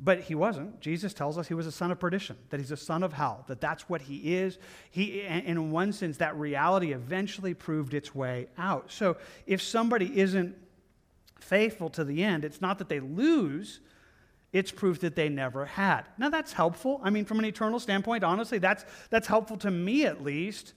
But 0.04 0.22
he 0.22 0.34
wasn't. 0.34 0.80
Jesus 0.82 1.14
tells 1.14 1.38
us 1.38 1.48
he 1.48 1.54
was 1.54 1.68
a 1.68 1.72
son 1.72 1.92
of 1.92 2.00
perdition, 2.00 2.36
that 2.50 2.60
he's 2.60 2.72
a 2.72 2.78
son 2.78 3.04
of 3.04 3.14
hell, 3.14 3.46
that 3.48 3.62
that's 3.62 3.88
what 3.88 4.02
he 4.02 4.36
is. 4.36 4.58
He, 4.90 5.22
and 5.22 5.46
in 5.46 5.72
one 5.72 5.94
sense, 5.94 6.18
that 6.18 6.36
reality 6.36 6.92
eventually 6.92 7.54
proved 7.54 7.94
its 7.94 8.16
way 8.16 8.48
out. 8.58 8.92
So 8.92 9.18
if 9.46 9.62
somebody 9.62 10.20
isn't 10.20 10.56
faithful 11.40 11.92
to 11.92 12.04
the 12.04 12.24
end, 12.24 12.44
it's 12.44 12.62
not 12.62 12.80
that 12.80 12.90
they 12.90 13.00
lose, 13.00 13.80
it's 14.52 14.72
proof 14.72 15.00
that 15.02 15.16
they 15.16 15.30
never 15.30 15.66
had. 15.66 16.02
Now, 16.18 16.30
that's 16.30 16.52
helpful. 16.52 17.00
I 17.04 17.12
mean, 17.12 17.24
from 17.24 17.38
an 17.38 17.46
eternal 17.46 17.80
standpoint, 17.80 18.24
honestly, 18.24 18.58
that's, 18.58 18.86
that's 19.12 19.28
helpful 19.28 19.58
to 19.58 19.70
me 19.70 20.06
at 20.06 20.24
least. 20.24 20.74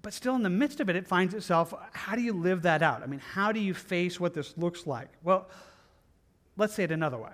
But 0.00 0.14
still, 0.14 0.36
in 0.36 0.44
the 0.44 0.48
midst 0.48 0.78
of 0.78 0.88
it, 0.88 0.94
it 0.96 1.08
finds 1.08 1.34
itself 1.34 1.74
how 1.92 2.14
do 2.14 2.22
you 2.22 2.34
live 2.34 2.62
that 2.62 2.82
out? 2.82 3.02
I 3.02 3.06
mean, 3.06 3.20
how 3.20 3.50
do 3.50 3.58
you 3.58 3.74
face 3.74 4.20
what 4.20 4.32
this 4.32 4.56
looks 4.56 4.86
like? 4.86 5.08
Well, 5.24 5.48
let's 6.56 6.72
say 6.72 6.84
it 6.84 6.92
another 6.92 7.18
way. 7.18 7.30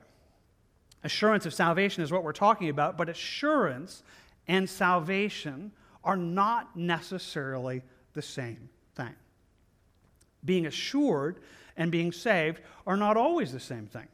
Assurance 1.07 1.47
of 1.47 1.55
salvation 1.55 2.03
is 2.03 2.11
what 2.11 2.25
we're 2.25 2.33
talking 2.33 2.69
about, 2.69 2.97
but 2.97 3.09
assurance 3.09 4.03
and 4.49 4.69
salvation 4.69 5.71
are 6.03 6.17
not 6.17 6.77
necessarily 6.77 7.83
the 8.15 8.23
same 8.23 8.69
thing. 8.97 9.15
Being 10.45 10.67
assured 10.67 11.39
and 11.77 11.93
being 11.93 12.11
saved 12.11 12.61
are 12.89 12.97
not 12.97 13.17
always 13.17 13.53
the 13.53 13.61
same 13.61 13.87
thing. 13.87 14.09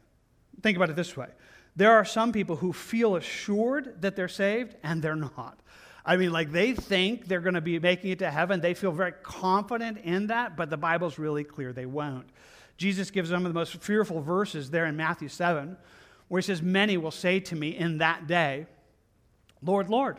Think 0.61 0.77
about 0.77 0.91
it 0.91 0.95
this 0.95 1.17
way 1.17 1.29
there 1.75 1.93
are 1.93 2.05
some 2.05 2.31
people 2.31 2.57
who 2.57 2.71
feel 2.71 3.15
assured 3.15 3.99
that 4.03 4.15
they're 4.15 4.27
saved 4.27 4.75
and 4.83 5.01
they're 5.01 5.15
not. 5.15 5.57
I 6.05 6.15
mean, 6.15 6.31
like 6.31 6.51
they 6.51 6.73
think 6.73 7.25
they're 7.25 7.41
going 7.41 7.55
to 7.55 7.61
be 7.61 7.79
making 7.79 8.11
it 8.11 8.19
to 8.19 8.29
heaven. 8.29 8.61
They 8.61 8.75
feel 8.75 8.91
very 8.91 9.13
confident 9.23 9.97
in 10.03 10.27
that, 10.27 10.55
but 10.55 10.69
the 10.69 10.77
Bible's 10.77 11.17
really 11.17 11.43
clear 11.43 11.73
they 11.73 11.87
won't. 11.87 12.27
Jesus 12.77 13.09
gives 13.09 13.31
them 13.31 13.41
the 13.41 13.49
most 13.49 13.81
fearful 13.81 14.21
verses 14.21 14.69
there 14.69 14.85
in 14.85 14.95
Matthew 14.95 15.27
7 15.27 15.75
where 16.27 16.41
he 16.41 16.45
says, 16.45 16.61
Many 16.61 16.97
will 16.97 17.11
say 17.11 17.39
to 17.41 17.55
me 17.55 17.75
in 17.77 17.99
that 17.99 18.27
day, 18.27 18.67
Lord, 19.61 19.89
Lord, 19.89 20.17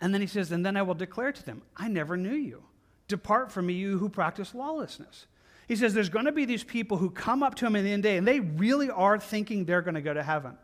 And 0.00 0.12
then 0.12 0.20
he 0.20 0.26
says, 0.26 0.52
And 0.52 0.64
then 0.64 0.76
I 0.76 0.82
will 0.82 0.94
declare 0.94 1.32
to 1.32 1.44
them, 1.44 1.62
I 1.76 1.88
never 1.88 2.16
knew 2.16 2.34
you. 2.34 2.62
Depart 3.08 3.52
from 3.52 3.66
me, 3.66 3.74
you 3.74 3.98
who 3.98 4.08
practice 4.08 4.54
lawlessness. 4.54 5.26
He 5.68 5.76
says 5.76 5.94
there's 5.94 6.08
going 6.08 6.24
to 6.24 6.32
be 6.32 6.44
these 6.44 6.64
people 6.64 6.96
who 6.96 7.10
come 7.10 7.42
up 7.42 7.54
to 7.56 7.66
him 7.66 7.76
in 7.76 7.84
the 7.84 7.92
end 7.92 8.02
day, 8.02 8.16
and 8.16 8.26
they 8.26 8.40
really 8.40 8.90
are 8.90 9.18
thinking 9.18 9.64
they're 9.64 9.82
going 9.82 9.94
to 9.94 10.02
go 10.02 10.14
to 10.14 10.22
heaven. 10.22 10.56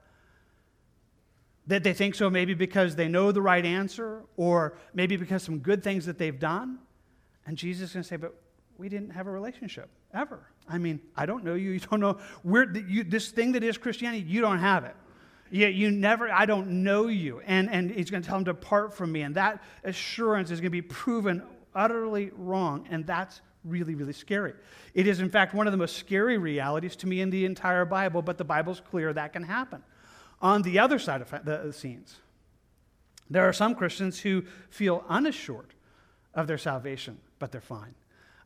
That 1.67 1.85
they 1.85 1.93
think 1.93 2.15
so 2.15 2.31
maybe 2.31 2.55
because 2.55 2.97
they 2.97 3.09
know 3.09 3.31
the 3.31 3.43
right 3.43 3.65
answer, 3.65 4.23
or 4.37 4.77
maybe 4.95 5.17
because 5.17 5.43
some 5.43 5.59
good 5.59 5.83
things 5.83 6.07
that 6.07 6.19
they've 6.19 6.39
done. 6.39 6.79
And 7.47 7.57
Jesus 7.57 7.91
is 7.91 7.93
going 7.95 8.03
to 8.03 8.09
say, 8.09 8.17
But 8.17 8.35
we 8.79 8.89
didn't 8.89 9.11
have 9.11 9.27
a 9.27 9.31
relationship 9.31 9.91
ever. 10.15 10.41
I 10.69 10.79
mean, 10.79 11.01
I 11.17 11.27
don't 11.27 11.45
know 11.45 11.55
you. 11.55 11.71
You 11.79 11.81
don't 11.81 12.01
know. 12.01 12.19
You, 12.45 13.05
this 13.05 13.29
thing 13.31 13.53
that 13.53 13.65
is 13.65 13.77
Christianity, 13.77 14.25
you 14.27 14.41
don't 14.41 14.61
have 14.61 14.85
it. 14.85 14.95
You, 15.51 15.67
you 15.67 15.91
never, 15.91 16.31
I 16.31 16.47
don't 16.47 16.85
know 16.85 17.09
you. 17.09 17.43
And, 17.47 17.69
and 17.71 17.91
he's 17.91 18.11
going 18.11 18.23
to 18.23 18.29
tell 18.29 18.39
him 18.39 18.45
to 18.45 18.53
depart 18.53 18.95
from 18.95 19.13
me. 19.13 19.23
And 19.23 19.35
that 19.35 19.63
assurance 19.85 20.51
is 20.51 20.61
going 20.61 20.69
to 20.69 20.71
be 20.71 20.83
proven 20.83 21.43
utterly 21.75 22.31
wrong. 22.37 22.87
And 22.91 23.07
that's 23.07 23.41
really, 23.65 23.95
really 23.95 24.13
scary. 24.13 24.55
It 24.95 25.07
is, 25.07 25.21
in 25.21 25.31
fact, 25.31 25.55
one 25.55 25.67
of 25.67 25.73
the 25.73 25.77
most 25.77 25.97
scary 25.97 26.39
realities 26.39 26.97
to 26.97 27.07
me 27.07 27.21
in 27.21 27.31
the 27.31 27.45
entire 27.45 27.85
Bible, 27.85 28.23
but 28.23 28.39
the 28.39 28.45
Bible's 28.45 28.81
clear 28.81 29.13
that 29.13 29.33
can 29.33 29.43
happen. 29.43 29.83
On 30.41 30.63
the 30.63 30.79
other 30.79 30.99
side 30.99 31.21
of 31.21 31.45
the 31.45 31.73
scenes, 31.73 32.17
there 33.29 33.47
are 33.49 33.53
some 33.53 33.75
Christians 33.75 34.21
who 34.21 34.45
feel 34.71 35.05
unassured 35.09 35.75
of 36.35 36.47
their 36.47 36.59
salvation, 36.59 37.19
but 37.39 37.51
they're 37.51 37.61
fine. 37.61 37.95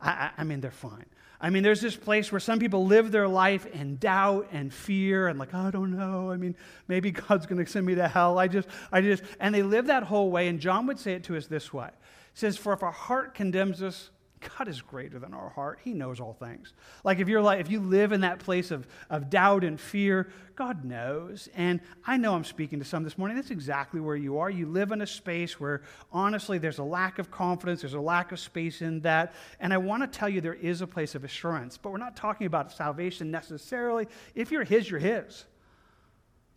I, 0.02 0.30
I, 0.36 0.44
mean, 0.44 0.60
they're 0.60 0.70
fine. 0.70 1.06
I 1.40 1.50
mean, 1.50 1.62
there's 1.62 1.80
this 1.80 1.96
place 1.96 2.30
where 2.32 2.40
some 2.40 2.58
people 2.58 2.86
live 2.86 3.10
their 3.12 3.28
life 3.28 3.66
in 3.66 3.96
doubt 3.96 4.48
and 4.52 4.72
fear 4.72 5.28
and 5.28 5.38
like, 5.38 5.54
I 5.54 5.70
don't 5.70 5.96
know. 5.96 6.30
I 6.30 6.36
mean, 6.36 6.56
maybe 6.88 7.10
God's 7.10 7.46
going 7.46 7.64
to 7.64 7.70
send 7.70 7.86
me 7.86 7.94
to 7.94 8.08
hell. 8.08 8.38
I 8.38 8.48
just, 8.48 8.68
I 8.90 9.00
just, 9.00 9.22
and 9.40 9.54
they 9.54 9.62
live 9.62 9.86
that 9.86 10.02
whole 10.02 10.30
way. 10.30 10.48
And 10.48 10.60
John 10.60 10.86
would 10.86 10.98
say 10.98 11.14
it 11.14 11.24
to 11.24 11.36
us 11.36 11.46
this 11.46 11.72
way. 11.72 11.90
He 12.32 12.38
says, 12.38 12.56
For 12.56 12.72
if 12.72 12.82
our 12.82 12.92
heart 12.92 13.34
condemns 13.34 13.82
us, 13.82 14.10
God 14.59 14.68
is 14.68 14.81
greater 14.81 15.18
than 15.18 15.35
our 15.35 15.50
heart. 15.50 15.81
He 15.83 15.92
knows 15.92 16.20
all 16.20 16.35
things. 16.35 16.72
Like 17.05 17.18
if 17.18 17.28
you're 17.28 17.42
like 17.42 17.61
if 17.61 17.70
you 17.70 17.81
live 17.81 18.12
in 18.12 18.22
that 18.22 18.40
place 18.40 18.70
of, 18.70 18.87
of 19.11 19.31
doubt 19.31 19.64
and 19.64 19.81
fear, 19.81 20.28
God 20.57 20.85
knows. 20.85 21.48
And 21.55 21.81
I 22.07 22.16
know 22.16 22.35
I'm 22.35 22.44
speaking 22.44 22.78
to 22.78 22.85
some 22.85 23.05
this 23.05 23.16
morning. 23.16 23.37
That's 23.37 23.50
exactly 23.50 24.00
where 24.00 24.16
you 24.16 24.38
are. 24.38 24.50
You 24.50 24.66
live 24.66 24.92
in 24.92 25.00
a 25.02 25.07
space 25.07 25.59
where 25.61 25.83
honestly 26.12 26.59
there's 26.59 26.78
a 26.78 26.85
lack 26.85 27.18
of 27.18 27.31
confidence, 27.31 27.83
there's 27.83 27.94
a 27.94 28.00
lack 28.00 28.33
of 28.33 28.40
space 28.40 28.83
in 28.83 29.00
that. 29.00 29.35
And 29.61 29.72
I 29.72 29.78
want 29.78 30.02
to 30.02 30.18
tell 30.18 30.28
you 30.28 30.40
there 30.40 30.55
is 30.55 30.81
a 30.81 30.87
place 30.87 31.14
of 31.14 31.24
assurance, 31.24 31.78
but 31.78 31.90
we're 31.90 31.98
not 31.98 32.16
talking 32.16 32.46
about 32.46 32.72
salvation 32.72 33.31
necessarily. 33.31 34.09
If 34.35 34.50
you're 34.50 34.64
his, 34.64 34.90
you're 34.90 35.00
his. 35.00 35.44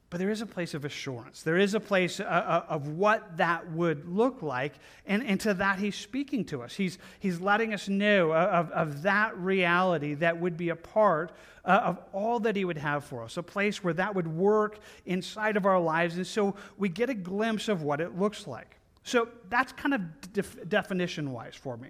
But 0.10 0.20
there 0.20 0.30
is 0.30 0.42
a 0.42 0.46
place 0.46 0.74
of 0.74 0.86
assurance. 0.86 1.42
There 1.42 1.58
is 1.58 1.74
a 1.74 1.80
place 1.80 2.20
uh, 2.20 2.24
uh, 2.24 2.66
of 2.70 2.90
what 2.90 3.38
that 3.38 3.72
would 3.72 4.08
look 4.08 4.44
like. 4.44 4.74
And, 5.08 5.24
and 5.24 5.40
to 5.42 5.54
that, 5.56 5.80
he's 5.80 5.96
speaking 5.96 6.46
to 6.46 6.62
us. 6.62 6.76
He's, 6.76 7.00
he's 7.20 7.42
letting 7.42 7.74
us 7.74 7.90
know 7.90 8.32
of, 8.32 8.70
of 8.72 9.02
that 9.02 9.36
reality 9.38 10.14
that 10.16 10.40
would 10.40 10.58
be 10.58 10.70
a 10.70 10.76
part 10.76 11.32
uh, 11.66 11.82
of 11.84 12.00
all 12.14 12.40
that 12.42 12.56
he 12.56 12.66
would 12.66 12.78
have 12.78 13.04
for 13.04 13.24
us, 13.24 13.38
a 13.38 13.44
place 13.44 13.84
where 13.84 13.96
that 13.96 14.14
would 14.14 14.28
work 14.28 14.80
inside 15.08 15.58
of 15.58 15.66
our 15.66 15.80
lives. 15.80 16.18
And 16.18 16.28
so 16.28 16.56
we 16.78 16.88
get 16.88 17.10
a 17.10 17.16
glimpse 17.16 17.68
of 17.68 17.82
what 17.82 18.00
it 18.00 18.18
looks 18.18 18.46
like. 18.46 18.78
So 19.04 19.28
that's 19.50 19.72
kind 19.72 19.96
of 19.96 20.02
def- 20.34 20.70
definition 20.70 21.32
wise 21.32 21.56
for 21.56 21.78
me. 21.78 21.90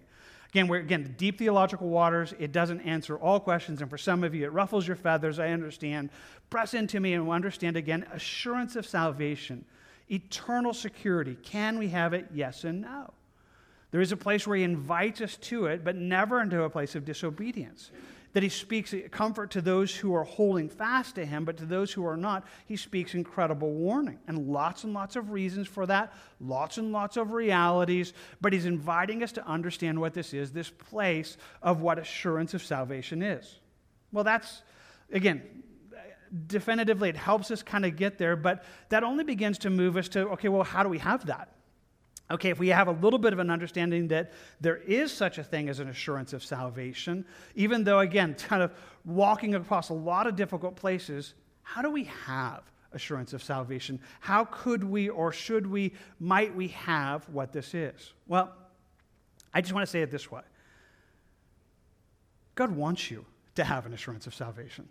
Again, 0.56 0.70
we're 0.70 0.80
again 0.80 1.16
deep 1.18 1.38
theological 1.38 1.90
waters. 1.90 2.34
It 2.40 2.54
doesn't 2.54 2.80
answer 2.80 3.18
all 3.18 3.42
questions, 3.42 3.82
and 3.82 3.90
for 3.90 3.98
some 3.98 4.24
of 4.24 4.34
you, 4.34 4.46
it 4.46 4.54
ruffles 4.54 4.88
your 4.88 4.96
feathers. 4.96 5.38
I 5.38 5.50
understand. 5.50 6.12
Press 6.50 6.74
into 6.74 7.02
me 7.02 7.14
and 7.14 7.26
we'll 7.26 7.36
understand 7.36 7.76
again 7.76 8.06
assurance 8.14 8.78
of 8.78 8.88
salvation, 8.88 9.66
eternal 10.10 10.74
security. 10.74 11.36
Can 11.44 11.78
we 11.78 11.90
have 11.90 12.14
it? 12.14 12.28
Yes 12.34 12.64
and 12.64 12.84
no. 12.84 13.12
There 13.92 14.00
is 14.00 14.14
a 14.14 14.16
place 14.16 14.48
where 14.48 14.56
he 14.56 14.64
invites 14.64 15.20
us 15.20 15.36
to 15.36 15.66
it, 15.66 15.84
but 15.84 15.98
never 15.98 16.40
into 16.40 16.64
a 16.64 16.70
place 16.70 16.96
of 16.96 17.04
disobedience 17.04 17.92
that 18.36 18.44
he 18.44 18.50
speaks 18.50 18.94
comfort 19.12 19.50
to 19.50 19.62
those 19.62 19.96
who 19.96 20.14
are 20.14 20.26
holding 20.26 20.68
fast 20.68 21.16
to 21.16 21.26
him, 21.26 21.46
but 21.46 21.56
to 21.56 21.66
those 21.66 21.94
who 21.94 22.06
are 22.06 22.18
not, 22.18 22.46
he 22.66 22.76
speaks 22.76 23.14
incredible 23.14 23.72
warning. 23.72 24.20
And 24.28 24.50
lots 24.50 24.84
and 24.84 24.94
lots 24.94 25.16
of 25.16 25.32
reasons 25.32 25.70
for 25.70 25.86
that, 25.86 26.12
lots 26.42 26.78
and 26.78 26.92
lots 26.92 27.16
of 27.16 27.32
realities, 27.32 28.12
but 28.42 28.52
he's 28.52 28.66
inviting 28.66 29.24
us 29.24 29.32
to 29.32 29.48
understand 29.48 30.02
what 30.02 30.14
this 30.14 30.34
is 30.34 30.52
this 30.52 30.70
place 30.70 31.38
of 31.62 31.80
what 31.80 31.98
assurance 31.98 32.54
of 32.54 32.62
salvation 32.62 33.24
is. 33.24 33.60
Well, 34.12 34.26
that's, 34.26 34.64
again, 35.14 35.42
definitively, 36.48 37.08
it 37.08 37.16
helps 37.16 37.52
us 37.52 37.64
kind 37.64 37.86
of 37.86 37.96
get 37.96 38.18
there, 38.18 38.36
but 38.36 38.66
that 38.90 39.06
only 39.06 39.24
begins 39.24 39.60
to 39.60 39.70
move 39.70 39.96
us 39.96 40.10
to 40.10 40.28
okay, 40.32 40.50
well, 40.50 40.64
how 40.64 40.84
do 40.84 40.90
we 40.90 40.98
have 40.98 41.26
that? 41.28 41.55
Okay, 42.32 42.50
if 42.50 42.58
we 42.58 42.70
have 42.70 42.88
a 42.88 42.92
little 42.92 43.20
bit 43.20 43.34
of 43.34 43.40
an 43.40 43.52
understanding 43.52 44.08
that 44.08 44.32
there 44.60 44.78
is 44.78 45.12
such 45.12 45.38
a 45.38 45.44
thing 45.44 45.70
as 45.70 45.80
an 45.80 45.90
assurance 45.90 46.34
of 46.34 46.44
salvation, 46.44 47.24
even 47.54 47.84
though, 47.84 48.00
again, 48.00 48.34
kind 48.48 48.64
of 48.64 48.72
walking 49.06 49.56
across 49.56 49.90
a 49.90 49.94
lot 49.94 50.26
of 50.26 50.36
difficult 50.36 50.76
places, 50.76 51.36
how 51.62 51.82
do 51.82 51.92
we 51.92 52.06
have 52.26 52.64
assurance 52.94 53.34
of 53.34 53.44
salvation? 53.44 54.00
How 54.22 54.46
could 54.46 54.84
we 54.84 55.10
or 55.10 55.32
should 55.32 55.68
we, 55.68 55.94
might 56.20 56.56
we 56.56 56.70
have 56.70 57.28
what 57.30 57.52
this 57.52 57.74
is? 57.76 58.14
Well, 58.28 58.52
I 59.54 59.62
just 59.62 59.74
want 59.74 59.86
to 59.86 59.92
say 59.92 60.02
it 60.02 60.12
this 60.12 60.32
way 60.32 60.42
God 62.56 62.72
wants 62.72 63.12
you 63.12 63.26
to 63.56 63.64
have 63.64 63.86
an 63.86 63.94
assurance 63.94 64.26
of 64.26 64.34
salvation. 64.34 64.88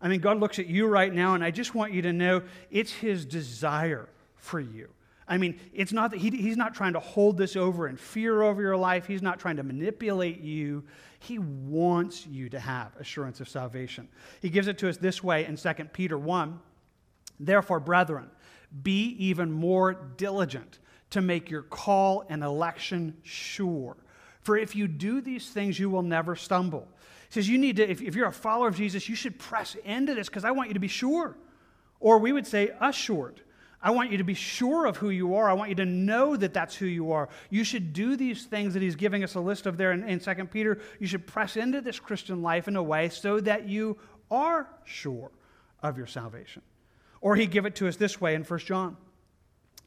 I 0.00 0.08
mean, 0.08 0.20
God 0.20 0.38
looks 0.38 0.58
at 0.58 0.66
you 0.66 0.86
right 0.86 1.12
now, 1.12 1.34
and 1.34 1.42
I 1.44 1.50
just 1.50 1.74
want 1.74 1.92
you 1.92 2.02
to 2.02 2.12
know 2.12 2.42
it's 2.70 2.92
His 2.92 3.24
desire 3.24 4.08
for 4.36 4.60
you. 4.60 4.88
I 5.28 5.36
mean, 5.36 5.60
it's 5.74 5.92
not 5.92 6.10
that 6.12 6.18
he, 6.18 6.30
he's 6.30 6.56
not 6.56 6.74
trying 6.74 6.94
to 6.94 7.00
hold 7.00 7.36
this 7.36 7.54
over 7.54 7.86
and 7.86 8.00
fear 8.00 8.42
over 8.42 8.62
your 8.62 8.76
life. 8.76 9.06
He's 9.06 9.22
not 9.22 9.38
trying 9.38 9.56
to 9.56 9.62
manipulate 9.62 10.40
you. 10.40 10.84
He 11.20 11.38
wants 11.38 12.26
you 12.26 12.48
to 12.48 12.58
have 12.58 12.96
assurance 12.96 13.40
of 13.40 13.48
salvation. 13.48 14.08
He 14.40 14.48
gives 14.48 14.68
it 14.68 14.78
to 14.78 14.88
us 14.88 14.96
this 14.96 15.22
way 15.22 15.44
in 15.44 15.56
2 15.56 15.72
Peter 15.92 16.18
1 16.18 16.60
Therefore, 17.40 17.78
brethren, 17.78 18.30
be 18.82 19.10
even 19.18 19.52
more 19.52 19.94
diligent 20.16 20.80
to 21.10 21.20
make 21.20 21.50
your 21.50 21.62
call 21.62 22.24
and 22.28 22.42
election 22.42 23.16
sure. 23.22 23.96
For 24.40 24.56
if 24.56 24.74
you 24.74 24.88
do 24.88 25.20
these 25.20 25.48
things, 25.50 25.78
you 25.78 25.88
will 25.88 26.02
never 26.02 26.36
stumble. 26.36 26.88
He 27.28 27.34
says, 27.34 27.48
You 27.48 27.58
need 27.58 27.76
to, 27.76 27.88
if, 27.88 28.02
if 28.02 28.14
you're 28.14 28.28
a 28.28 28.32
follower 28.32 28.68
of 28.68 28.76
Jesus, 28.76 29.08
you 29.08 29.14
should 29.14 29.38
press 29.38 29.76
into 29.84 30.14
this 30.14 30.28
because 30.28 30.44
I 30.44 30.50
want 30.50 30.68
you 30.68 30.74
to 30.74 30.80
be 30.80 30.88
sure. 30.88 31.36
Or 32.00 32.18
we 32.18 32.32
would 32.32 32.46
say, 32.46 32.70
assured. 32.80 33.40
I 33.80 33.92
want 33.92 34.10
you 34.10 34.18
to 34.18 34.24
be 34.24 34.34
sure 34.34 34.86
of 34.86 34.96
who 34.96 35.10
you 35.10 35.36
are. 35.36 35.48
I 35.48 35.52
want 35.52 35.68
you 35.68 35.76
to 35.76 35.86
know 35.86 36.36
that 36.36 36.52
that's 36.52 36.74
who 36.74 36.86
you 36.86 37.12
are. 37.12 37.28
You 37.48 37.62
should 37.62 37.92
do 37.92 38.16
these 38.16 38.44
things 38.44 38.74
that 38.74 38.82
he's 38.82 38.96
giving 38.96 39.22
us 39.22 39.36
a 39.36 39.40
list 39.40 39.66
of 39.66 39.76
there 39.76 39.92
in, 39.92 40.02
in 40.08 40.18
2 40.18 40.34
Peter. 40.46 40.80
You 40.98 41.06
should 41.06 41.26
press 41.26 41.56
into 41.56 41.80
this 41.80 42.00
Christian 42.00 42.42
life 42.42 42.66
in 42.66 42.74
a 42.74 42.82
way 42.82 43.08
so 43.08 43.40
that 43.40 43.68
you 43.68 43.96
are 44.30 44.68
sure 44.84 45.30
of 45.82 45.96
your 45.96 46.08
salvation. 46.08 46.62
Or 47.20 47.36
he 47.36 47.46
give 47.46 47.66
it 47.66 47.76
to 47.76 47.88
us 47.88 47.96
this 47.96 48.20
way 48.20 48.34
in 48.34 48.42
1 48.42 48.58
John. 48.60 48.96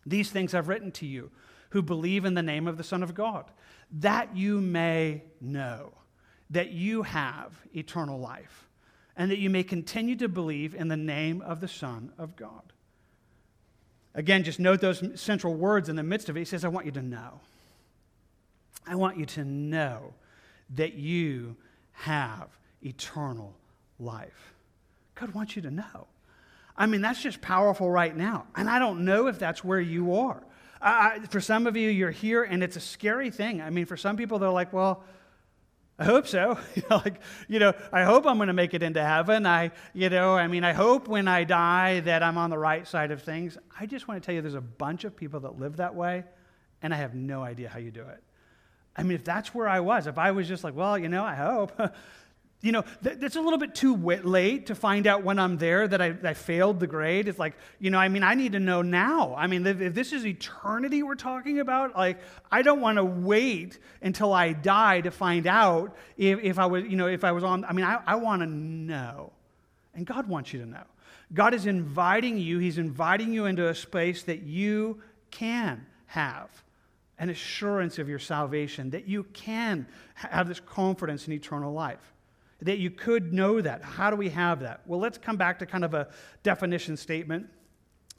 These 0.06 0.32
things 0.32 0.54
I've 0.54 0.69
written 0.69 0.91
to 0.93 1.06
you 1.06 1.32
who 1.71 1.82
believe 1.82 2.25
in 2.25 2.34
the 2.34 2.41
name 2.41 2.67
of 2.67 2.77
the 2.77 2.84
Son 2.84 3.04
of 3.04 3.13
God, 3.13 3.45
that 3.91 4.36
you 4.36 4.62
may 4.62 5.23
know 5.39 5.93
that 6.49 6.71
you 6.71 7.04
have 7.04 7.54
eternal 7.73 8.19
life, 8.19 8.67
and 9.15 9.32
that 9.32 9.38
you 9.38 9.49
may 9.49 9.63
continue 9.63 10.15
to 10.17 10.27
believe 10.27 10.75
in 10.75 10.89
the 10.89 10.97
name 10.97 11.41
of 11.41 11.62
the 11.62 11.67
Son 11.67 12.12
of 12.17 12.36
God. 12.36 12.73
Again, 14.13 14.43
just 14.43 14.60
note 14.60 14.82
those 14.82 15.04
central 15.19 15.54
words 15.54 15.89
in 15.89 15.95
the 15.95 16.04
midst 16.04 16.30
of 16.30 16.36
it. 16.36 16.39
He 16.39 16.45
says, 16.45 16.65
I 16.65 16.67
want 16.67 16.86
you 16.86 16.91
to 16.93 17.02
know. 17.02 17.39
I 18.86 18.95
want 18.95 19.17
you 19.17 19.26
to 19.28 19.45
know 19.45 20.13
that 20.76 20.95
you 20.95 21.56
have 21.93 22.47
eternal 22.82 23.56
life. 24.00 24.54
God 25.15 25.34
wants 25.34 25.56
you 25.56 25.62
to 25.62 25.71
know. 25.71 26.08
I 26.76 26.88
mean, 26.88 27.02
that's 27.02 27.21
just 27.21 27.41
powerful 27.41 27.89
right 27.89 28.15
now. 28.15 28.47
And 28.56 28.69
I 28.69 28.80
don't 28.80 29.06
know 29.06 29.28
if 29.28 29.38
that's 29.38 29.63
where 29.63 29.80
you 29.80 30.15
are. 30.15 30.41
I, 30.82 31.19
for 31.30 31.39
some 31.39 31.67
of 31.67 31.78
you, 31.78 31.89
you're 31.89 32.12
here 32.12 32.43
and 32.43 32.63
it's 32.63 32.76
a 32.76 32.82
scary 32.82 33.30
thing. 33.30 33.62
I 33.62 33.69
mean, 33.69 33.86
for 33.86 33.97
some 33.97 34.17
people, 34.17 34.39
they're 34.39 34.50
like, 34.50 34.74
well, 34.74 35.04
I 36.01 36.05
hope 36.05 36.25
so. 36.25 36.57
like, 36.89 37.21
you 37.47 37.59
know, 37.59 37.73
I 37.93 38.03
hope 38.05 38.25
I'm 38.25 38.37
going 38.37 38.47
to 38.47 38.53
make 38.53 38.73
it 38.73 38.81
into 38.81 39.03
heaven. 39.03 39.45
I, 39.45 39.69
you 39.93 40.09
know, 40.09 40.35
I 40.35 40.47
mean, 40.47 40.63
I 40.63 40.73
hope 40.73 41.07
when 41.07 41.27
I 41.27 41.43
die 41.43 41.99
that 41.99 42.23
I'm 42.23 42.39
on 42.39 42.49
the 42.49 42.57
right 42.57 42.87
side 42.87 43.11
of 43.11 43.21
things. 43.21 43.55
I 43.79 43.85
just 43.85 44.07
want 44.07 44.19
to 44.19 44.25
tell 44.25 44.33
you 44.33 44.41
there's 44.41 44.55
a 44.55 44.61
bunch 44.61 45.03
of 45.03 45.15
people 45.15 45.41
that 45.41 45.59
live 45.59 45.77
that 45.77 45.93
way, 45.93 46.23
and 46.81 46.91
I 46.91 46.97
have 46.97 47.13
no 47.13 47.43
idea 47.43 47.69
how 47.69 47.77
you 47.77 47.91
do 47.91 48.01
it. 48.01 48.23
I 48.97 49.03
mean, 49.03 49.11
if 49.11 49.23
that's 49.23 49.53
where 49.53 49.69
I 49.69 49.79
was, 49.79 50.07
if 50.07 50.17
I 50.17 50.31
was 50.31 50.47
just 50.47 50.63
like, 50.63 50.75
well, 50.75 50.97
you 50.97 51.07
know, 51.07 51.23
I 51.23 51.35
hope, 51.35 51.71
you 52.62 52.71
know, 52.71 52.84
th- 53.04 53.17
it's 53.21 53.36
a 53.36 53.41
little 53.41 53.58
bit 53.58 53.74
too 53.74 53.95
late 53.95 54.67
to 54.67 54.76
find 54.76 55.08
out 55.08 55.24
when 55.24 55.39
I'm 55.39 55.58
there 55.58 55.88
that 55.88 56.02
I, 56.02 56.15
I, 56.24 56.34
failed 56.36 56.80
the 56.80 56.86
grade. 56.86 57.28
It's 57.28 57.39
like, 57.39 57.56
you 57.80 57.89
know, 57.89 57.97
I 57.97 58.08
mean, 58.08 58.21
I 58.21 58.36
need 58.36 58.52
to 58.52 58.60
know 58.60 58.84
now. 58.84 59.34
I 59.36 59.47
mean, 59.47 59.65
if, 59.65 59.82
if 59.82 59.95
this 59.95 60.13
is 60.13 60.26
eternity 60.26 61.02
we're 61.02 61.15
talking 61.15 61.60
about, 61.60 61.95
like, 61.95 62.19
I 62.52 62.62
don't 62.62 62.80
want 62.80 62.97
to 62.97 63.04
wait 63.04 63.80
until 64.04 64.32
I 64.32 64.54
die 64.54 65.02
to 65.02 65.12
find 65.12 65.47
out 65.47 65.95
if, 66.17 66.39
if 66.43 66.60
I 66.60 66.67
was, 66.67 66.86
you 66.86 66.97
know, 66.97 67.08
if 67.08 67.24
I 67.24 67.32
was 67.32 67.43
on, 67.43 67.65
I 67.65 67.74
mean, 67.74 67.86
I, 67.86 68.00
I 68.06 68.15
want 68.15 68.43
to 68.43 68.47
know. 68.47 69.34
And 69.95 70.06
God 70.06 70.28
wants 70.28 70.54
you 70.54 70.60
to 70.60 70.65
know. 70.67 70.84
God 71.34 71.54
is 71.54 71.65
inviting 71.65 72.38
you, 72.38 72.60
He's 72.60 72.78
inviting 72.78 73.34
you 73.34 73.45
into 73.45 73.69
a 73.69 73.76
space 73.76 74.24
that 74.24 74.43
you 74.43 75.02
can 75.32 75.86
have 76.08 76.50
an 77.17 77.30
assurance 77.30 78.00
of 78.00 78.10
your 78.10 78.19
salvation, 78.19 78.89
that 78.89 79.08
you 79.08 79.24
can 79.26 79.86
have 80.15 80.47
this 80.47 80.60
confidence 80.60 81.28
in 81.28 81.34
eternal 81.34 81.71
life, 81.71 82.11
that 82.62 82.78
you 82.78 82.91
could 82.91 83.34
know 83.34 83.62
that. 83.62 83.84
How 83.84 84.10
do 84.10 84.15
we 84.15 84.30
have 84.30 84.60
that? 84.62 84.82
Well, 84.86 85.00
let's 85.00 85.17
come 85.17 85.38
back 85.38 85.60
to 85.60 85.65
kind 85.65 85.84
of 85.84 85.93
a 85.93 86.10
definition 86.43 86.95
statement. 86.95 87.47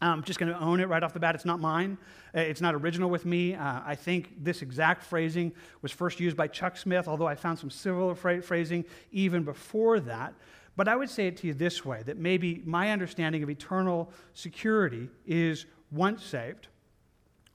I'm 0.01 0.25
just 0.25 0.41
going 0.41 0.53
to 0.53 0.59
own 0.59 0.81
it 0.81 0.89
right 0.89 1.03
off 1.03 1.13
the 1.13 1.21
bat. 1.21 1.37
It's 1.37 1.45
not 1.45 1.61
mine. 1.61 1.97
Uh, 2.35 2.41
it's 2.41 2.61
not 2.61 2.75
original 2.75 3.09
with 3.09 3.25
me. 3.25 3.55
Uh, 3.55 3.81
I 3.85 3.95
think 3.95 4.43
this 4.43 4.61
exact 4.61 5.05
phrasing 5.05 5.53
was 5.81 5.93
first 5.93 6.19
used 6.19 6.37
by 6.37 6.49
Chuck 6.49 6.77
Smith, 6.77 7.07
although 7.07 7.29
I 7.29 7.37
found 7.37 7.59
some 7.59 7.71
similar 7.71 8.17
phrasing 8.17 8.85
even 9.13 9.45
before 9.45 10.01
that. 10.01 10.35
But 10.75 10.89
I 10.89 10.97
would 10.97 11.11
say 11.11 11.29
it 11.29 11.37
to 11.39 11.47
you 11.47 11.55
this 11.55 11.85
way 11.85 12.03
that 12.05 12.17
maybe 12.17 12.63
my 12.65 12.91
understanding 12.91 13.43
of 13.43 13.51
eternal 13.51 14.11
security 14.35 15.09
is 15.25 15.67
once 15.93 16.25
saved, 16.25 16.69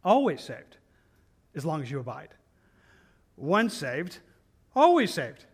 always 0.03 0.41
saved, 0.41 0.77
as 1.55 1.65
long 1.65 1.81
as 1.81 1.91
you 1.91 1.99
abide. 1.99 2.29
Once 3.35 3.73
saved, 3.73 4.19
always 4.75 5.13
saved, 5.13 5.45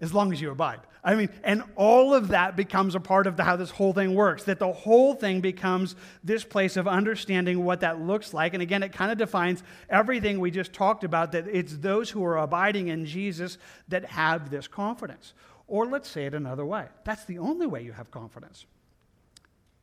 as 0.00 0.14
long 0.14 0.32
as 0.32 0.40
you 0.40 0.50
abide. 0.50 0.80
I 1.02 1.14
mean, 1.14 1.28
and 1.42 1.62
all 1.76 2.14
of 2.14 2.28
that 2.28 2.56
becomes 2.56 2.94
a 2.94 3.00
part 3.00 3.26
of 3.26 3.36
the, 3.36 3.44
how 3.44 3.56
this 3.56 3.70
whole 3.70 3.92
thing 3.92 4.14
works. 4.14 4.44
That 4.44 4.58
the 4.58 4.72
whole 4.72 5.14
thing 5.14 5.40
becomes 5.40 5.96
this 6.22 6.44
place 6.44 6.76
of 6.76 6.86
understanding 6.86 7.64
what 7.64 7.80
that 7.80 8.00
looks 8.00 8.34
like. 8.34 8.54
And 8.54 8.62
again, 8.62 8.82
it 8.82 8.92
kind 8.92 9.10
of 9.10 9.18
defines 9.18 9.62
everything 9.88 10.38
we 10.40 10.50
just 10.50 10.72
talked 10.72 11.04
about 11.04 11.32
that 11.32 11.46
it's 11.48 11.76
those 11.78 12.10
who 12.10 12.24
are 12.24 12.38
abiding 12.38 12.88
in 12.88 13.06
Jesus 13.06 13.58
that 13.88 14.04
have 14.06 14.50
this 14.50 14.68
confidence. 14.68 15.34
Or 15.66 15.86
let's 15.86 16.08
say 16.08 16.26
it 16.26 16.34
another 16.34 16.64
way 16.64 16.86
that's 17.04 17.24
the 17.24 17.38
only 17.38 17.66
way 17.66 17.82
you 17.82 17.92
have 17.92 18.10
confidence. 18.10 18.66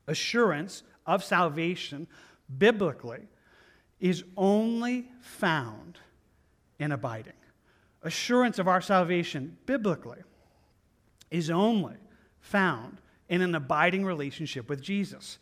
Assurance 0.07 0.83
of 1.05 1.23
salvation, 1.23 2.07
biblically, 2.57 3.27
is 3.99 4.23
only 4.37 5.09
found 5.21 5.97
in 6.79 6.91
abiding. 6.91 7.33
Assurance 8.05 8.59
of 8.59 8.67
our 8.67 8.81
salvation, 8.81 9.57
biblically, 9.65 10.19
is 11.31 11.49
only 11.49 11.95
found 12.39 13.01
in 13.29 13.41
an 13.41 13.55
abiding 13.55 14.05
relationship 14.05 14.69
with 14.69 14.79
Jesus. 14.79 15.39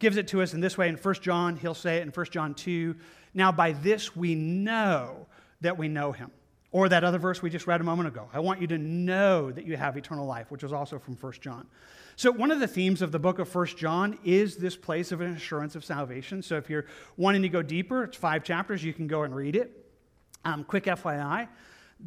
Gives 0.00 0.16
it 0.16 0.26
to 0.28 0.42
us 0.42 0.52
in 0.52 0.60
this 0.60 0.76
way 0.76 0.88
in 0.88 0.96
1 0.96 1.14
John, 1.22 1.56
he'll 1.56 1.74
say 1.74 1.98
it 1.98 2.02
in 2.02 2.08
1 2.08 2.26
John 2.32 2.54
2. 2.54 2.96
Now, 3.34 3.52
by 3.52 3.70
this 3.70 4.16
we 4.16 4.34
know 4.34 5.26
that 5.60 5.78
we 5.78 5.86
know 5.86 6.10
him. 6.10 6.32
Or 6.72 6.88
that 6.88 7.04
other 7.04 7.18
verse 7.18 7.40
we 7.40 7.50
just 7.50 7.68
read 7.68 7.80
a 7.80 7.84
moment 7.84 8.08
ago. 8.08 8.28
I 8.32 8.40
want 8.40 8.60
you 8.60 8.66
to 8.66 8.78
know 8.78 9.52
that 9.52 9.64
you 9.64 9.76
have 9.76 9.96
eternal 9.96 10.26
life, 10.26 10.50
which 10.50 10.64
was 10.64 10.72
also 10.72 10.98
from 10.98 11.14
1 11.14 11.32
John. 11.40 11.68
So, 12.16 12.32
one 12.32 12.50
of 12.50 12.58
the 12.58 12.66
themes 12.66 13.00
of 13.00 13.12
the 13.12 13.18
book 13.20 13.38
of 13.38 13.54
1 13.54 13.66
John 13.76 14.18
is 14.24 14.56
this 14.56 14.74
place 14.74 15.12
of 15.12 15.20
an 15.20 15.32
assurance 15.32 15.76
of 15.76 15.84
salvation. 15.84 16.42
So, 16.42 16.56
if 16.56 16.68
you're 16.68 16.86
wanting 17.16 17.42
to 17.42 17.48
go 17.48 17.62
deeper, 17.62 18.02
it's 18.02 18.16
five 18.16 18.42
chapters, 18.42 18.82
you 18.82 18.92
can 18.92 19.06
go 19.06 19.22
and 19.22 19.34
read 19.34 19.54
it. 19.54 19.86
Um, 20.44 20.64
quick 20.64 20.84
FYI, 20.84 21.48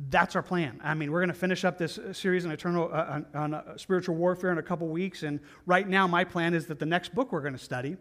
that's 0.10 0.36
our 0.36 0.44
plan. 0.44 0.80
I 0.84 0.94
mean, 0.94 1.12
we're 1.12 1.20
going 1.20 1.30
to 1.30 1.34
finish 1.34 1.66
up 1.66 1.78
this 1.78 1.98
uh, 1.98 2.14
series 2.14 2.46
on 2.46 2.52
eternal 2.52 2.90
uh, 2.94 3.06
on, 3.10 3.26
on 3.34 3.54
uh, 3.54 3.78
spiritual 3.78 4.16
warfare 4.16 4.52
in 4.52 4.58
a 4.58 4.64
couple 4.64 4.88
weeks, 4.88 5.24
and 5.24 5.40
right 5.66 5.88
now 5.88 6.08
my 6.08 6.24
plan 6.24 6.54
is 6.54 6.68
that 6.68 6.80
the 6.80 6.86
next 6.86 7.16
book 7.16 7.32
we're 7.32 7.42
going 7.42 7.54
to 7.54 7.60
study 7.60 7.98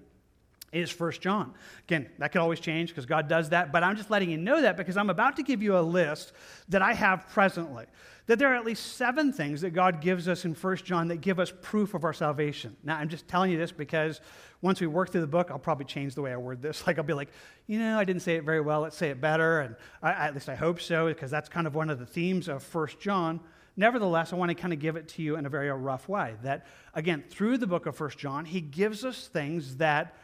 is 0.72 0.90
First 0.90 1.20
John. 1.20 1.54
Again, 1.86 2.08
that 2.18 2.32
could 2.32 2.40
always 2.40 2.60
change 2.60 2.90
because 2.90 3.06
God 3.06 3.28
does 3.28 3.50
that, 3.50 3.72
but 3.72 3.82
I'm 3.82 3.96
just 3.96 4.10
letting 4.10 4.30
you 4.30 4.36
know 4.36 4.60
that 4.60 4.76
because 4.76 4.96
I'm 4.96 5.10
about 5.10 5.36
to 5.36 5.42
give 5.42 5.62
you 5.62 5.78
a 5.78 5.80
list 5.80 6.32
that 6.68 6.82
I 6.82 6.92
have 6.92 7.28
presently. 7.30 7.86
That 8.26 8.38
there 8.38 8.52
are 8.52 8.56
at 8.56 8.66
least 8.66 8.96
seven 8.96 9.32
things 9.32 9.62
that 9.62 9.70
God 9.70 10.02
gives 10.02 10.28
us 10.28 10.44
in 10.44 10.54
First 10.54 10.84
John 10.84 11.08
that 11.08 11.22
give 11.22 11.40
us 11.40 11.50
proof 11.62 11.94
of 11.94 12.04
our 12.04 12.12
salvation. 12.12 12.76
Now, 12.84 12.98
I'm 12.98 13.08
just 13.08 13.26
telling 13.26 13.50
you 13.50 13.56
this 13.56 13.72
because 13.72 14.20
once 14.60 14.80
we 14.80 14.86
work 14.86 15.10
through 15.10 15.22
the 15.22 15.26
book, 15.26 15.50
I'll 15.50 15.58
probably 15.58 15.86
change 15.86 16.14
the 16.14 16.20
way 16.20 16.32
I 16.32 16.36
word 16.36 16.60
this. 16.60 16.82
Like, 16.86 16.98
I'll 16.98 17.04
be 17.04 17.14
like, 17.14 17.30
you 17.66 17.78
know, 17.78 17.98
I 17.98 18.04
didn't 18.04 18.22
say 18.22 18.36
it 18.36 18.44
very 18.44 18.60
well. 18.60 18.82
Let's 18.82 18.96
say 18.96 19.08
it 19.08 19.20
better. 19.20 19.60
And 19.60 19.76
I, 20.02 20.10
at 20.10 20.34
least 20.34 20.50
I 20.50 20.54
hope 20.54 20.80
so 20.80 21.06
because 21.06 21.30
that's 21.30 21.48
kind 21.48 21.66
of 21.66 21.74
one 21.74 21.88
of 21.88 21.98
the 21.98 22.06
themes 22.06 22.48
of 22.48 22.62
First 22.62 23.00
John. 23.00 23.40
Nevertheless, 23.78 24.32
I 24.32 24.36
want 24.36 24.50
to 24.50 24.54
kind 24.54 24.72
of 24.72 24.80
give 24.80 24.96
it 24.96 25.08
to 25.10 25.22
you 25.22 25.36
in 25.36 25.46
a 25.46 25.48
very 25.48 25.70
rough 25.70 26.08
way. 26.08 26.34
That, 26.42 26.66
again, 26.94 27.24
through 27.30 27.58
the 27.58 27.66
book 27.66 27.86
of 27.86 27.96
First 27.96 28.18
John, 28.18 28.44
he 28.44 28.60
gives 28.60 29.04
us 29.04 29.28
things 29.28 29.76
that 29.76 30.16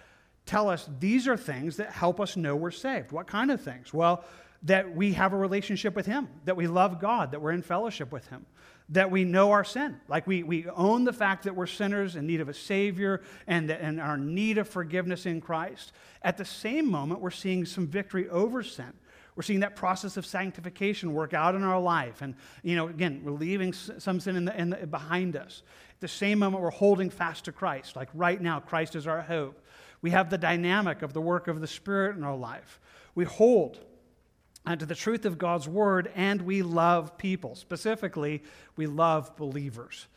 tell 0.47 0.69
us 0.69 0.89
these 1.01 1.27
are 1.29 1.37
things 1.37 1.77
that 1.77 1.91
help 1.91 2.21
us 2.21 2.37
know 2.37 2.57
we're 2.57 2.71
saved. 2.71 3.13
What 3.13 3.27
kind 3.27 3.51
of 3.51 3.61
things? 3.61 3.93
Well, 3.93 4.25
that 4.65 4.95
we 4.95 5.13
have 5.13 5.33
a 5.33 5.37
relationship 5.37 5.95
with 5.95 6.07
Him, 6.07 6.29
that 6.47 6.57
we 6.57 6.67
love 6.67 7.01
God, 7.01 7.33
that 7.33 7.41
we're 7.41 7.53
in 7.53 7.63
fellowship 7.63 8.11
with 8.11 8.27
Him, 8.29 8.47
that 8.89 9.11
we 9.11 9.25
know 9.25 9.51
our 9.51 9.65
sin. 9.65 10.01
Like 10.09 10.27
we, 10.27 10.43
we 10.43 10.67
own 10.69 11.05
the 11.05 11.13
fact 11.13 11.45
that 11.45 11.55
we're 11.55 11.67
sinners 11.67 12.17
in 12.17 12.27
need 12.27 12.41
of 12.41 12.49
a 12.49 12.55
Savior 12.55 13.21
and, 13.47 13.71
and 13.71 14.01
our 14.01 14.17
need 14.17 14.59
of 14.59 14.69
forgiveness 14.69 15.27
in 15.27 15.41
Christ. 15.41 15.93
At 16.23 16.39
the 16.39 16.45
same 16.45 16.91
moment, 16.91 17.21
we're 17.21 17.31
seeing 17.31 17.67
some 17.67 17.87
victory 17.87 18.29
over 18.31 18.63
sin. 18.63 18.93
We're 19.37 19.43
seeing 19.43 19.61
that 19.61 19.75
process 19.75 20.17
of 20.17 20.25
sanctification 20.25 21.13
work 21.13 21.35
out 21.35 21.55
in 21.55 21.63
our 21.63 21.81
life. 21.81 22.23
And, 22.23 22.35
you 22.63 22.77
know, 22.77 22.89
again, 22.89 23.21
we're 23.25 23.33
leaving 23.33 23.73
some 23.73 24.21
sin 24.21 24.37
in 24.37 24.45
the, 24.45 24.59
in 24.59 24.71
the, 24.71 24.87
behind 24.87 25.37
us. 25.37 25.63
At 25.91 26.01
the 26.01 26.09
same 26.09 26.39
moment, 26.39 26.63
we're 26.63 26.71
holding 26.71 27.11
fast 27.11 27.45
to 27.47 27.53
Christ. 27.53 27.97
Like 27.97 28.09
right 28.15 28.41
now, 28.41 28.61
Christ 28.61 28.95
is 28.95 29.07
our 29.07 29.23
hope. 29.23 29.61
We 30.05 30.11
have 30.11 30.29
the 30.29 30.37
dynamic 30.37 31.01
of 31.01 31.14
the 31.14 31.23
work 31.23 31.49
of 31.49 31.62
the 31.62 31.67
Spirit 31.67 32.14
in 32.14 32.25
our 32.25 32.37
life. 32.37 32.79
We 33.14 33.25
hold 33.25 33.79
uh, 34.67 34.77
to 34.77 34.85
the 34.85 34.95
truth 34.95 35.25
of 35.25 35.38
God's 35.38 35.67
word 35.67 36.12
and 36.14 36.43
we 36.43 36.61
love 36.61 37.17
people. 37.17 37.55
Specifically, 37.55 38.43
we 38.77 38.87
love 38.87 39.35
believers. 39.38 40.09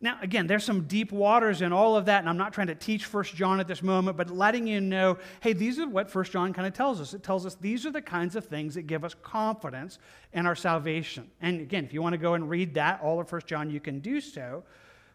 Now, 0.00 0.16
again, 0.22 0.46
there's 0.46 0.62
some 0.62 0.82
deep 0.82 1.10
waters 1.10 1.60
in 1.60 1.72
all 1.72 1.96
of 1.96 2.04
that, 2.04 2.20
and 2.20 2.28
I'm 2.28 2.36
not 2.36 2.52
trying 2.52 2.68
to 2.68 2.76
teach 2.76 3.06
First 3.06 3.34
John 3.34 3.58
at 3.58 3.66
this 3.66 3.82
moment, 3.82 4.16
but 4.16 4.30
letting 4.30 4.68
you 4.68 4.80
know 4.80 5.18
hey, 5.40 5.54
these 5.54 5.80
are 5.80 5.88
what 5.88 6.08
First 6.08 6.30
John 6.30 6.52
kind 6.52 6.68
of 6.68 6.72
tells 6.72 7.00
us. 7.00 7.12
It 7.12 7.24
tells 7.24 7.44
us 7.44 7.56
these 7.56 7.84
are 7.84 7.90
the 7.90 8.00
kinds 8.00 8.36
of 8.36 8.44
things 8.46 8.76
that 8.76 8.82
give 8.82 9.04
us 9.04 9.16
confidence 9.24 9.98
in 10.32 10.46
our 10.46 10.54
salvation. 10.54 11.28
And 11.40 11.60
again, 11.60 11.84
if 11.84 11.92
you 11.92 12.00
want 12.00 12.12
to 12.12 12.18
go 12.18 12.34
and 12.34 12.48
read 12.48 12.74
that, 12.74 13.00
all 13.02 13.18
of 13.18 13.28
First 13.28 13.48
John, 13.48 13.70
you 13.70 13.80
can 13.80 13.98
do 13.98 14.20
so. 14.20 14.62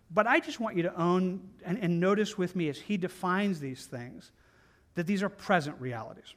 But 0.10 0.28
I 0.28 0.40
just 0.40 0.60
want 0.60 0.76
you 0.76 0.84
to 0.84 1.00
own 1.00 1.42
and, 1.66 1.78
and 1.80 2.00
notice 2.00 2.38
with 2.38 2.56
me 2.56 2.70
as 2.70 2.78
he 2.78 2.98
defines 2.98 3.60
these 3.60 3.86
things 3.86 4.32
that 4.96 5.06
these 5.06 5.22
are 5.22 5.30
present 5.30 5.80
realities. 5.80 6.34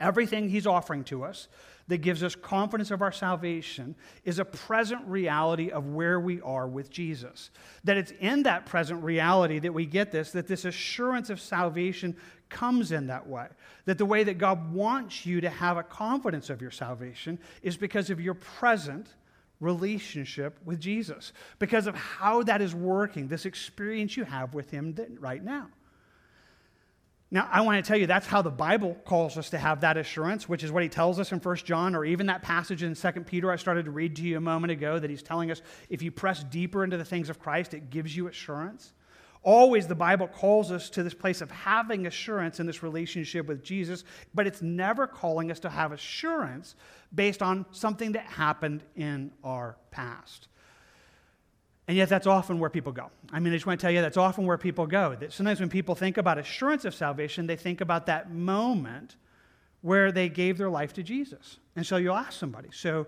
Everything 0.00 0.48
he's 0.48 0.66
offering 0.66 1.04
to 1.04 1.24
us 1.24 1.48
that 1.86 1.98
gives 1.98 2.22
us 2.22 2.34
confidence 2.34 2.90
of 2.90 3.02
our 3.02 3.12
salvation 3.12 3.94
is 4.24 4.38
a 4.38 4.44
present 4.44 5.06
reality 5.06 5.70
of 5.70 5.86
where 5.86 6.18
we 6.18 6.40
are 6.40 6.66
with 6.66 6.90
Jesus. 6.90 7.50
That 7.84 7.96
it's 7.96 8.12
in 8.20 8.42
that 8.44 8.66
present 8.66 9.04
reality 9.04 9.58
that 9.60 9.72
we 9.72 9.86
get 9.86 10.10
this, 10.10 10.32
that 10.32 10.46
this 10.46 10.64
assurance 10.64 11.30
of 11.30 11.40
salvation 11.40 12.16
comes 12.48 12.90
in 12.90 13.06
that 13.08 13.26
way. 13.26 13.46
That 13.84 13.98
the 13.98 14.06
way 14.06 14.24
that 14.24 14.38
God 14.38 14.72
wants 14.72 15.26
you 15.26 15.40
to 15.42 15.50
have 15.50 15.76
a 15.76 15.82
confidence 15.82 16.50
of 16.50 16.62
your 16.62 16.70
salvation 16.70 17.38
is 17.62 17.76
because 17.76 18.10
of 18.10 18.20
your 18.20 18.34
present 18.34 19.08
relationship 19.60 20.58
with 20.64 20.80
Jesus, 20.80 21.32
because 21.58 21.86
of 21.86 21.94
how 21.94 22.42
that 22.42 22.60
is 22.60 22.74
working, 22.74 23.28
this 23.28 23.46
experience 23.46 24.16
you 24.16 24.24
have 24.24 24.54
with 24.54 24.70
Him 24.70 24.96
right 25.20 25.42
now. 25.42 25.68
Now, 27.30 27.48
I 27.50 27.62
want 27.62 27.84
to 27.84 27.88
tell 27.88 27.98
you 27.98 28.06
that's 28.06 28.28
how 28.28 28.42
the 28.42 28.50
Bible 28.50 28.96
calls 29.04 29.36
us 29.36 29.50
to 29.50 29.58
have 29.58 29.80
that 29.80 29.96
assurance, 29.96 30.48
which 30.48 30.62
is 30.62 30.70
what 30.70 30.84
he 30.84 30.88
tells 30.88 31.18
us 31.18 31.32
in 31.32 31.40
1 31.40 31.56
John, 31.56 31.96
or 31.96 32.04
even 32.04 32.26
that 32.26 32.42
passage 32.42 32.84
in 32.84 32.94
2 32.94 33.10
Peter 33.22 33.50
I 33.50 33.56
started 33.56 33.86
to 33.86 33.90
read 33.90 34.14
to 34.16 34.22
you 34.22 34.36
a 34.36 34.40
moment 34.40 34.70
ago, 34.70 35.00
that 35.00 35.10
he's 35.10 35.22
telling 35.22 35.50
us 35.50 35.60
if 35.88 36.00
you 36.00 36.12
press 36.12 36.44
deeper 36.44 36.84
into 36.84 36.96
the 36.96 37.04
things 37.04 37.30
of 37.30 37.40
Christ, 37.40 37.74
it 37.74 37.90
gives 37.90 38.16
you 38.16 38.28
assurance. 38.28 38.92
Always 39.44 39.86
the 39.86 39.94
Bible 39.94 40.26
calls 40.26 40.72
us 40.72 40.90
to 40.90 41.02
this 41.02 41.14
place 41.14 41.40
of 41.40 41.50
having 41.50 42.06
assurance 42.06 42.60
in 42.60 42.66
this 42.66 42.82
relationship 42.82 43.46
with 43.46 43.62
Jesus, 43.62 44.02
but 44.34 44.46
it's 44.46 44.62
never 44.62 45.06
calling 45.06 45.50
us 45.50 45.60
to 45.60 45.70
have 45.70 45.92
assurance 45.92 46.74
based 47.14 47.42
on 47.42 47.66
something 47.70 48.12
that 48.12 48.24
happened 48.24 48.82
in 48.96 49.30
our 49.44 49.76
past. 49.90 50.48
And 51.86 51.96
yet, 51.96 52.08
that's 52.08 52.26
often 52.26 52.58
where 52.58 52.70
people 52.70 52.92
go. 52.92 53.10
I 53.30 53.40
mean, 53.40 53.52
I 53.52 53.56
just 53.56 53.66
want 53.66 53.78
to 53.78 53.84
tell 53.84 53.90
you 53.92 54.00
that's 54.00 54.16
often 54.16 54.46
where 54.46 54.56
people 54.56 54.86
go. 54.86 55.14
That 55.14 55.34
sometimes 55.34 55.60
when 55.60 55.68
people 55.68 55.94
think 55.94 56.16
about 56.16 56.38
assurance 56.38 56.86
of 56.86 56.94
salvation, 56.94 57.46
they 57.46 57.56
think 57.56 57.82
about 57.82 58.06
that 58.06 58.32
moment 58.32 59.16
where 59.82 60.10
they 60.10 60.30
gave 60.30 60.56
their 60.56 60.70
life 60.70 60.94
to 60.94 61.02
Jesus. 61.02 61.58
And 61.76 61.86
so 61.86 61.98
you'll 61.98 62.16
ask 62.16 62.32
somebody, 62.38 62.70
so 62.72 63.06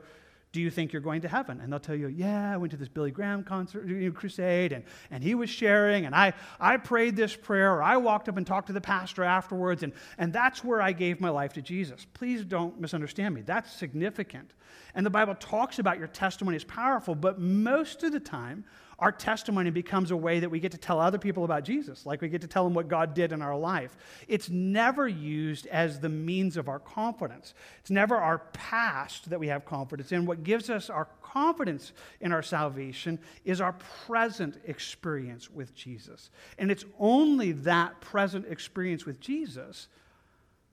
do 0.57 0.63
you 0.63 0.71
think 0.71 0.91
you're 0.91 1.03
going 1.03 1.21
to 1.21 1.29
heaven? 1.29 1.61
And 1.61 1.71
they'll 1.71 1.79
tell 1.79 1.95
you, 1.95 2.07
yeah, 2.07 2.51
I 2.51 2.57
went 2.57 2.71
to 2.71 2.79
this 2.79 2.89
Billy 2.89 3.11
Graham 3.11 3.45
concert, 3.45 3.87
crusade, 4.15 4.73
and, 4.73 4.85
and 5.11 5.23
he 5.23 5.35
was 5.35 5.51
sharing, 5.51 6.07
and 6.07 6.15
I, 6.15 6.33
I 6.59 6.79
prayed 6.79 7.15
this 7.15 7.37
prayer, 7.37 7.75
or 7.75 7.83
I 7.83 7.99
walked 7.99 8.27
up 8.31 8.39
and 8.39 8.47
talked 8.47 8.69
to 8.69 8.73
the 8.73 8.81
pastor 8.81 9.23
afterwards, 9.23 9.83
and, 9.83 9.93
and 10.17 10.33
that's 10.33 10.65
where 10.65 10.81
I 10.81 10.93
gave 10.93 11.21
my 11.21 11.29
life 11.29 11.53
to 11.53 11.61
Jesus. 11.61 12.07
Please 12.15 12.43
don't 12.43 12.81
misunderstand 12.81 13.35
me. 13.35 13.43
That's 13.43 13.71
significant. 13.71 14.55
And 14.95 15.05
the 15.05 15.11
Bible 15.11 15.35
talks 15.35 15.79
about 15.79 15.99
your 15.99 16.09
testimony 16.09 16.57
is 16.57 16.65
powerful, 16.65 17.15
but 17.15 17.39
most 17.39 18.03
of 18.03 18.13
the 18.13 18.21
time, 18.21 18.65
our 18.99 19.13
testimony 19.13 19.71
becomes 19.71 20.11
a 20.11 20.17
way 20.17 20.41
that 20.41 20.51
we 20.51 20.59
get 20.59 20.73
to 20.73 20.79
tell 20.79 20.99
other 21.01 21.19
people 21.19 21.45
about 21.45 21.65
Jesus, 21.65 22.07
like 22.07 22.23
we 22.23 22.29
get 22.29 22.41
to 22.41 22.47
tell 22.47 22.65
them 22.65 22.73
what 22.73 22.89
God 22.89 23.13
did 23.13 23.31
in 23.31 23.43
our 23.43 23.57
life. 23.57 23.95
It's 24.27 24.49
never 24.49 25.07
used 25.07 25.67
as 25.67 26.01
the 26.01 26.09
means 26.09 26.57
of 26.57 26.69
our 26.69 26.79
confidence. 26.79 27.53
It's 27.81 27.91
never 27.91 28.17
our 28.17 28.39
past 28.55 29.29
that 29.29 29.39
we 29.39 29.49
have 29.49 29.67
confidence 29.67 30.13
in. 30.13 30.25
What 30.25 30.45
gives 30.45 30.71
us 30.71 30.89
our 30.89 31.09
confidence 31.23 31.93
in 32.23 32.33
our 32.33 32.43
salvation 32.43 33.19
is 33.45 33.61
our 33.61 33.75
present 34.07 34.59
experience 34.65 35.51
with 35.51 35.75
Jesus. 35.75 36.31
And 36.57 36.71
it's 36.71 36.87
only 36.99 37.53
that 37.53 38.01
present 38.01 38.47
experience 38.49 39.05
with 39.05 39.21
Jesus 39.21 39.89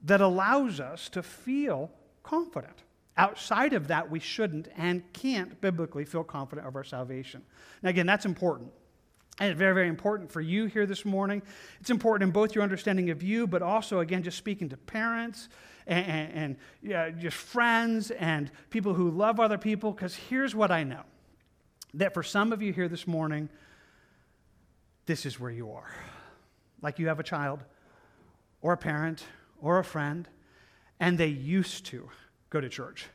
that 0.04 0.22
allows 0.22 0.80
us 0.80 1.10
to 1.10 1.24
feel 1.24 1.92
confident. 2.24 2.83
Outside 3.15 3.73
of 3.73 3.88
that, 3.89 4.10
we 4.10 4.19
shouldn't 4.19 4.67
and 4.76 5.04
can't 5.13 5.60
biblically 5.62 6.06
feel 6.06 6.23
confident 6.23 6.67
of 6.67 6.76
our 6.76 6.84
salvation. 6.84 7.43
Now, 7.84 7.89
again, 7.89 8.08
that's 8.08 8.26
important. 8.26 8.71
And 9.39 9.49
it's 9.49 9.58
very, 9.58 9.73
very 9.73 9.88
important 9.88 10.32
for 10.32 10.41
you 10.41 10.65
here 10.65 10.86
this 10.86 11.06
morning. 11.06 11.41
It's 11.80 11.89
important 11.89 12.28
in 12.28 12.32
both 12.32 12.54
your 12.54 12.63
understanding 12.63 13.10
of 13.10 13.23
you, 13.23 13.47
but 13.47 13.62
also, 13.62 13.99
again, 13.99 14.23
just 14.23 14.38
speaking 14.38 14.69
to 14.69 14.78
parents 14.78 15.49
and, 15.88 16.06
and, 16.06 16.34
and 16.34 16.58
yeah, 16.82 17.10
just 17.10 17.38
friends 17.38 18.12
and 18.12 18.52
people 18.69 18.93
who 18.93 19.10
love 19.10 19.39
other 19.39 19.58
people. 19.58 19.91
Because 19.91 20.15
here's 20.15 20.54
what 20.54 20.71
I 20.71 20.84
know 20.84 21.02
that 21.95 22.13
for 22.13 22.23
some 22.23 22.52
of 22.52 22.62
you 22.62 22.73
here 22.73 22.88
this 22.88 23.08
morning, 23.08 23.49
this 25.06 25.26
is 25.26 25.39
where 25.39 25.52
you 25.52 25.71
are. 25.71 25.91
Like 26.82 26.99
you 26.99 27.08
have 27.08 27.19
a 27.19 27.23
child 27.23 27.63
or 28.62 28.73
a 28.73 28.78
parent 28.78 29.23
or 29.62 29.80
a 29.80 29.84
friend, 29.84 30.28
and 30.99 31.17
they 31.17 31.28
used 31.28 31.86
to 31.88 32.10
go 32.54 32.62
to 32.62 32.70
church. 32.70 33.06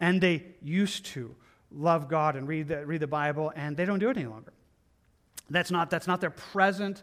And 0.00 0.20
they 0.20 0.44
used 0.62 1.06
to 1.06 1.34
love 1.70 2.08
God 2.08 2.36
and 2.36 2.48
read 2.48 2.68
the, 2.68 2.86
read 2.86 3.00
the 3.00 3.06
Bible, 3.06 3.52
and 3.54 3.76
they 3.76 3.84
don't 3.84 3.98
do 3.98 4.08
it 4.08 4.16
any 4.16 4.26
longer. 4.26 4.52
That's 5.50 5.70
not, 5.70 5.90
that's 5.90 6.06
not 6.06 6.20
their 6.20 6.30
present 6.30 7.02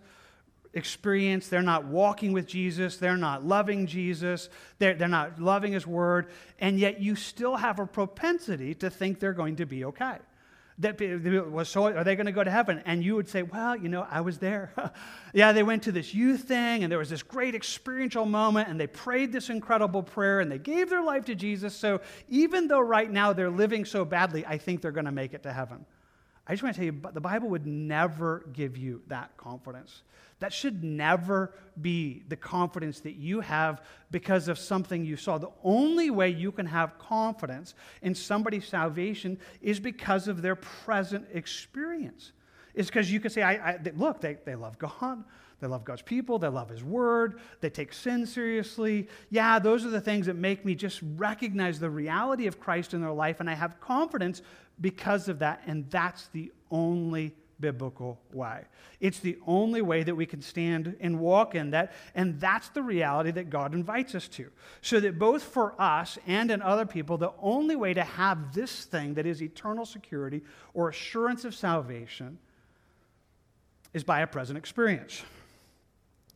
experience. 0.73 1.49
They're 1.49 1.61
not 1.61 1.85
walking 1.85 2.33
with 2.33 2.47
Jesus. 2.47 2.97
They're 2.97 3.17
not 3.17 3.45
loving 3.45 3.85
Jesus. 3.85 4.49
They're, 4.79 4.95
they're 4.95 5.07
not 5.07 5.39
loving 5.39 5.73
His 5.73 5.85
Word. 5.85 6.31
And 6.59 6.79
yet 6.79 6.99
you 6.99 7.15
still 7.15 7.57
have 7.57 7.79
a 7.79 7.85
propensity 7.85 8.73
to 8.75 8.89
think 8.89 9.19
they're 9.19 9.33
going 9.33 9.57
to 9.57 9.65
be 9.65 9.85
okay 9.85 10.17
that 10.79 10.99
was 11.51 11.69
so 11.69 11.85
are 11.85 12.03
they 12.03 12.15
going 12.15 12.25
to 12.25 12.31
go 12.31 12.43
to 12.43 12.51
heaven? 12.51 12.81
And 12.85 13.03
you 13.03 13.15
would 13.15 13.27
say 13.27 13.43
well 13.43 13.75
you 13.75 13.89
know 13.89 14.07
i 14.09 14.21
was 14.21 14.37
there. 14.37 14.73
Yeah 15.33 15.51
they 15.51 15.63
went 15.63 15.83
to 15.83 15.91
this 15.91 16.13
youth 16.13 16.43
thing 16.43 16.83
and 16.83 16.91
there 16.91 16.99
was 16.99 17.09
this 17.09 17.23
great 17.23 17.55
experiential 17.55 18.25
moment 18.25 18.69
and 18.69 18.79
they 18.79 18.87
prayed 18.87 19.31
this 19.31 19.49
incredible 19.49 20.03
prayer 20.03 20.41
and 20.41 20.51
they 20.51 20.59
gave 20.59 20.89
their 20.89 21.03
life 21.03 21.25
to 21.25 21.35
jesus. 21.35 21.75
So 21.75 22.01
even 22.29 22.67
though 22.67 22.79
right 22.79 23.09
now 23.09 23.33
they're 23.33 23.49
living 23.49 23.85
so 23.85 24.05
badly 24.05 24.45
i 24.45 24.57
think 24.57 24.81
they're 24.81 24.91
going 24.91 25.05
to 25.05 25.11
make 25.11 25.33
it 25.33 25.43
to 25.43 25.53
heaven 25.53 25.85
i 26.47 26.53
just 26.53 26.63
want 26.63 26.75
to 26.75 26.81
tell 26.81 26.93
you 26.93 27.01
the 27.13 27.21
bible 27.21 27.49
would 27.49 27.65
never 27.65 28.45
give 28.53 28.77
you 28.77 29.01
that 29.07 29.35
confidence 29.37 30.03
that 30.43 30.51
should 30.51 30.83
never 30.83 31.53
be 31.81 32.25
the 32.27 32.35
confidence 32.35 32.99
that 32.99 33.15
you 33.15 33.39
have 33.39 33.81
because 34.11 34.49
of 34.49 34.59
something 34.59 35.05
you 35.05 35.15
saw. 35.15 35.37
The 35.37 35.53
only 35.63 36.09
way 36.09 36.31
you 36.31 36.51
can 36.51 36.65
have 36.65 36.99
confidence 36.99 37.75
in 38.01 38.13
somebody's 38.13 38.67
salvation 38.67 39.39
is 39.61 39.79
because 39.79 40.27
of 40.27 40.41
their 40.41 40.57
present 40.57 41.27
experience. 41.31 42.33
Is 42.73 42.87
because 42.87 43.09
you 43.09 43.21
can 43.21 43.31
say, 43.31 43.41
I, 43.41 43.53
I, 43.53 43.79
look, 43.95 44.19
they, 44.19 44.37
they 44.43 44.55
love 44.55 44.77
God. 44.77 45.23
They 45.61 45.67
love 45.67 45.85
God's 45.85 46.01
people. 46.01 46.39
They 46.39 46.49
love 46.49 46.67
His 46.67 46.83
Word. 46.83 47.39
They 47.61 47.69
take 47.69 47.93
sin 47.93 48.25
seriously. 48.25 49.07
Yeah, 49.29 49.59
those 49.59 49.85
are 49.85 49.91
the 49.91 50.01
things 50.01 50.25
that 50.25 50.35
make 50.35 50.65
me 50.65 50.75
just 50.75 50.99
recognize 51.15 51.79
the 51.79 51.89
reality 51.89 52.47
of 52.47 52.59
Christ 52.59 52.93
in 52.93 52.99
their 52.99 53.13
life, 53.13 53.39
and 53.39 53.49
I 53.49 53.53
have 53.53 53.79
confidence 53.79 54.41
because 54.83 55.29
of 55.29 55.39
that. 55.39 55.63
And 55.65 55.89
that's 55.89 56.27
the 56.27 56.51
only 56.69 57.33
biblical 57.59 58.19
way. 58.33 58.65
It's 58.99 59.19
the 59.19 59.37
only 59.47 59.81
way 59.81 60.03
that 60.03 60.13
we 60.13 60.25
can 60.25 60.41
stand 60.41 60.97
and 60.99 61.17
walk 61.17 61.55
in 61.55 61.71
that, 61.71 61.93
and 62.13 62.37
that's 62.37 62.67
the 62.69 62.83
reality 62.83 63.31
that 63.31 63.49
God 63.49 63.73
invites 63.73 64.13
us 64.15 64.27
to. 64.29 64.51
So 64.81 64.99
that 64.99 65.17
both 65.17 65.43
for 65.43 65.73
us 65.81 66.19
and 66.27 66.51
in 66.51 66.61
other 66.61 66.85
people, 66.85 67.17
the 67.17 67.31
only 67.41 67.77
way 67.77 67.93
to 67.93 68.03
have 68.03 68.53
this 68.53 68.83
thing 68.83 69.13
that 69.13 69.25
is 69.25 69.41
eternal 69.41 69.85
security 69.85 70.41
or 70.73 70.89
assurance 70.89 71.45
of 71.45 71.55
salvation 71.55 72.37
is 73.93 74.03
by 74.03 74.19
a 74.19 74.27
present 74.27 74.57
experience. 74.57 75.23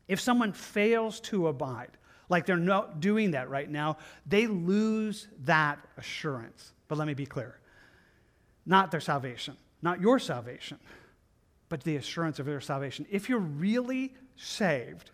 If 0.08 0.22
someone 0.22 0.54
fails 0.54 1.20
to 1.22 1.50
abide, 1.50 1.92
like 2.30 2.46
they're 2.46 2.56
not 2.56 3.02
doing 3.02 3.32
that 3.32 3.50
right 3.50 3.70
now, 3.70 3.98
they 4.26 4.48
lose 4.48 5.28
that 5.44 5.80
assurance. 5.98 6.72
But 6.88 6.98
let 6.98 7.08
me 7.08 7.14
be 7.14 7.26
clear 7.26 7.60
not 8.68 8.92
their 8.92 9.00
salvation, 9.00 9.58
not 9.82 10.00
your 10.00 10.20
salvation 10.20 10.78
but 11.70 11.84
the 11.84 11.96
assurance 11.98 12.40
of 12.40 12.46
their 12.46 12.62
salvation. 12.62 13.06
If 13.12 13.30
you're 13.30 13.40
really 13.40 14.14
saved, 14.36 15.12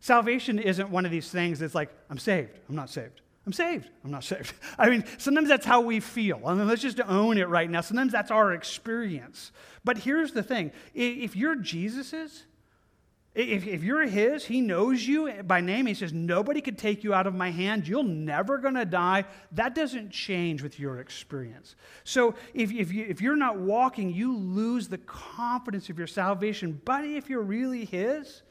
salvation 0.00 0.58
isn't 0.58 0.90
one 0.90 1.04
of 1.04 1.10
these 1.10 1.30
things 1.30 1.58
that's 1.58 1.74
like, 1.74 1.90
I'm 2.10 2.18
saved, 2.18 2.58
I'm 2.68 2.76
not 2.76 2.90
saved. 2.90 3.20
I'm 3.44 3.52
saved. 3.52 3.88
I'm 4.04 4.12
not 4.12 4.22
saved. 4.22 4.54
I 4.78 4.88
mean, 4.88 5.04
sometimes 5.18 5.48
that's 5.48 5.66
how 5.66 5.80
we 5.80 5.98
feel. 5.98 6.40
I 6.46 6.54
mean, 6.54 6.68
let's 6.68 6.80
just 6.80 7.00
own 7.00 7.38
it 7.38 7.48
right 7.48 7.68
now. 7.68 7.80
Sometimes 7.80 8.12
that's 8.12 8.30
our 8.30 8.52
experience. 8.52 9.50
But 9.82 9.98
here's 9.98 10.30
the 10.30 10.44
thing 10.44 10.70
if 10.94 11.34
you're 11.34 11.56
Jesus's, 11.56 12.44
if, 13.34 13.66
if 13.66 13.82
you're 13.82 14.06
his, 14.06 14.44
he 14.44 14.60
knows 14.60 15.06
you 15.06 15.42
by 15.44 15.62
name. 15.62 15.86
He 15.86 15.94
says, 15.94 16.12
Nobody 16.12 16.60
could 16.60 16.76
take 16.76 17.02
you 17.02 17.14
out 17.14 17.26
of 17.26 17.34
my 17.34 17.50
hand. 17.50 17.88
You're 17.88 18.04
never 18.04 18.58
going 18.58 18.74
to 18.74 18.84
die. 18.84 19.24
That 19.52 19.74
doesn't 19.74 20.10
change 20.10 20.62
with 20.62 20.78
your 20.78 20.98
experience. 20.98 21.74
So 22.04 22.34
if, 22.52 22.70
if, 22.70 22.92
you, 22.92 23.06
if 23.08 23.22
you're 23.22 23.36
not 23.36 23.56
walking, 23.56 24.12
you 24.12 24.36
lose 24.36 24.88
the 24.88 24.98
confidence 24.98 25.88
of 25.88 25.96
your 25.96 26.06
salvation. 26.06 26.80
But 26.84 27.06
if 27.06 27.30
you're 27.30 27.42
really 27.42 27.86
his, 27.86 28.42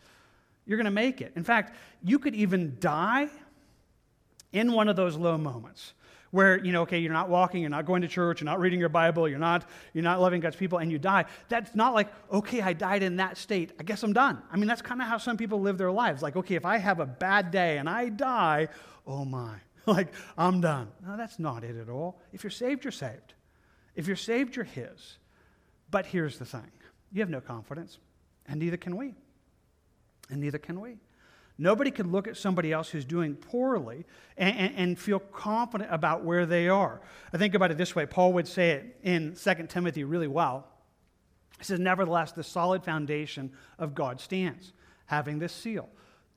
you're 0.65 0.77
going 0.77 0.85
to 0.85 0.91
make 0.91 1.21
it. 1.21 1.33
In 1.35 1.43
fact, 1.43 1.75
you 2.03 2.17
could 2.17 2.33
even 2.33 2.77
die 2.79 3.29
in 4.51 4.71
one 4.71 4.87
of 4.87 4.95
those 4.95 5.15
low 5.15 5.37
moments 5.37 5.93
where, 6.31 6.63
you 6.63 6.71
know, 6.71 6.81
okay, 6.83 6.99
you're 6.99 7.13
not 7.13 7.29
walking, 7.29 7.61
you're 7.61 7.69
not 7.69 7.85
going 7.85 8.01
to 8.01 8.07
church, 8.07 8.41
you're 8.41 8.45
not 8.45 8.59
reading 8.59 8.79
your 8.79 8.89
Bible, 8.89 9.27
you're 9.27 9.39
not, 9.39 9.69
you're 9.93 10.03
not 10.03 10.19
loving 10.21 10.39
God's 10.39 10.55
people, 10.55 10.79
and 10.79 10.91
you 10.91 10.97
die. 10.97 11.25
That's 11.49 11.75
not 11.75 11.93
like, 11.93 12.07
okay, 12.31 12.61
I 12.61 12.73
died 12.73 13.03
in 13.03 13.17
that 13.17 13.37
state. 13.37 13.73
I 13.79 13.83
guess 13.83 14.01
I'm 14.03 14.13
done. 14.13 14.41
I 14.51 14.57
mean, 14.57 14.67
that's 14.67 14.81
kind 14.81 15.01
of 15.01 15.07
how 15.07 15.17
some 15.17 15.37
people 15.37 15.61
live 15.61 15.77
their 15.77 15.91
lives. 15.91 16.21
Like, 16.21 16.35
okay, 16.37 16.55
if 16.55 16.65
I 16.65 16.77
have 16.77 16.99
a 16.99 17.05
bad 17.05 17.51
day 17.51 17.77
and 17.77 17.89
I 17.89 18.09
die, 18.09 18.69
oh 19.05 19.25
my, 19.25 19.55
like, 19.85 20.13
I'm 20.37 20.61
done. 20.61 20.87
No, 21.05 21.17
that's 21.17 21.37
not 21.37 21.63
it 21.63 21.75
at 21.75 21.89
all. 21.89 22.21
If 22.31 22.43
you're 22.43 22.51
saved, 22.51 22.85
you're 22.85 22.91
saved. 22.91 23.33
If 23.95 24.07
you're 24.07 24.15
saved, 24.15 24.55
you're 24.55 24.65
His. 24.65 25.17
But 25.89 26.05
here's 26.05 26.39
the 26.39 26.45
thing 26.45 26.71
you 27.11 27.19
have 27.19 27.29
no 27.29 27.41
confidence, 27.41 27.97
and 28.47 28.59
neither 28.59 28.77
can 28.77 28.95
we. 28.95 29.15
And 30.29 30.39
neither 30.39 30.59
can 30.59 30.79
we. 30.79 30.97
Nobody 31.61 31.91
can 31.91 32.11
look 32.11 32.27
at 32.27 32.37
somebody 32.37 32.73
else 32.73 32.89
who's 32.89 33.05
doing 33.05 33.35
poorly 33.35 34.03
and, 34.35 34.57
and, 34.57 34.75
and, 34.75 34.99
feel 34.99 35.19
confident 35.19 35.93
about 35.93 36.23
where 36.23 36.47
they 36.47 36.67
are. 36.67 37.01
I 37.31 37.37
think 37.37 37.53
about 37.53 37.69
it 37.69 37.77
this 37.77 37.95
way 37.95 38.07
Paul 38.07 38.33
would 38.33 38.47
say 38.47 38.71
it 38.71 38.97
in 39.03 39.35
2 39.35 39.67
Timothy 39.69 40.03
really 40.03 40.27
well. 40.27 40.65
He 41.59 41.65
says, 41.65 41.79
Nevertheless, 41.79 42.31
the 42.31 42.43
solid 42.43 42.83
foundation 42.83 43.51
of 43.77 43.93
God 43.93 44.19
stands, 44.19 44.73
having 45.05 45.37
this 45.37 45.53
seal 45.53 45.87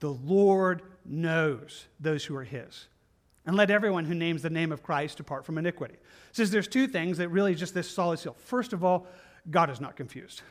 The 0.01 0.11
Lord 0.11 0.83
knows 1.07 1.87
those 1.99 2.27
who 2.27 2.37
are 2.37 2.45
his. 2.45 2.89
And 3.47 3.57
let 3.57 3.71
everyone 3.71 4.05
who 4.05 4.15
names 4.15 4.43
the 4.43 4.51
name 4.51 4.73
of 4.73 4.83
Christ 4.83 5.17
depart 5.17 5.47
from 5.47 5.57
iniquity. 5.57 5.95
It 5.95 6.37
says 6.37 6.51
there's 6.51 6.69
two 6.69 6.87
things 6.87 7.17
that 7.17 7.31
really 7.31 7.55
just 7.55 7.73
this 7.73 7.91
solid 7.91 8.19
seal. 8.19 8.37
First 8.39 8.75
of 8.75 8.85
all, 8.85 9.07
God 9.51 9.71
is 9.71 9.81
not 9.81 9.97
confused. 9.97 10.43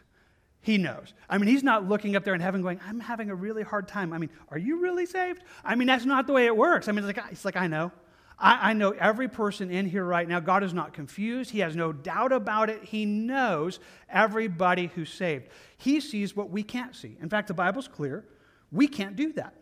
He 0.63 0.77
knows. 0.77 1.13
I 1.29 1.37
mean, 1.37 1.49
he's 1.49 1.61
not 1.61 1.87
looking 1.87 2.15
up 2.15 2.23
there 2.23 2.33
in 2.33 2.39
heaven 2.39 2.61
going, 2.61 2.79
I'm 2.87 3.01
having 3.01 3.29
a 3.29 3.35
really 3.35 3.63
hard 3.63 3.85
time. 3.85 4.13
I 4.13 4.17
mean, 4.17 4.29
are 4.47 4.57
you 4.57 4.79
really 4.79 5.05
saved? 5.05 5.43
I 5.63 5.75
mean, 5.75 5.87
that's 5.87 6.05
not 6.05 6.25
the 6.25 6.31
way 6.31 6.45
it 6.45 6.55
works. 6.55 6.87
I 6.87 6.93
mean, 6.93 7.03
it's 7.03 7.17
like, 7.17 7.31
it's 7.31 7.43
like 7.43 7.57
I 7.57 7.67
know. 7.67 7.91
I, 8.39 8.69
I 8.69 8.73
know 8.73 8.91
every 8.91 9.27
person 9.27 9.69
in 9.69 9.85
here 9.85 10.05
right 10.05 10.27
now. 10.27 10.39
God 10.39 10.63
is 10.63 10.73
not 10.73 10.93
confused. 10.93 11.51
He 11.51 11.59
has 11.59 11.75
no 11.75 11.91
doubt 11.91 12.31
about 12.31 12.69
it. 12.69 12.81
He 12.81 13.05
knows 13.05 13.79
everybody 14.09 14.87
who's 14.95 15.11
saved. 15.11 15.49
He 15.77 15.99
sees 15.99 16.33
what 16.33 16.49
we 16.49 16.63
can't 16.63 16.95
see. 16.95 17.17
In 17.21 17.27
fact, 17.27 17.49
the 17.49 17.53
Bible's 17.53 17.89
clear. 17.89 18.25
We 18.71 18.87
can't 18.87 19.17
do 19.17 19.33
that. 19.33 19.53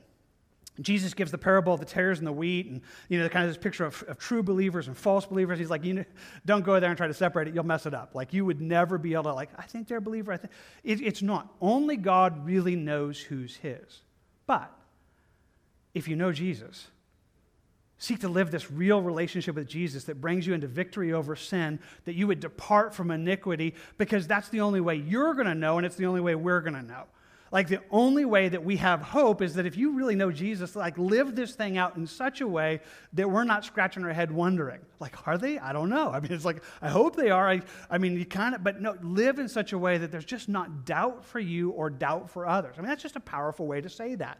Jesus 0.81 1.13
gives 1.13 1.31
the 1.31 1.37
parable 1.37 1.73
of 1.73 1.79
the 1.79 1.85
tares 1.85 2.19
and 2.19 2.27
the 2.27 2.31
wheat, 2.31 2.67
and 2.67 2.81
you 3.09 3.19
know, 3.19 3.27
kind 3.29 3.45
of 3.45 3.49
this 3.49 3.61
picture 3.61 3.85
of, 3.85 4.03
of, 4.07 4.17
true 4.17 4.41
believers 4.41 4.87
and 4.87 4.97
false 4.97 5.25
believers. 5.25 5.59
He's 5.59 5.69
like, 5.69 5.83
you 5.83 5.93
know, 5.93 6.05
don't 6.45 6.63
go 6.63 6.79
there 6.79 6.89
and 6.89 6.97
try 6.97 7.07
to 7.07 7.13
separate 7.13 7.47
it; 7.47 7.53
you'll 7.53 7.65
mess 7.65 7.85
it 7.85 7.93
up. 7.93 8.15
Like 8.15 8.33
you 8.33 8.45
would 8.45 8.61
never 8.61 8.97
be 8.97 9.13
able 9.13 9.23
to, 9.23 9.33
like, 9.33 9.49
I 9.57 9.63
think 9.63 9.87
they're 9.87 9.97
a 9.97 10.01
believer. 10.01 10.31
I 10.31 10.37
think 10.37 10.53
it, 10.83 11.01
it's 11.01 11.21
not. 11.21 11.53
Only 11.61 11.97
God 11.97 12.45
really 12.45 12.75
knows 12.75 13.19
who's 13.19 13.55
His. 13.57 14.01
But 14.47 14.71
if 15.93 16.07
you 16.07 16.15
know 16.15 16.31
Jesus, 16.31 16.87
seek 17.97 18.19
to 18.19 18.29
live 18.29 18.49
this 18.49 18.71
real 18.71 19.01
relationship 19.01 19.55
with 19.55 19.67
Jesus 19.67 20.05
that 20.05 20.19
brings 20.19 20.47
you 20.47 20.53
into 20.53 20.67
victory 20.67 21.13
over 21.13 21.35
sin, 21.35 21.79
that 22.05 22.15
you 22.15 22.27
would 22.27 22.39
depart 22.39 22.95
from 22.95 23.11
iniquity, 23.11 23.75
because 23.97 24.25
that's 24.25 24.49
the 24.49 24.61
only 24.61 24.81
way 24.81 24.95
you're 24.95 25.33
going 25.33 25.47
to 25.47 25.55
know, 25.55 25.77
and 25.77 25.85
it's 25.85 25.97
the 25.97 26.05
only 26.05 26.21
way 26.21 26.33
we're 26.33 26.61
going 26.61 26.73
to 26.73 26.81
know. 26.81 27.03
Like 27.51 27.67
the 27.67 27.81
only 27.91 28.23
way 28.23 28.47
that 28.47 28.63
we 28.63 28.77
have 28.77 29.01
hope 29.01 29.41
is 29.41 29.55
that 29.55 29.65
if 29.65 29.75
you 29.75 29.91
really 29.91 30.15
know 30.15 30.31
Jesus, 30.31 30.73
like 30.73 30.97
live 30.97 31.35
this 31.35 31.53
thing 31.53 31.77
out 31.77 31.97
in 31.97 32.07
such 32.07 32.39
a 32.39 32.47
way 32.47 32.79
that 33.11 33.29
we're 33.29 33.43
not 33.43 33.65
scratching 33.65 34.05
our 34.05 34.13
head 34.13 34.31
wondering, 34.31 34.79
like, 35.01 35.27
are 35.27 35.37
they? 35.37 35.59
I 35.59 35.73
don't 35.73 35.89
know. 35.89 36.11
I 36.11 36.21
mean, 36.21 36.31
it's 36.31 36.45
like, 36.45 36.63
I 36.81 36.87
hope 36.87 37.17
they 37.17 37.29
are. 37.29 37.49
I, 37.49 37.61
I 37.89 37.97
mean, 37.97 38.17
you 38.17 38.25
kind 38.25 38.55
of, 38.55 38.63
but 38.63 38.81
no, 38.81 38.95
live 39.01 39.37
in 39.37 39.49
such 39.49 39.73
a 39.73 39.77
way 39.77 39.97
that 39.97 40.11
there's 40.11 40.23
just 40.23 40.47
not 40.47 40.85
doubt 40.85 41.25
for 41.25 41.39
you 41.39 41.71
or 41.71 41.89
doubt 41.89 42.29
for 42.29 42.47
others. 42.47 42.75
I 42.77 42.81
mean, 42.81 42.87
that's 42.87 43.03
just 43.03 43.17
a 43.17 43.21
powerful 43.21 43.67
way 43.67 43.81
to 43.81 43.89
say 43.89 44.15
that. 44.15 44.39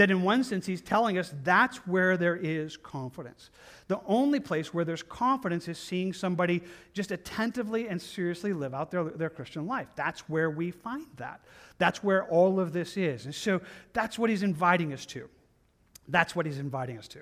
That 0.00 0.10
in 0.10 0.22
one 0.22 0.44
sense, 0.44 0.64
he's 0.64 0.80
telling 0.80 1.18
us 1.18 1.34
that's 1.44 1.86
where 1.86 2.16
there 2.16 2.34
is 2.34 2.78
confidence. 2.78 3.50
The 3.88 4.00
only 4.06 4.40
place 4.40 4.72
where 4.72 4.82
there's 4.82 5.02
confidence 5.02 5.68
is 5.68 5.76
seeing 5.76 6.14
somebody 6.14 6.62
just 6.94 7.10
attentively 7.10 7.86
and 7.86 8.00
seriously 8.00 8.54
live 8.54 8.72
out 8.72 8.90
their, 8.90 9.04
their 9.04 9.28
Christian 9.28 9.66
life. 9.66 9.88
That's 9.96 10.20
where 10.20 10.48
we 10.48 10.70
find 10.70 11.04
that. 11.18 11.42
That's 11.76 12.02
where 12.02 12.24
all 12.24 12.58
of 12.58 12.72
this 12.72 12.96
is. 12.96 13.26
And 13.26 13.34
so 13.34 13.60
that's 13.92 14.18
what 14.18 14.30
he's 14.30 14.42
inviting 14.42 14.94
us 14.94 15.04
to. 15.04 15.28
That's 16.08 16.34
what 16.34 16.46
he's 16.46 16.58
inviting 16.58 16.96
us 16.96 17.08
to. 17.08 17.18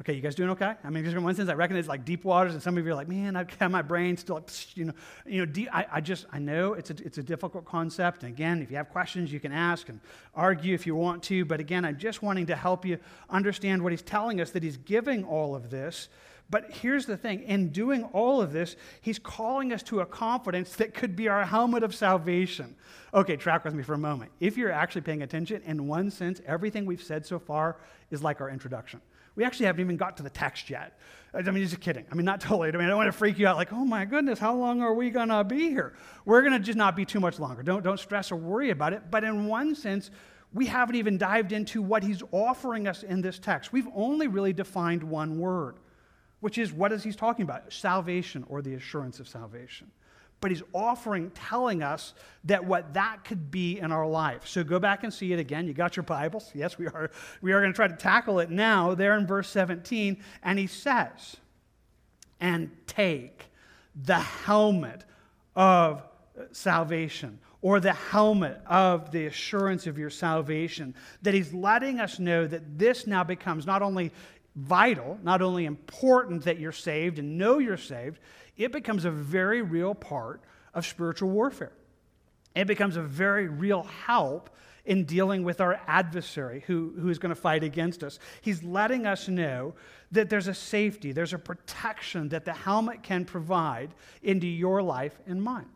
Okay, 0.00 0.12
you 0.12 0.20
guys 0.20 0.36
doing 0.36 0.50
okay? 0.50 0.74
I 0.84 0.90
mean, 0.90 1.02
just 1.02 1.16
in 1.16 1.24
one 1.24 1.34
sense, 1.34 1.50
I 1.50 1.54
reckon 1.54 1.76
it's 1.76 1.88
like 1.88 2.04
deep 2.04 2.24
waters, 2.24 2.54
and 2.54 2.62
some 2.62 2.78
of 2.78 2.84
you 2.84 2.92
are 2.92 2.94
like, 2.94 3.08
man, 3.08 3.34
I 3.34 3.40
have 3.40 3.58
got 3.58 3.70
my 3.72 3.82
brain 3.82 4.16
still, 4.16 4.36
like, 4.36 4.48
you 4.76 4.84
know, 4.84 4.92
you 5.26 5.40
know. 5.40 5.46
Deep, 5.46 5.68
I, 5.72 5.86
I 5.94 6.00
just, 6.00 6.26
I 6.32 6.38
know 6.38 6.74
it's 6.74 6.90
a, 6.90 6.94
it's 7.04 7.18
a 7.18 7.22
difficult 7.22 7.64
concept. 7.64 8.22
And 8.22 8.32
again, 8.32 8.62
if 8.62 8.70
you 8.70 8.76
have 8.76 8.90
questions, 8.90 9.32
you 9.32 9.40
can 9.40 9.50
ask 9.50 9.88
and 9.88 9.98
argue 10.36 10.72
if 10.72 10.86
you 10.86 10.94
want 10.94 11.24
to. 11.24 11.44
But 11.44 11.58
again, 11.58 11.84
I'm 11.84 11.98
just 11.98 12.22
wanting 12.22 12.46
to 12.46 12.54
help 12.54 12.84
you 12.84 12.98
understand 13.28 13.82
what 13.82 13.90
he's 13.90 14.02
telling 14.02 14.40
us 14.40 14.52
that 14.52 14.62
he's 14.62 14.76
giving 14.76 15.24
all 15.24 15.56
of 15.56 15.68
this. 15.68 16.08
But 16.50 16.70
here's 16.70 17.04
the 17.04 17.16
thing 17.16 17.42
in 17.42 17.70
doing 17.70 18.04
all 18.04 18.40
of 18.40 18.52
this, 18.52 18.76
he's 19.00 19.18
calling 19.18 19.72
us 19.72 19.82
to 19.84 20.00
a 20.00 20.06
confidence 20.06 20.76
that 20.76 20.94
could 20.94 21.14
be 21.14 21.28
our 21.28 21.44
helmet 21.44 21.82
of 21.82 21.94
salvation. 21.94 22.76
Okay, 23.12 23.36
track 23.36 23.64
with 23.64 23.74
me 23.74 23.82
for 23.82 23.94
a 23.94 23.98
moment. 23.98 24.30
If 24.40 24.56
you're 24.56 24.72
actually 24.72 25.02
paying 25.02 25.22
attention, 25.22 25.60
in 25.66 25.88
one 25.88 26.10
sense, 26.10 26.40
everything 26.46 26.86
we've 26.86 27.02
said 27.02 27.26
so 27.26 27.38
far 27.38 27.76
is 28.10 28.22
like 28.22 28.40
our 28.40 28.48
introduction. 28.48 29.00
We 29.38 29.44
actually 29.44 29.66
haven't 29.66 29.82
even 29.82 29.96
got 29.96 30.16
to 30.16 30.24
the 30.24 30.30
text 30.30 30.68
yet. 30.68 30.98
I 31.32 31.42
mean, 31.42 31.64
just 31.64 31.80
kidding. 31.80 32.04
I 32.10 32.16
mean, 32.16 32.24
not 32.24 32.40
totally. 32.48 32.70
I 32.70 32.72
mean, 32.72 32.86
I 32.86 32.88
don't 32.88 32.96
want 32.96 33.06
to 33.06 33.16
freak 33.16 33.38
you 33.38 33.46
out 33.46 33.56
like, 33.56 33.72
oh 33.72 33.84
my 33.84 34.04
goodness, 34.04 34.40
how 34.40 34.52
long 34.56 34.82
are 34.82 34.92
we 34.92 35.10
going 35.10 35.28
to 35.28 35.44
be 35.44 35.68
here? 35.70 35.94
We're 36.24 36.42
going 36.42 36.54
to 36.54 36.58
just 36.58 36.76
not 36.76 36.96
be 36.96 37.04
too 37.04 37.20
much 37.20 37.38
longer. 37.38 37.62
Don't, 37.62 37.84
don't 37.84 38.00
stress 38.00 38.32
or 38.32 38.36
worry 38.36 38.70
about 38.70 38.94
it. 38.94 39.12
But 39.12 39.22
in 39.22 39.46
one 39.46 39.76
sense, 39.76 40.10
we 40.52 40.66
haven't 40.66 40.96
even 40.96 41.18
dived 41.18 41.52
into 41.52 41.80
what 41.80 42.02
he's 42.02 42.20
offering 42.32 42.88
us 42.88 43.04
in 43.04 43.20
this 43.20 43.38
text. 43.38 43.72
We've 43.72 43.86
only 43.94 44.26
really 44.26 44.52
defined 44.52 45.04
one 45.04 45.38
word, 45.38 45.76
which 46.40 46.58
is 46.58 46.72
what 46.72 46.90
is 46.90 47.04
he's 47.04 47.14
talking 47.14 47.44
about? 47.44 47.72
Salvation 47.72 48.44
or 48.48 48.60
the 48.60 48.74
assurance 48.74 49.20
of 49.20 49.28
salvation 49.28 49.88
but 50.40 50.50
he's 50.50 50.62
offering, 50.72 51.30
telling 51.30 51.82
us 51.82 52.14
that 52.44 52.64
what 52.64 52.94
that 52.94 53.24
could 53.24 53.50
be 53.50 53.78
in 53.78 53.90
our 53.90 54.06
life. 54.06 54.46
So 54.46 54.62
go 54.62 54.78
back 54.78 55.02
and 55.04 55.12
see 55.12 55.32
it 55.32 55.38
again. 55.38 55.66
You 55.66 55.74
got 55.74 55.96
your 55.96 56.04
Bibles? 56.04 56.50
Yes, 56.54 56.78
we 56.78 56.86
are. 56.86 57.10
We 57.40 57.52
are 57.52 57.60
going 57.60 57.72
to 57.72 57.76
try 57.76 57.88
to 57.88 57.96
tackle 57.96 58.38
it 58.38 58.50
now, 58.50 58.94
there 58.94 59.16
in 59.16 59.26
verse 59.26 59.48
17. 59.50 60.22
And 60.42 60.58
he 60.58 60.66
says, 60.66 61.36
and 62.40 62.70
take 62.86 63.46
the 63.94 64.18
helmet 64.18 65.04
of 65.56 66.02
salvation 66.52 67.40
or 67.60 67.80
the 67.80 67.92
helmet 67.92 68.60
of 68.66 69.10
the 69.10 69.26
assurance 69.26 69.88
of 69.88 69.98
your 69.98 70.10
salvation. 70.10 70.94
That 71.22 71.34
he's 71.34 71.52
letting 71.52 71.98
us 71.98 72.20
know 72.20 72.46
that 72.46 72.78
this 72.78 73.08
now 73.08 73.24
becomes 73.24 73.66
not 73.66 73.82
only 73.82 74.12
vital, 74.58 75.18
not 75.22 75.40
only 75.40 75.64
important 75.64 76.44
that 76.44 76.58
you're 76.58 76.72
saved 76.72 77.18
and 77.18 77.38
know 77.38 77.58
you're 77.58 77.76
saved, 77.76 78.18
it 78.56 78.72
becomes 78.72 79.04
a 79.04 79.10
very 79.10 79.62
real 79.62 79.94
part 79.94 80.42
of 80.74 80.84
spiritual 80.84 81.30
warfare. 81.30 81.72
It 82.56 82.66
becomes 82.66 82.96
a 82.96 83.02
very 83.02 83.46
real 83.48 83.84
help 83.84 84.50
in 84.84 85.04
dealing 85.04 85.44
with 85.44 85.60
our 85.60 85.80
adversary 85.86 86.64
who, 86.66 86.94
who 86.98 87.08
is 87.08 87.18
going 87.18 87.34
to 87.34 87.40
fight 87.40 87.62
against 87.62 88.02
us. 88.02 88.18
He's 88.40 88.62
letting 88.62 89.06
us 89.06 89.28
know 89.28 89.74
that 90.10 90.28
there's 90.28 90.48
a 90.48 90.54
safety, 90.54 91.12
there's 91.12 91.34
a 91.34 91.38
protection 91.38 92.30
that 92.30 92.44
the 92.44 92.54
helmet 92.54 93.02
can 93.02 93.24
provide 93.24 93.94
into 94.22 94.46
your 94.46 94.82
life 94.82 95.16
and 95.26 95.42
mine. 95.42 95.68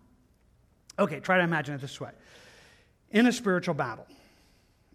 Okay, 0.98 1.20
try 1.20 1.38
to 1.38 1.44
imagine 1.44 1.74
it 1.74 1.80
this 1.80 2.00
way. 2.00 2.10
In 3.10 3.26
a 3.26 3.32
spiritual 3.32 3.74
battle, 3.74 4.06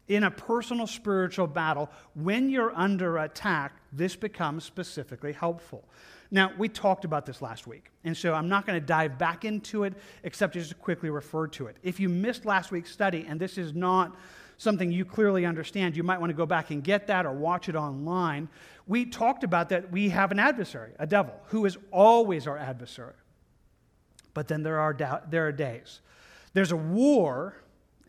in 0.07 0.23
a 0.23 0.31
personal 0.31 0.87
spiritual 0.87 1.47
battle, 1.47 1.89
when 2.15 2.49
you're 2.49 2.75
under 2.75 3.17
attack, 3.19 3.73
this 3.91 4.15
becomes 4.15 4.63
specifically 4.63 5.33
helpful. 5.33 5.83
Now, 6.29 6.51
we 6.57 6.67
talked 6.67 7.05
about 7.05 7.25
this 7.25 7.41
last 7.41 7.67
week, 7.67 7.91
and 8.03 8.15
so 8.15 8.33
I'm 8.33 8.49
not 8.49 8.65
going 8.65 8.79
to 8.79 8.85
dive 8.85 9.17
back 9.17 9.45
into 9.45 9.83
it 9.83 9.93
except 10.23 10.53
just 10.53 10.69
to 10.69 10.75
quickly 10.75 11.09
refer 11.09 11.47
to 11.47 11.67
it. 11.67 11.77
If 11.83 11.99
you 11.99 12.09
missed 12.09 12.45
last 12.45 12.71
week's 12.71 12.91
study 12.91 13.25
and 13.27 13.39
this 13.39 13.57
is 13.57 13.73
not 13.73 14.15
something 14.57 14.91
you 14.91 15.05
clearly 15.05 15.45
understand, 15.45 15.95
you 15.95 16.03
might 16.03 16.19
want 16.19 16.29
to 16.29 16.35
go 16.35 16.45
back 16.45 16.71
and 16.71 16.83
get 16.83 17.07
that 17.07 17.25
or 17.25 17.31
watch 17.31 17.69
it 17.69 17.75
online. 17.75 18.49
We 18.87 19.05
talked 19.05 19.43
about 19.43 19.69
that 19.69 19.91
we 19.91 20.09
have 20.09 20.31
an 20.31 20.39
adversary, 20.39 20.91
a 20.99 21.07
devil, 21.07 21.33
who 21.45 21.65
is 21.65 21.77
always 21.91 22.47
our 22.47 22.57
adversary. 22.57 23.13
But 24.33 24.47
then 24.47 24.63
there 24.63 24.79
are, 24.79 24.93
da- 24.93 25.21
there 25.29 25.47
are 25.47 25.51
days. 25.51 26.01
There's 26.53 26.71
a 26.71 26.77
war, 26.77 27.55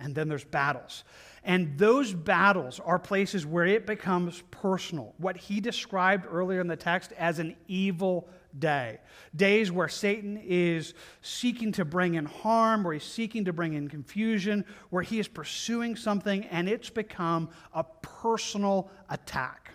and 0.00 0.14
then 0.14 0.28
there's 0.28 0.44
battles. 0.44 1.04
And 1.44 1.78
those 1.78 2.12
battles 2.12 2.80
are 2.80 2.98
places 2.98 3.46
where 3.46 3.66
it 3.66 3.86
becomes 3.86 4.42
personal. 4.50 5.14
What 5.18 5.36
he 5.36 5.60
described 5.60 6.26
earlier 6.30 6.60
in 6.60 6.66
the 6.66 6.76
text 6.76 7.12
as 7.18 7.38
an 7.38 7.56
evil 7.68 8.28
day. 8.58 8.98
Days 9.36 9.70
where 9.70 9.88
Satan 9.88 10.40
is 10.44 10.94
seeking 11.22 11.72
to 11.72 11.84
bring 11.84 12.14
in 12.14 12.24
harm, 12.24 12.82
where 12.82 12.94
he's 12.94 13.04
seeking 13.04 13.44
to 13.44 13.52
bring 13.52 13.74
in 13.74 13.88
confusion, 13.88 14.64
where 14.90 15.02
he 15.02 15.18
is 15.18 15.28
pursuing 15.28 15.96
something, 15.96 16.44
and 16.46 16.68
it's 16.68 16.90
become 16.90 17.50
a 17.72 17.84
personal 18.02 18.90
attack. 19.10 19.72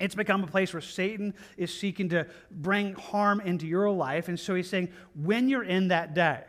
It's 0.00 0.14
become 0.14 0.44
a 0.44 0.46
place 0.46 0.74
where 0.74 0.82
Satan 0.82 1.32
is 1.56 1.72
seeking 1.72 2.10
to 2.10 2.26
bring 2.50 2.94
harm 2.94 3.40
into 3.40 3.66
your 3.66 3.90
life. 3.90 4.28
And 4.28 4.38
so 4.38 4.54
he's 4.54 4.68
saying, 4.68 4.90
when 5.14 5.48
you're 5.48 5.64
in 5.64 5.88
that 5.88 6.14
day, 6.14 6.44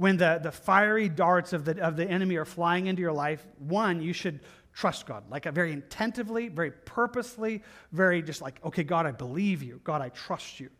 when 0.00 0.16
the, 0.16 0.40
the 0.42 0.50
fiery 0.50 1.10
darts 1.10 1.52
of 1.52 1.66
the, 1.66 1.78
of 1.78 1.94
the 1.94 2.08
enemy 2.08 2.36
are 2.36 2.46
flying 2.46 2.86
into 2.86 3.02
your 3.02 3.12
life, 3.12 3.46
one, 3.58 4.00
you 4.00 4.14
should 4.14 4.40
trust 4.72 5.04
God, 5.04 5.24
like 5.28 5.44
a 5.44 5.52
very 5.52 5.72
intentively, 5.72 6.48
very 6.48 6.70
purposely, 6.70 7.62
very 7.92 8.22
just 8.22 8.40
like, 8.40 8.64
okay, 8.64 8.82
God, 8.82 9.04
I 9.04 9.10
believe 9.10 9.62
you. 9.62 9.78
God, 9.84 10.00
I 10.00 10.08
trust 10.08 10.58
you. 10.58 10.70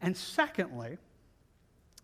And 0.00 0.16
secondly, 0.16 0.96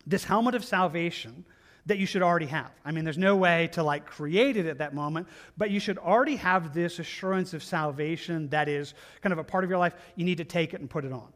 this 0.05 0.25
helmet 0.25 0.57
of 0.57 0.65
salvation 0.65 1.45
that 1.87 1.99
you 1.99 2.07
should 2.07 2.23
already 2.23 2.47
have. 2.47 2.73
I 2.85 2.91
mean, 2.91 3.05
there's 3.05 3.17
no 3.17 3.37
way 3.37 3.69
to 3.75 3.85
like 3.85 4.05
create 4.05 4.57
it 4.57 4.67
at 4.67 4.79
that 4.79 4.97
moment, 4.97 5.29
but 5.57 5.71
you 5.71 5.79
should 5.79 5.99
already 5.99 6.35
have 6.35 6.75
this 6.75 6.99
assurance 6.99 7.55
of 7.55 7.63
salvation 7.63 8.49
that 8.49 8.69
is 8.69 8.95
kind 9.21 9.33
of 9.33 9.39
a 9.39 9.45
part 9.45 9.63
of 9.63 9.71
your 9.71 9.79
life. 9.79 9.95
You 10.17 10.25
need 10.25 10.39
to 10.39 10.45
take 10.45 10.75
it 10.75 10.81
and 10.81 10.91
put 10.91 11.05
it 11.05 11.13
on. 11.13 11.33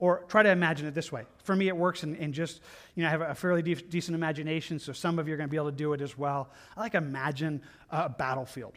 Or 0.00 0.24
try 0.28 0.42
to 0.42 0.50
imagine 0.50 0.86
it 0.88 0.94
this 0.94 1.12
way. 1.12 1.26
For 1.44 1.54
me, 1.54 1.68
it 1.68 1.76
works 1.76 2.02
in, 2.02 2.16
in 2.16 2.32
just, 2.32 2.60
you 2.94 3.02
know, 3.02 3.08
I 3.08 3.10
have 3.12 3.20
a 3.20 3.34
fairly 3.34 3.62
de- 3.62 3.74
decent 3.74 4.14
imagination, 4.14 4.78
so 4.78 4.92
some 4.92 5.18
of 5.18 5.28
you 5.28 5.34
are 5.34 5.36
going 5.36 5.48
to 5.48 5.50
be 5.50 5.58
able 5.58 5.70
to 5.70 5.76
do 5.76 5.92
it 5.92 6.00
as 6.00 6.16
well. 6.16 6.50
I 6.76 6.80
like 6.80 6.94
imagine 6.94 7.62
a 7.90 8.08
battlefield. 8.08 8.72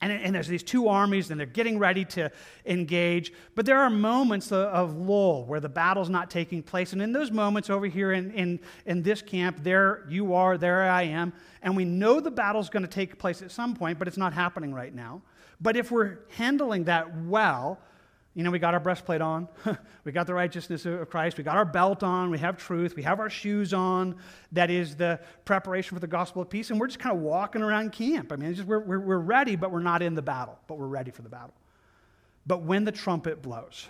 And, 0.00 0.12
and, 0.12 0.32
there's 0.32 0.46
these 0.46 0.62
two 0.62 0.86
armies, 0.86 1.30
and 1.30 1.40
they're 1.40 1.46
getting 1.46 1.78
ready 1.78 2.04
to 2.04 2.30
engage. 2.64 3.32
But 3.56 3.66
there 3.66 3.80
are 3.80 3.90
moments 3.90 4.52
of, 4.52 4.66
of, 4.68 4.96
lull 4.96 5.44
where 5.44 5.58
the 5.58 5.68
battle's 5.68 6.08
not 6.08 6.30
taking 6.30 6.62
place. 6.62 6.92
And 6.92 7.02
in 7.02 7.10
those 7.10 7.32
moments 7.32 7.68
over 7.68 7.86
here 7.86 8.12
in, 8.12 8.30
in, 8.30 8.60
in 8.86 9.02
this 9.02 9.22
camp, 9.22 9.64
there 9.64 10.04
you 10.08 10.34
are, 10.34 10.56
there 10.56 10.88
I 10.88 11.02
am. 11.02 11.32
And 11.62 11.76
we 11.76 11.84
know 11.84 12.20
the 12.20 12.30
battle's 12.30 12.70
going 12.70 12.84
to 12.84 12.88
take 12.88 13.18
place 13.18 13.42
at 13.42 13.50
some 13.50 13.74
point, 13.74 13.98
but 13.98 14.06
it's 14.06 14.16
not 14.16 14.32
happening 14.32 14.72
right 14.72 14.94
now. 14.94 15.20
But 15.60 15.76
if 15.76 15.90
we're 15.90 16.18
handling 16.36 16.84
that 16.84 17.24
well, 17.24 17.80
you 18.38 18.44
know, 18.44 18.52
we 18.52 18.60
got 18.60 18.72
our 18.72 18.78
breastplate 18.78 19.20
on, 19.20 19.48
we 20.04 20.12
got 20.12 20.28
the 20.28 20.32
righteousness 20.32 20.86
of 20.86 21.10
Christ, 21.10 21.38
we 21.38 21.42
got 21.42 21.56
our 21.56 21.64
belt 21.64 22.04
on, 22.04 22.30
we 22.30 22.38
have 22.38 22.56
truth, 22.56 22.94
we 22.94 23.02
have 23.02 23.18
our 23.18 23.28
shoes 23.28 23.74
on. 23.74 24.14
That 24.52 24.70
is 24.70 24.94
the 24.94 25.18
preparation 25.44 25.96
for 25.96 26.00
the 26.00 26.06
gospel 26.06 26.40
of 26.40 26.48
peace, 26.48 26.70
and 26.70 26.78
we're 26.78 26.86
just 26.86 27.00
kind 27.00 27.16
of 27.16 27.20
walking 27.20 27.62
around 27.62 27.90
camp. 27.90 28.30
I 28.30 28.36
mean, 28.36 28.54
just, 28.54 28.68
we're, 28.68 28.78
we're, 28.78 29.00
we're 29.00 29.18
ready, 29.18 29.56
but 29.56 29.72
we're 29.72 29.82
not 29.82 30.02
in 30.02 30.14
the 30.14 30.22
battle, 30.22 30.56
but 30.68 30.78
we're 30.78 30.86
ready 30.86 31.10
for 31.10 31.22
the 31.22 31.28
battle. 31.28 31.52
But 32.46 32.62
when 32.62 32.84
the 32.84 32.92
trumpet 32.92 33.42
blows, 33.42 33.88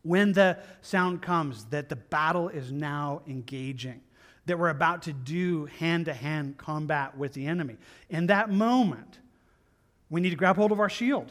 when 0.00 0.32
the 0.32 0.56
sound 0.80 1.20
comes 1.20 1.66
that 1.66 1.90
the 1.90 1.96
battle 1.96 2.48
is 2.48 2.72
now 2.72 3.20
engaging, 3.28 4.00
that 4.46 4.58
we're 4.58 4.70
about 4.70 5.02
to 5.02 5.12
do 5.12 5.66
hand 5.66 6.06
to 6.06 6.14
hand 6.14 6.56
combat 6.56 7.14
with 7.14 7.34
the 7.34 7.46
enemy, 7.46 7.76
in 8.08 8.28
that 8.28 8.48
moment, 8.48 9.18
we 10.08 10.22
need 10.22 10.30
to 10.30 10.36
grab 10.36 10.56
hold 10.56 10.72
of 10.72 10.80
our 10.80 10.88
shield 10.88 11.30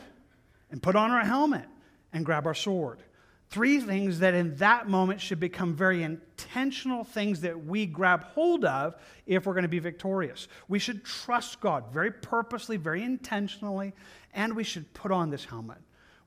and 0.69 0.83
put 0.83 0.95
on 0.95 1.09
our 1.09 1.25
helmet 1.25 1.65
and 2.13 2.25
grab 2.25 2.45
our 2.45 2.53
sword. 2.53 3.03
Three 3.49 3.79
things 3.79 4.19
that 4.19 4.33
in 4.33 4.55
that 4.57 4.89
moment 4.89 5.21
should 5.21 5.39
become 5.39 5.73
very 5.73 6.03
intentional 6.03 7.05
things 7.05 7.41
that 7.41 7.65
we 7.65 7.85
grab 7.85 8.23
hold 8.23 8.65
of 8.65 8.95
if 9.25 9.45
we're 9.45 9.53
going 9.53 9.63
to 9.63 9.69
be 9.69 9.79
victorious. 9.79 10.49
We 10.67 10.79
should 10.79 11.05
trust 11.05 11.61
God 11.61 11.85
very 11.93 12.11
purposely, 12.11 12.75
very 12.75 13.03
intentionally, 13.03 13.93
and 14.33 14.53
we 14.53 14.65
should 14.65 14.93
put 14.93 15.11
on 15.11 15.29
this 15.29 15.45
helmet. 15.45 15.77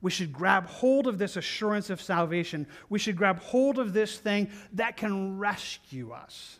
We 0.01 0.09
should 0.09 0.33
grab 0.33 0.65
hold 0.65 1.05
of 1.05 1.19
this 1.19 1.37
assurance 1.37 1.91
of 1.91 2.01
salvation. 2.01 2.65
We 2.89 2.97
should 2.97 3.15
grab 3.15 3.39
hold 3.39 3.77
of 3.77 3.93
this 3.93 4.17
thing 4.17 4.49
that 4.73 4.97
can 4.97 5.37
rescue 5.37 6.11
us 6.11 6.57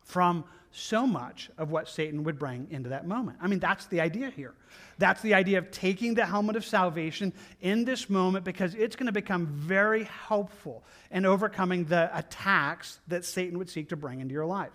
from 0.00 0.44
so 0.72 1.06
much 1.06 1.50
of 1.58 1.70
what 1.70 1.88
Satan 1.88 2.24
would 2.24 2.38
bring 2.38 2.66
into 2.70 2.88
that 2.88 3.06
moment. 3.06 3.38
I 3.40 3.46
mean, 3.46 3.58
that's 3.58 3.86
the 3.86 4.00
idea 4.00 4.30
here. 4.30 4.54
That's 4.98 5.20
the 5.20 5.34
idea 5.34 5.58
of 5.58 5.70
taking 5.70 6.14
the 6.14 6.24
helmet 6.24 6.56
of 6.56 6.64
salvation 6.64 7.32
in 7.60 7.84
this 7.84 8.08
moment 8.08 8.44
because 8.44 8.74
it's 8.74 8.96
going 8.96 9.06
to 9.06 9.12
become 9.12 9.46
very 9.46 10.04
helpful 10.04 10.82
in 11.10 11.26
overcoming 11.26 11.84
the 11.84 12.10
attacks 12.16 12.98
that 13.08 13.24
Satan 13.24 13.58
would 13.58 13.68
seek 13.68 13.90
to 13.90 13.96
bring 13.96 14.20
into 14.20 14.32
your 14.32 14.46
life. 14.46 14.72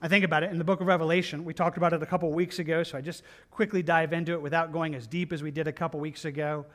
I 0.00 0.08
think 0.08 0.24
about 0.24 0.42
it 0.42 0.50
in 0.50 0.58
the 0.58 0.64
book 0.64 0.80
of 0.80 0.86
Revelation. 0.86 1.44
We 1.44 1.54
talked 1.54 1.76
about 1.76 1.92
it 1.92 2.02
a 2.02 2.06
couple 2.06 2.30
weeks 2.32 2.58
ago, 2.58 2.82
so 2.82 2.98
I 2.98 3.00
just 3.00 3.22
quickly 3.50 3.82
dive 3.82 4.12
into 4.12 4.32
it 4.32 4.42
without 4.42 4.72
going 4.72 4.94
as 4.94 5.06
deep 5.06 5.32
as 5.32 5.42
we 5.42 5.50
did 5.50 5.68
a 5.68 5.72
couple 5.72 6.00
weeks 6.00 6.24
ago. 6.24 6.66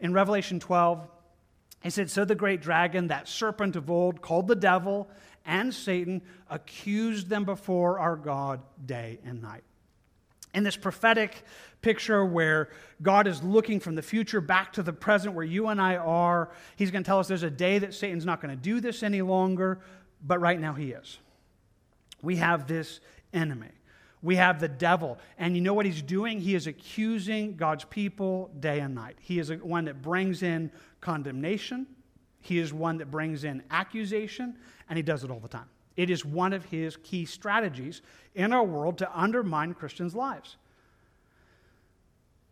In 0.00 0.12
Revelation 0.12 0.60
12, 0.60 1.06
he 1.82 1.90
said, 1.90 2.10
So 2.10 2.24
the 2.24 2.34
great 2.34 2.60
dragon, 2.60 3.08
that 3.08 3.28
serpent 3.28 3.76
of 3.76 3.90
old, 3.90 4.22
called 4.22 4.48
the 4.48 4.56
devil 4.56 5.08
and 5.44 5.72
Satan, 5.72 6.22
accused 6.50 7.28
them 7.28 7.44
before 7.44 7.98
our 7.98 8.16
God 8.16 8.60
day 8.84 9.20
and 9.24 9.42
night. 9.42 9.62
in 10.54 10.64
this 10.64 10.76
prophetic 10.76 11.44
picture 11.82 12.24
where 12.24 12.70
God 13.02 13.26
is 13.26 13.42
looking 13.42 13.78
from 13.78 13.94
the 13.94 14.02
future 14.02 14.40
back 14.40 14.72
to 14.72 14.82
the 14.82 14.92
present 14.92 15.34
where 15.34 15.44
you 15.44 15.68
and 15.68 15.80
I 15.80 15.96
are. 15.96 16.50
He's 16.76 16.90
going 16.90 17.04
to 17.04 17.06
tell 17.06 17.18
us 17.18 17.28
there's 17.28 17.42
a 17.42 17.50
day 17.50 17.78
that 17.78 17.94
Satan's 17.94 18.24
not 18.24 18.40
going 18.40 18.56
to 18.56 18.60
do 18.60 18.80
this 18.80 19.02
any 19.02 19.22
longer, 19.22 19.80
but 20.24 20.40
right 20.40 20.58
now 20.58 20.72
he 20.72 20.92
is. 20.92 21.18
We 22.22 22.36
have 22.36 22.66
this 22.66 23.00
enemy. 23.32 23.68
We 24.22 24.36
have 24.36 24.58
the 24.58 24.68
devil. 24.68 25.18
And 25.38 25.54
you 25.54 25.60
know 25.60 25.74
what 25.74 25.86
he's 25.86 26.02
doing? 26.02 26.40
He 26.40 26.54
is 26.54 26.66
accusing 26.66 27.56
God's 27.56 27.84
people 27.84 28.50
day 28.58 28.80
and 28.80 28.94
night. 28.94 29.16
He 29.20 29.38
is 29.38 29.52
one 29.52 29.84
that 29.84 30.02
brings 30.02 30.42
in 30.42 30.72
condemnation, 31.06 31.86
he 32.40 32.58
is 32.58 32.74
one 32.74 32.98
that 32.98 33.12
brings 33.12 33.44
in 33.44 33.62
accusation, 33.70 34.56
and 34.88 34.96
he 34.96 35.04
does 35.04 35.22
it 35.22 35.30
all 35.30 35.38
the 35.38 35.46
time. 35.46 35.68
It 35.96 36.10
is 36.10 36.24
one 36.24 36.52
of 36.52 36.64
his 36.64 36.96
key 36.96 37.26
strategies 37.26 38.02
in 38.34 38.52
our 38.52 38.64
world 38.64 38.98
to 38.98 39.18
undermine 39.18 39.74
Christians' 39.74 40.16
lives. 40.16 40.56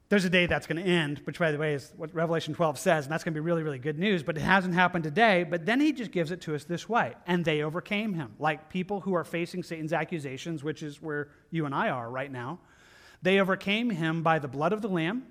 There's 0.09 0.25
a 0.25 0.31
day 0.31 0.47
that's 0.47 0.69
going 0.69 0.81
to 0.81 0.89
end, 0.89 1.21
which, 1.25 1.41
by 1.41 1.51
the 1.51 1.59
way, 1.59 1.75
is 1.75 1.93
what 1.97 2.15
Revelation 2.15 2.55
12 2.55 2.79
says, 2.79 3.07
and 3.07 3.13
that's 3.13 3.25
going 3.25 3.35
to 3.35 3.41
be 3.41 3.45
really, 3.45 3.65
really 3.65 3.81
good 3.81 3.99
news, 3.99 4.23
but 4.23 4.37
it 4.37 4.43
hasn't 4.43 4.75
happened 4.75 5.03
today. 5.03 5.43
But 5.43 5.67
then 5.67 5.81
he 5.81 5.93
just 5.93 6.13
gives 6.13 6.31
it 6.31 6.41
to 6.43 6.55
us 6.55 6.63
this 6.63 6.89
way. 6.89 7.15
And 7.27 7.45
they 7.45 7.63
overcame 7.63 8.15
him. 8.15 8.35
Like 8.39 8.71
people 8.71 9.01
who 9.01 9.15
are 9.15 9.25
facing 9.25 9.65
Satan's 9.65 9.93
accusations, 9.93 10.63
which 10.63 10.85
is 10.85 11.03
where 11.03 11.29
you 11.51 11.67
and 11.67 11.75
I 11.75 11.89
are 11.89 12.09
right 12.09 12.31
now, 12.31 12.61
they 13.21 13.41
overcame 13.41 13.91
him 13.91 14.23
by 14.23 14.39
the 14.39 14.47
blood 14.47 14.73
of 14.73 14.81
the 14.81 14.89
Lamb, 14.89 15.27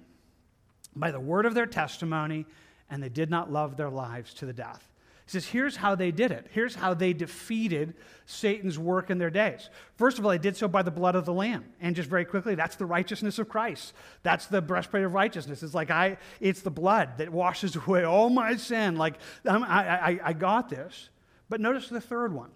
by 0.94 1.12
the 1.12 1.20
word 1.22 1.46
of 1.46 1.54
their 1.54 1.66
testimony, 1.66 2.46
and 2.94 3.02
they 3.02 3.10
did 3.10 3.32
not 3.32 3.52
love 3.52 3.76
their 3.76 3.90
lives 3.90 4.36
to 4.36 4.46
the 4.46 4.54
death. 4.54 4.88
He 5.26 5.32
says, 5.32 5.48
here's 5.48 5.78
how 5.78 5.96
they 5.96 6.12
did 6.12 6.32
it. 6.32 6.48
Here's 6.52 6.76
how 6.76 6.94
they 6.94 7.12
defeated 7.12 7.96
Satan's 8.28 8.78
work 8.78 9.10
in 9.10 9.18
their 9.18 9.32
days. 9.32 9.70
First 9.96 10.20
of 10.20 10.26
all, 10.26 10.32
they 10.32 10.38
did 10.38 10.56
so 10.56 10.68
by 10.68 10.84
the 10.84 10.92
blood 10.92 11.16
of 11.16 11.26
the 11.26 11.34
Lamb. 11.34 11.66
And 11.82 11.96
just 11.96 12.08
very 12.08 12.24
quickly, 12.24 12.54
that's 12.54 12.76
the 12.76 12.86
righteousness 12.86 13.40
of 13.40 13.50
Christ. 13.50 13.94
That's 14.22 14.46
the 14.46 14.62
breastplate 14.62 15.06
of 15.06 15.14
righteousness. 15.14 15.64
It's 15.64 15.74
like, 15.74 15.90
I, 15.90 16.18
it's 16.40 16.62
the 16.62 16.70
blood 16.70 17.18
that 17.18 17.32
washes 17.32 17.76
away 17.88 18.04
all 18.04 18.30
my 18.30 18.58
sin. 18.58 18.96
Like, 18.96 19.16
um, 19.48 19.64
I, 19.64 19.88
I, 19.88 20.20
I 20.26 20.34
got 20.34 20.70
this. 20.70 21.10
But 21.50 21.60
notice 21.60 21.90
the 21.90 22.02
third 22.02 22.32
one 22.32 22.52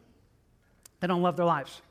they 1.00 1.08
don't 1.08 1.24
love 1.24 1.36
their 1.36 1.46
lives, 1.46 1.82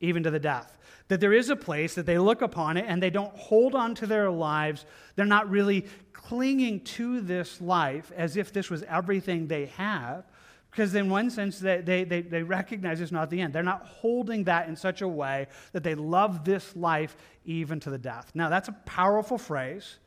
even 0.00 0.22
to 0.22 0.30
the 0.30 0.40
death. 0.40 0.78
That 1.08 1.20
there 1.20 1.32
is 1.32 1.50
a 1.50 1.56
place 1.56 1.94
that 1.94 2.06
they 2.06 2.18
look 2.18 2.42
upon 2.42 2.76
it 2.76 2.84
and 2.88 3.02
they 3.02 3.10
don't 3.10 3.34
hold 3.36 3.74
on 3.74 3.94
to 3.96 4.06
their 4.06 4.30
lives. 4.30 4.86
They're 5.14 5.24
not 5.24 5.50
really 5.50 5.86
clinging 6.28 6.80
to 6.80 7.20
this 7.20 7.60
life 7.60 8.10
as 8.16 8.36
if 8.36 8.52
this 8.52 8.68
was 8.68 8.82
everything 8.84 9.46
they 9.46 9.66
have, 9.66 10.24
because 10.70 10.92
in 10.94 11.08
one 11.08 11.30
sense 11.30 11.60
they, 11.60 11.80
they, 11.80 12.02
they, 12.02 12.20
they, 12.20 12.42
recognize 12.42 13.00
it's 13.00 13.12
not 13.12 13.30
the 13.30 13.40
end. 13.40 13.52
They're 13.52 13.62
not 13.62 13.86
holding 13.86 14.44
that 14.44 14.68
in 14.68 14.74
such 14.74 15.02
a 15.02 15.08
way 15.08 15.46
that 15.72 15.84
they 15.84 15.94
love 15.94 16.44
this 16.44 16.74
life 16.74 17.16
even 17.44 17.78
to 17.80 17.90
the 17.90 17.98
death. 17.98 18.32
Now, 18.34 18.48
that's 18.48 18.68
a 18.68 18.72
powerful 18.72 19.38
phrase, 19.38 19.98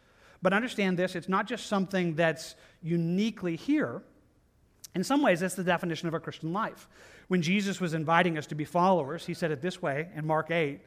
but 0.42 0.52
understand 0.52 1.00
this 1.00 1.16
it's 1.16 1.30
not 1.30 1.48
just 1.48 1.68
something 1.68 2.16
that's 2.16 2.56
uniquely 2.82 3.56
here. 3.56 4.02
In 4.96 5.06
some 5.06 5.22
ways, 5.22 5.40
that's 5.40 5.56
the 5.56 5.64
definition 5.64 6.10
of 6.10 6.14
a 6.14 6.20
Christian 6.20 6.52
life. 6.52 6.90
When 7.30 7.42
Jesus 7.42 7.80
was 7.80 7.94
inviting 7.94 8.38
us 8.38 8.48
to 8.48 8.56
be 8.56 8.66
followers, 8.66 9.26
he 9.26 9.34
said 9.34 9.52
it 9.52 9.62
this 9.62 9.82
way 9.82 10.10
in 10.16 10.28
Mark 10.28 10.52
8 10.52 10.82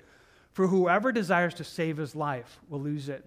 For 0.53 0.67
whoever 0.67 1.11
desires 1.11 1.55
to 1.55 1.65
save 1.65 1.97
his 1.97 2.15
life 2.15 2.61
will 2.69 2.81
lose 2.81 3.09
it 3.09 3.25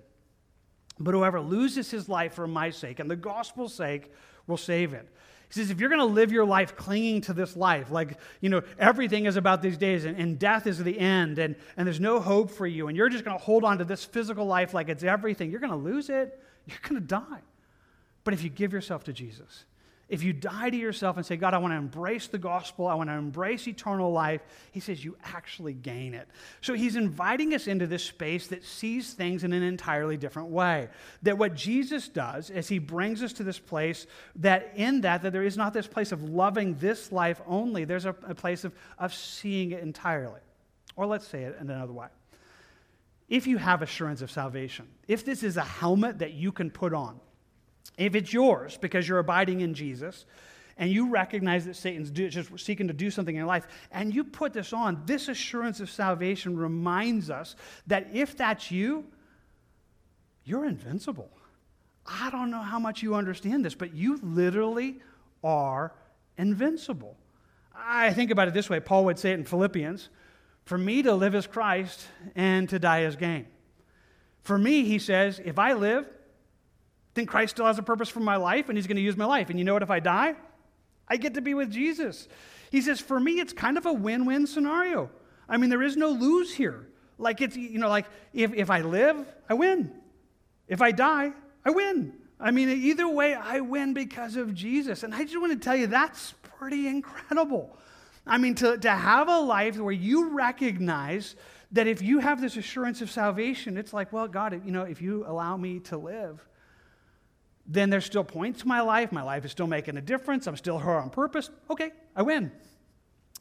but 0.99 1.13
whoever 1.13 1.41
loses 1.41 1.91
his 1.91 2.07
life 2.07 2.33
for 2.33 2.47
my 2.47 2.69
sake 2.69 2.99
and 2.99 3.09
the 3.09 3.15
gospel's 3.15 3.73
sake 3.73 4.11
will 4.47 4.57
save 4.57 4.93
it. 4.93 5.07
He 5.47 5.59
says, 5.59 5.69
if 5.69 5.79
you're 5.79 5.89
going 5.89 5.99
to 5.99 6.05
live 6.05 6.31
your 6.31 6.45
life 6.45 6.75
clinging 6.75 7.21
to 7.21 7.33
this 7.33 7.55
life, 7.55 7.91
like, 7.91 8.17
you 8.41 8.49
know, 8.49 8.63
everything 8.79 9.25
is 9.25 9.35
about 9.35 9.61
these 9.61 9.77
days 9.77 10.05
and, 10.05 10.17
and 10.17 10.39
death 10.39 10.65
is 10.65 10.83
the 10.83 10.97
end 10.97 11.37
and, 11.37 11.55
and 11.77 11.85
there's 11.85 11.99
no 11.99 12.19
hope 12.19 12.49
for 12.49 12.65
you, 12.65 12.87
and 12.87 12.97
you're 12.97 13.09
just 13.09 13.23
going 13.23 13.37
to 13.37 13.43
hold 13.43 13.63
on 13.63 13.77
to 13.77 13.85
this 13.85 14.03
physical 14.03 14.45
life 14.45 14.73
like 14.73 14.89
it's 14.89 15.03
everything, 15.03 15.51
you're 15.51 15.59
going 15.59 15.71
to 15.71 15.77
lose 15.77 16.09
it. 16.09 16.41
You're 16.67 16.79
going 16.81 16.99
to 16.99 17.07
die. 17.07 17.41
But 18.23 18.33
if 18.33 18.43
you 18.43 18.49
give 18.49 18.73
yourself 18.73 19.03
to 19.03 19.13
Jesus, 19.13 19.65
if 20.07 20.21
you 20.21 20.33
die 20.33 20.69
to 20.69 20.77
yourself 20.77 21.17
and 21.17 21.25
say, 21.25 21.35
God, 21.35 21.55
I 21.55 21.57
want 21.57 21.71
to 21.71 21.77
embrace 21.77 22.27
the 22.27 22.37
gospel, 22.37 22.85
I 22.85 22.93
want 22.93 23.09
to 23.09 23.15
embrace 23.15 23.67
eternal 23.67 24.11
life, 24.11 24.41
he 24.71 24.79
says 24.79 25.03
you 25.03 25.17
actually 25.23 25.73
gain 25.73 26.13
it. 26.13 26.27
So 26.61 26.75
he's 26.75 26.95
inviting 26.95 27.55
us 27.55 27.65
into 27.65 27.87
this 27.87 28.03
space 28.03 28.47
that 28.47 28.63
sees 28.63 29.13
things 29.13 29.43
in 29.43 29.51
an 29.51 29.63
entirely 29.63 30.15
different 30.15 30.49
way. 30.49 30.89
That 31.23 31.39
what 31.39 31.55
Jesus 31.55 32.07
does 32.07 32.51
is 32.51 32.67
he 32.67 32.77
brings 32.77 33.23
us 33.23 33.33
to 33.33 33.43
this 33.43 33.57
place 33.57 34.05
that 34.35 34.73
in 34.75 35.01
that, 35.01 35.23
that 35.23 35.33
there 35.33 35.43
is 35.43 35.57
not 35.57 35.73
this 35.73 35.87
place 35.87 36.11
of 36.11 36.23
loving 36.23 36.75
this 36.75 37.11
life 37.11 37.41
only, 37.47 37.83
there's 37.83 38.05
a, 38.05 38.15
a 38.27 38.35
place 38.35 38.63
of, 38.63 38.75
of 38.99 39.11
seeing 39.11 39.71
it 39.71 39.81
entirely. 39.81 40.41
Or 40.95 41.07
let's 41.07 41.27
say 41.27 41.43
it 41.43 41.57
in 41.59 41.69
another 41.69 41.93
way. 41.93 42.07
If 43.27 43.47
you 43.47 43.57
have 43.57 43.81
assurance 43.81 44.21
of 44.21 44.29
salvation, 44.29 44.87
if 45.07 45.25
this 45.25 45.41
is 45.41 45.57
a 45.57 45.63
helmet 45.63 46.19
that 46.19 46.33
you 46.33 46.51
can 46.51 46.69
put 46.69 46.93
on, 46.93 47.19
if 47.97 48.15
it's 48.15 48.33
yours 48.33 48.77
because 48.77 49.07
you're 49.07 49.19
abiding 49.19 49.61
in 49.61 49.73
Jesus, 49.73 50.25
and 50.77 50.91
you 50.91 51.09
recognize 51.09 51.65
that 51.65 51.75
Satan's 51.75 52.11
do, 52.11 52.27
just 52.29 52.59
seeking 52.59 52.87
to 52.87 52.93
do 52.93 53.09
something 53.09 53.33
in 53.33 53.39
your 53.39 53.47
life, 53.47 53.67
and 53.91 54.13
you 54.13 54.23
put 54.23 54.53
this 54.53 54.73
on, 54.73 55.01
this 55.05 55.27
assurance 55.27 55.79
of 55.79 55.89
salvation 55.89 56.57
reminds 56.57 57.29
us 57.29 57.55
that 57.87 58.07
if 58.13 58.35
that's 58.35 58.71
you, 58.71 59.05
you're 60.43 60.65
invincible. 60.65 61.29
I 62.05 62.29
don't 62.29 62.51
know 62.51 62.61
how 62.61 62.77
much 62.77 63.01
you 63.01 63.15
understand 63.15 63.65
this, 63.65 63.73
but 63.73 63.93
you 63.93 64.19
literally 64.21 64.99
are 65.43 65.93
invincible. 66.37 67.15
I 67.73 68.13
think 68.13 68.31
about 68.31 68.47
it 68.47 68.53
this 68.53 68.69
way 68.69 68.79
Paul 68.79 69.05
would 69.05 69.19
say 69.19 69.31
it 69.31 69.35
in 69.35 69.45
Philippians 69.45 70.09
For 70.65 70.77
me 70.77 71.03
to 71.03 71.13
live 71.13 71.35
as 71.35 71.47
Christ 71.47 72.05
and 72.35 72.67
to 72.69 72.79
die 72.79 73.03
as 73.03 73.15
gain. 73.15 73.47
For 74.41 74.57
me, 74.57 74.83
he 74.83 74.99
says, 74.99 75.41
if 75.43 75.57
I 75.57 75.73
live, 75.73 76.05
think 77.15 77.29
Christ 77.29 77.51
still 77.55 77.65
has 77.65 77.79
a 77.79 77.83
purpose 77.83 78.09
for 78.09 78.19
my 78.19 78.35
life 78.35 78.69
and 78.69 78.77
he's 78.77 78.87
going 78.87 78.97
to 78.97 79.01
use 79.01 79.17
my 79.17 79.25
life. 79.25 79.49
And 79.49 79.57
you 79.57 79.65
know 79.65 79.73
what? 79.73 79.83
If 79.83 79.89
I 79.89 79.99
die, 79.99 80.35
I 81.07 81.17
get 81.17 81.33
to 81.35 81.41
be 81.41 81.53
with 81.53 81.71
Jesus. 81.71 82.27
He 82.69 82.81
says, 82.81 82.99
for 82.99 83.19
me, 83.19 83.39
it's 83.39 83.53
kind 83.53 83.77
of 83.77 83.85
a 83.85 83.93
win 83.93 84.25
win 84.25 84.45
scenario. 84.45 85.09
I 85.47 85.57
mean, 85.57 85.69
there 85.69 85.83
is 85.83 85.95
no 85.95 86.09
lose 86.09 86.53
here. 86.53 86.87
Like, 87.17 87.39
it's, 87.39 87.55
you 87.55 87.79
know, 87.79 87.87
like 87.87 88.05
if, 88.33 88.53
if 88.53 88.69
I 88.69 88.81
live, 88.81 89.25
I 89.49 89.53
win. 89.53 89.91
If 90.67 90.81
I 90.81 90.91
die, 90.91 91.31
I 91.63 91.69
win. 91.69 92.13
I 92.39 92.51
mean, 92.51 92.69
either 92.69 93.07
way, 93.07 93.33
I 93.33 93.61
win 93.61 93.93
because 93.93 94.35
of 94.35 94.53
Jesus. 94.53 95.03
And 95.03 95.15
I 95.15 95.23
just 95.23 95.39
want 95.39 95.53
to 95.53 95.59
tell 95.59 95.75
you, 95.75 95.87
that's 95.87 96.33
pretty 96.57 96.87
incredible. 96.87 97.77
I 98.27 98.37
mean, 98.37 98.55
to, 98.55 98.77
to 98.77 98.91
have 98.91 99.29
a 99.29 99.39
life 99.39 99.77
where 99.77 99.93
you 99.93 100.29
recognize 100.29 101.35
that 101.71 101.87
if 101.87 102.01
you 102.01 102.19
have 102.19 102.41
this 102.41 102.57
assurance 102.57 103.01
of 103.01 103.09
salvation, 103.09 103.77
it's 103.77 103.93
like, 103.93 104.11
well, 104.11 104.27
God, 104.27 104.65
you 104.65 104.71
know, 104.71 104.83
if 104.83 105.01
you 105.01 105.25
allow 105.25 105.55
me 105.55 105.79
to 105.81 105.97
live, 105.97 106.45
then 107.67 107.89
there's 107.89 108.05
still 108.05 108.23
points 108.23 108.61
to 108.61 108.67
my 108.67 108.81
life. 108.81 109.11
My 109.11 109.23
life 109.23 109.45
is 109.45 109.51
still 109.51 109.67
making 109.67 109.97
a 109.97 110.01
difference. 110.01 110.47
I'm 110.47 110.57
still 110.57 110.79
here 110.79 110.91
on 110.91 111.09
purpose. 111.09 111.49
Okay, 111.69 111.91
I 112.15 112.21
win. 112.21 112.51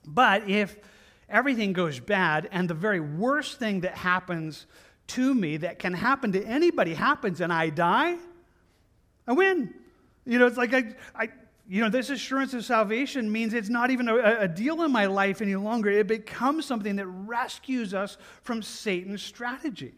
But 0.06 0.48
if 0.48 0.76
everything 1.28 1.72
goes 1.72 2.00
bad 2.00 2.48
and 2.52 2.68
the 2.68 2.74
very 2.74 3.00
worst 3.00 3.58
thing 3.58 3.80
that 3.80 3.96
happens 3.96 4.66
to 5.06 5.34
me 5.34 5.58
that 5.58 5.78
can 5.78 5.92
happen 5.92 6.32
to 6.32 6.44
anybody 6.44 6.94
happens 6.94 7.40
and 7.40 7.52
I 7.52 7.70
die, 7.70 8.16
I 9.26 9.32
win. 9.32 9.74
You 10.24 10.38
know, 10.38 10.46
it's 10.46 10.56
like 10.56 10.72
I, 10.72 10.94
I 11.14 11.28
you 11.68 11.82
know, 11.82 11.88
this 11.88 12.10
assurance 12.10 12.52
of 12.54 12.64
salvation 12.64 13.30
means 13.30 13.54
it's 13.54 13.70
not 13.70 13.90
even 13.90 14.08
a, 14.08 14.40
a, 14.40 14.48
deal 14.48 14.82
in 14.82 14.92
my 14.92 15.06
life 15.06 15.40
any 15.40 15.56
longer. 15.56 15.90
It 15.90 16.06
becomes 16.06 16.66
something 16.66 16.96
that 16.96 17.06
rescues 17.06 17.94
us 17.94 18.18
from 18.42 18.62
Satan's 18.62 19.22
strategy. 19.22 19.94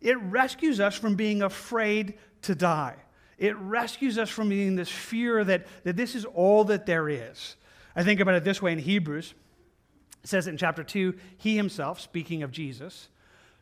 It 0.00 0.18
rescues 0.18 0.80
us 0.80 0.96
from 0.96 1.14
being 1.14 1.42
afraid 1.42 2.14
to 2.42 2.56
die. 2.56 2.96
It 3.38 3.56
rescues 3.56 4.18
us 4.18 4.30
from 4.30 4.48
being 4.48 4.76
this 4.76 4.88
fear 4.88 5.44
that, 5.44 5.66
that 5.84 5.96
this 5.96 6.14
is 6.14 6.24
all 6.24 6.64
that 6.64 6.86
there 6.86 7.08
is. 7.08 7.56
I 7.94 8.02
think 8.02 8.20
about 8.20 8.34
it 8.34 8.44
this 8.44 8.62
way 8.62 8.72
in 8.72 8.78
Hebrews. 8.78 9.34
It 10.22 10.28
says 10.28 10.46
in 10.46 10.56
chapter 10.56 10.82
2 10.82 11.14
He 11.36 11.56
himself, 11.56 12.00
speaking 12.00 12.42
of 12.42 12.50
Jesus, 12.50 13.08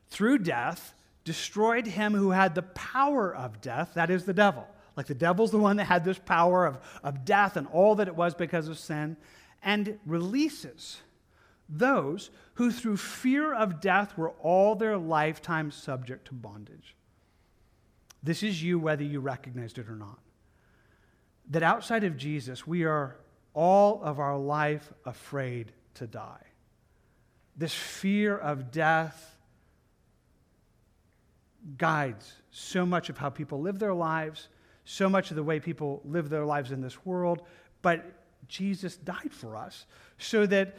through 0.08 0.38
death, 0.38 0.94
destroyed 1.24 1.86
him 1.86 2.14
who 2.14 2.30
had 2.30 2.54
the 2.54 2.62
power 2.62 3.34
of 3.34 3.60
death, 3.60 3.92
that 3.94 4.10
is 4.10 4.24
the 4.24 4.34
devil. 4.34 4.66
Like 4.96 5.06
the 5.06 5.14
devil's 5.14 5.50
the 5.50 5.58
one 5.58 5.76
that 5.76 5.86
had 5.86 6.04
this 6.04 6.18
power 6.18 6.66
of, 6.66 6.78
of 7.02 7.24
death 7.24 7.56
and 7.56 7.66
all 7.68 7.96
that 7.96 8.08
it 8.08 8.14
was 8.14 8.34
because 8.34 8.68
of 8.68 8.78
sin, 8.78 9.16
and 9.62 9.98
releases 10.06 10.98
those 11.68 12.30
who 12.54 12.70
through 12.70 12.98
fear 12.98 13.52
of 13.52 13.80
death 13.80 14.16
were 14.16 14.30
all 14.42 14.74
their 14.74 14.96
lifetime 14.96 15.70
subject 15.70 16.26
to 16.26 16.34
bondage. 16.34 16.94
This 18.24 18.42
is 18.42 18.62
you 18.62 18.78
whether 18.78 19.04
you 19.04 19.20
recognized 19.20 19.78
it 19.78 19.88
or 19.88 19.96
not. 19.96 20.18
That 21.50 21.62
outside 21.62 22.04
of 22.04 22.16
Jesus, 22.16 22.66
we 22.66 22.84
are 22.84 23.16
all 23.52 24.02
of 24.02 24.18
our 24.18 24.38
life 24.38 24.90
afraid 25.04 25.72
to 25.94 26.06
die. 26.06 26.46
This 27.54 27.74
fear 27.74 28.36
of 28.36 28.72
death 28.72 29.36
guides 31.76 32.32
so 32.50 32.86
much 32.86 33.10
of 33.10 33.18
how 33.18 33.28
people 33.28 33.60
live 33.60 33.78
their 33.78 33.94
lives, 33.94 34.48
so 34.86 35.08
much 35.10 35.30
of 35.30 35.36
the 35.36 35.42
way 35.42 35.60
people 35.60 36.00
live 36.04 36.30
their 36.30 36.46
lives 36.46 36.72
in 36.72 36.80
this 36.80 37.04
world. 37.04 37.42
But 37.82 38.04
Jesus 38.48 38.96
died 38.96 39.32
for 39.32 39.54
us 39.54 39.84
so 40.16 40.46
that 40.46 40.76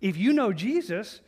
if 0.00 0.16
you 0.16 0.32
know 0.32 0.52
Jesus, 0.52 1.20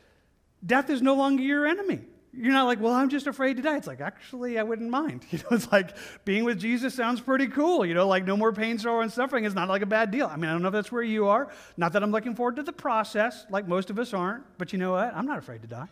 death 0.65 0.89
is 0.89 1.03
no 1.03 1.13
longer 1.13 1.43
your 1.43 1.67
enemy. 1.67 2.01
You're 2.31 2.53
not 2.53 2.65
like, 2.65 2.79
well, 2.79 2.93
I'm 2.93 3.09
just 3.09 3.25
afraid 3.25 3.57
to 3.57 3.63
die. 3.63 3.77
It's 3.77 3.87
like, 3.87 4.01
actually, 4.01 4.59
I 4.59 4.63
wouldn't 4.63 4.89
mind. 4.89 5.25
You 5.31 5.39
know, 5.39 5.47
it's 5.51 5.71
like 5.71 5.95
being 6.25 6.43
with 6.43 6.59
Jesus 6.59 6.93
sounds 6.93 7.21
pretty 7.21 7.47
cool. 7.47 7.85
You 7.85 7.93
know, 7.93 8.07
like 8.07 8.25
no 8.25 8.37
more 8.37 8.53
pain, 8.53 8.77
sorrow, 8.77 9.01
and 9.01 9.11
suffering 9.11 9.45
is 9.45 9.55
not 9.55 9.67
like 9.67 9.81
a 9.81 9.87
bad 9.87 10.11
deal. 10.11 10.27
I 10.27 10.35
mean, 10.35 10.49
I 10.49 10.53
don't 10.53 10.61
know 10.61 10.67
if 10.67 10.73
that's 10.73 10.91
where 10.91 11.03
you 11.03 11.27
are. 11.27 11.49
Not 11.77 11.93
that 11.93 12.03
I'm 12.03 12.11
looking 12.11 12.35
forward 12.35 12.55
to 12.57 12.63
the 12.63 12.73
process, 12.73 13.45
like 13.49 13.67
most 13.67 13.89
of 13.89 13.97
us 13.97 14.13
aren't. 14.13 14.43
But 14.57 14.73
you 14.73 14.79
know 14.79 14.91
what? 14.91 15.13
I'm 15.15 15.25
not 15.25 15.39
afraid 15.39 15.61
to 15.63 15.67
die. 15.67 15.87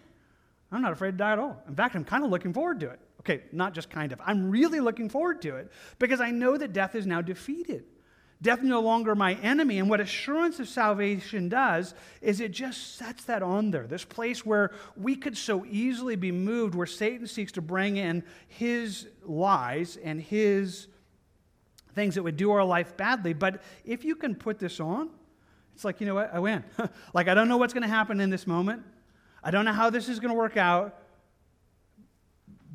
I'm 0.72 0.82
not 0.82 0.92
afraid 0.92 1.12
to 1.12 1.18
die 1.18 1.34
at 1.34 1.40
all. 1.40 1.62
In 1.68 1.76
fact, 1.76 1.96
I'm 1.96 2.04
kind 2.04 2.24
of 2.24 2.30
looking 2.30 2.54
forward 2.54 2.80
to 2.82 2.90
it. 2.90 3.00
Okay, 3.22 3.44
not 3.52 3.74
just 3.74 3.90
kind 3.90 4.12
of. 4.12 4.22
I'm 4.26 4.50
really 4.50 4.80
looking 4.80 5.10
forward 5.10 5.42
to 5.42 5.56
it 5.56 5.72
because 6.00 6.22
I 6.22 6.32
know 6.32 6.58
that 6.58 6.74
death 6.74 6.96
is 6.96 7.06
now 7.06 7.22
defeated. 7.22 7.86
Death 8.42 8.62
no 8.62 8.82
longer 8.82 9.16
my 9.16 9.34
enemy. 9.36 9.80
And 9.80 9.90
what 9.90 10.00
assurance 10.00 10.60
of 10.60 10.68
salvation 10.68 11.50
does 11.50 11.96
is 12.22 12.40
it 12.40 12.52
just 12.52 12.96
sets 12.96 13.24
that 13.26 13.42
on 13.42 13.72
there. 13.72 13.88
This 13.88 14.06
place 14.06 14.46
where 14.46 14.72
we 14.96 15.16
could 15.16 15.36
so 15.36 15.66
easily 15.66 16.16
be 16.16 16.32
moved, 16.32 16.76
where 16.76 16.86
Satan 16.86 17.26
seeks 17.26 17.52
to 17.54 17.62
bring 17.62 17.98
in 17.98 18.24
his 18.48 19.08
lies 19.24 19.98
and 19.98 20.22
his 20.22 20.88
things 21.96 22.14
that 22.14 22.24
would 22.24 22.38
do 22.38 22.52
our 22.52 22.64
life 22.64 22.96
badly. 22.96 23.34
But 23.34 23.64
if 23.84 24.06
you 24.06 24.16
can 24.16 24.36
put 24.36 24.60
this 24.60 24.80
on, 24.80 25.10
it's 25.74 25.84
like, 25.84 26.00
you 26.00 26.06
know 26.06 26.16
what? 26.16 26.32
I 26.34 26.40
win. 26.40 26.64
like, 27.14 27.28
I 27.28 27.34
don't 27.34 27.48
know 27.48 27.58
what's 27.58 27.74
going 27.74 27.84
to 27.84 27.90
happen 27.90 28.20
in 28.20 28.30
this 28.30 28.46
moment. 28.46 28.84
I 29.44 29.50
don't 29.50 29.66
know 29.66 29.74
how 29.74 29.90
this 29.90 30.10
is 30.10 30.20
going 30.20 30.32
to 30.32 30.38
work 30.38 30.58
out. 30.58 30.96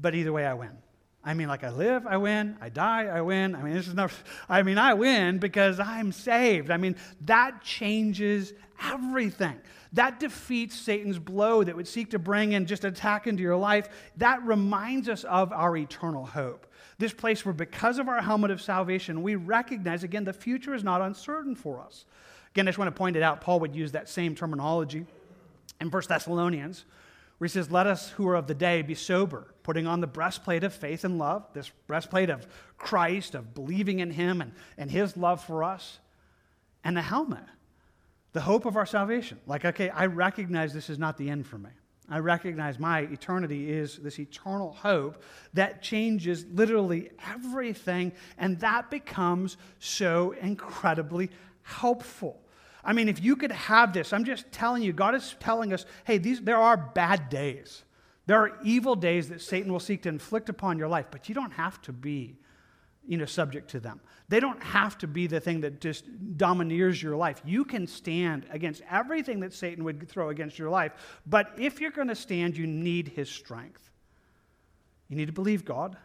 But 0.00 0.16
either 0.16 0.32
way, 0.32 0.44
I 0.44 0.54
win. 0.54 0.81
I 1.24 1.34
mean, 1.34 1.46
like 1.48 1.62
I 1.62 1.70
live, 1.70 2.06
I 2.06 2.16
win. 2.16 2.56
I 2.60 2.68
die, 2.68 3.04
I 3.04 3.20
win. 3.20 3.54
I 3.54 3.62
mean, 3.62 3.74
this 3.74 3.86
is 3.86 3.94
not, 3.94 4.12
I 4.48 4.62
mean, 4.62 4.76
I 4.76 4.94
win 4.94 5.38
because 5.38 5.78
I'm 5.78 6.10
saved. 6.10 6.70
I 6.70 6.76
mean, 6.76 6.96
that 7.22 7.62
changes 7.62 8.52
everything. 8.82 9.56
That 9.92 10.18
defeats 10.18 10.74
Satan's 10.76 11.18
blow 11.18 11.62
that 11.62 11.76
would 11.76 11.86
seek 11.86 12.10
to 12.10 12.18
bring 12.18 12.52
in 12.52 12.66
just 12.66 12.84
attack 12.84 13.26
into 13.26 13.42
your 13.42 13.56
life. 13.56 13.88
That 14.16 14.42
reminds 14.42 15.08
us 15.08 15.22
of 15.24 15.52
our 15.52 15.76
eternal 15.76 16.26
hope. 16.26 16.66
This 16.98 17.12
place 17.12 17.44
where, 17.44 17.54
because 17.54 17.98
of 17.98 18.08
our 18.08 18.20
helmet 18.20 18.50
of 18.50 18.60
salvation, 18.60 19.22
we 19.22 19.36
recognize, 19.36 20.02
again, 20.02 20.24
the 20.24 20.32
future 20.32 20.74
is 20.74 20.82
not 20.82 21.00
uncertain 21.00 21.54
for 21.54 21.80
us. 21.80 22.04
Again, 22.52 22.66
I 22.66 22.70
just 22.70 22.78
want 22.78 22.88
to 22.88 22.98
point 22.98 23.16
it 23.16 23.22
out. 23.22 23.40
Paul 23.40 23.60
would 23.60 23.74
use 23.74 23.92
that 23.92 24.08
same 24.08 24.34
terminology 24.34 25.06
in 25.80 25.90
1 25.90 26.02
Thessalonians 26.08 26.84
where 27.42 27.48
he 27.48 27.50
says, 27.50 27.72
Let 27.72 27.88
us 27.88 28.10
who 28.10 28.28
are 28.28 28.36
of 28.36 28.46
the 28.46 28.54
day 28.54 28.82
be 28.82 28.94
sober, 28.94 29.52
putting 29.64 29.84
on 29.84 30.00
the 30.00 30.06
breastplate 30.06 30.62
of 30.62 30.72
faith 30.72 31.02
and 31.02 31.18
love, 31.18 31.44
this 31.54 31.72
breastplate 31.88 32.30
of 32.30 32.46
Christ, 32.78 33.34
of 33.34 33.52
believing 33.52 33.98
in 33.98 34.12
him 34.12 34.40
and, 34.40 34.52
and 34.78 34.88
his 34.88 35.16
love 35.16 35.42
for 35.42 35.64
us, 35.64 35.98
and 36.84 36.96
the 36.96 37.02
helmet, 37.02 37.42
the 38.32 38.42
hope 38.42 38.64
of 38.64 38.76
our 38.76 38.86
salvation. 38.86 39.40
Like, 39.44 39.64
okay, 39.64 39.90
I 39.90 40.06
recognize 40.06 40.72
this 40.72 40.88
is 40.88 41.00
not 41.00 41.18
the 41.18 41.30
end 41.30 41.44
for 41.44 41.58
me. 41.58 41.70
I 42.08 42.20
recognize 42.20 42.78
my 42.78 43.00
eternity 43.00 43.72
is 43.72 43.96
this 43.96 44.20
eternal 44.20 44.70
hope 44.70 45.20
that 45.52 45.82
changes 45.82 46.44
literally 46.52 47.10
everything, 47.26 48.12
and 48.38 48.60
that 48.60 48.88
becomes 48.88 49.56
so 49.80 50.30
incredibly 50.40 51.28
helpful. 51.62 52.40
I 52.84 52.92
mean, 52.92 53.08
if 53.08 53.22
you 53.22 53.36
could 53.36 53.52
have 53.52 53.92
this, 53.92 54.12
I'm 54.12 54.24
just 54.24 54.50
telling 54.50 54.82
you, 54.82 54.92
God 54.92 55.14
is 55.14 55.36
telling 55.38 55.72
us, 55.72 55.86
hey, 56.04 56.18
these, 56.18 56.40
there 56.40 56.56
are 56.56 56.76
bad 56.76 57.28
days. 57.28 57.84
There 58.26 58.38
are 58.38 58.58
evil 58.64 58.96
days 58.96 59.28
that 59.28 59.40
Satan 59.40 59.72
will 59.72 59.80
seek 59.80 60.02
to 60.02 60.08
inflict 60.08 60.48
upon 60.48 60.78
your 60.78 60.88
life, 60.88 61.06
but 61.10 61.28
you 61.28 61.34
don't 61.34 61.52
have 61.52 61.80
to 61.82 61.92
be, 61.92 62.36
you 63.06 63.16
know, 63.16 63.24
subject 63.24 63.70
to 63.70 63.80
them. 63.80 64.00
They 64.28 64.40
don't 64.40 64.62
have 64.62 64.96
to 64.98 65.06
be 65.06 65.26
the 65.26 65.40
thing 65.40 65.60
that 65.60 65.80
just 65.80 66.04
domineers 66.36 67.02
your 67.02 67.16
life. 67.16 67.42
You 67.44 67.64
can 67.64 67.86
stand 67.86 68.46
against 68.50 68.82
everything 68.90 69.40
that 69.40 69.52
Satan 69.52 69.84
would 69.84 70.08
throw 70.08 70.30
against 70.30 70.58
your 70.58 70.70
life, 70.70 70.92
but 71.26 71.52
if 71.58 71.80
you're 71.80 71.90
going 71.90 72.08
to 72.08 72.14
stand, 72.14 72.56
you 72.56 72.66
need 72.66 73.08
his 73.08 73.28
strength. 73.28 73.90
You 75.08 75.16
need 75.16 75.26
to 75.26 75.32
believe 75.32 75.64
God, 75.64 75.96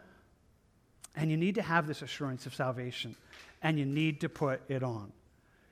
and 1.16 1.30
you 1.30 1.36
need 1.36 1.54
to 1.54 1.62
have 1.62 1.86
this 1.86 2.02
assurance 2.02 2.46
of 2.46 2.54
salvation, 2.54 3.16
and 3.62 3.78
you 3.78 3.86
need 3.86 4.20
to 4.20 4.28
put 4.28 4.60
it 4.68 4.82
on. 4.82 5.12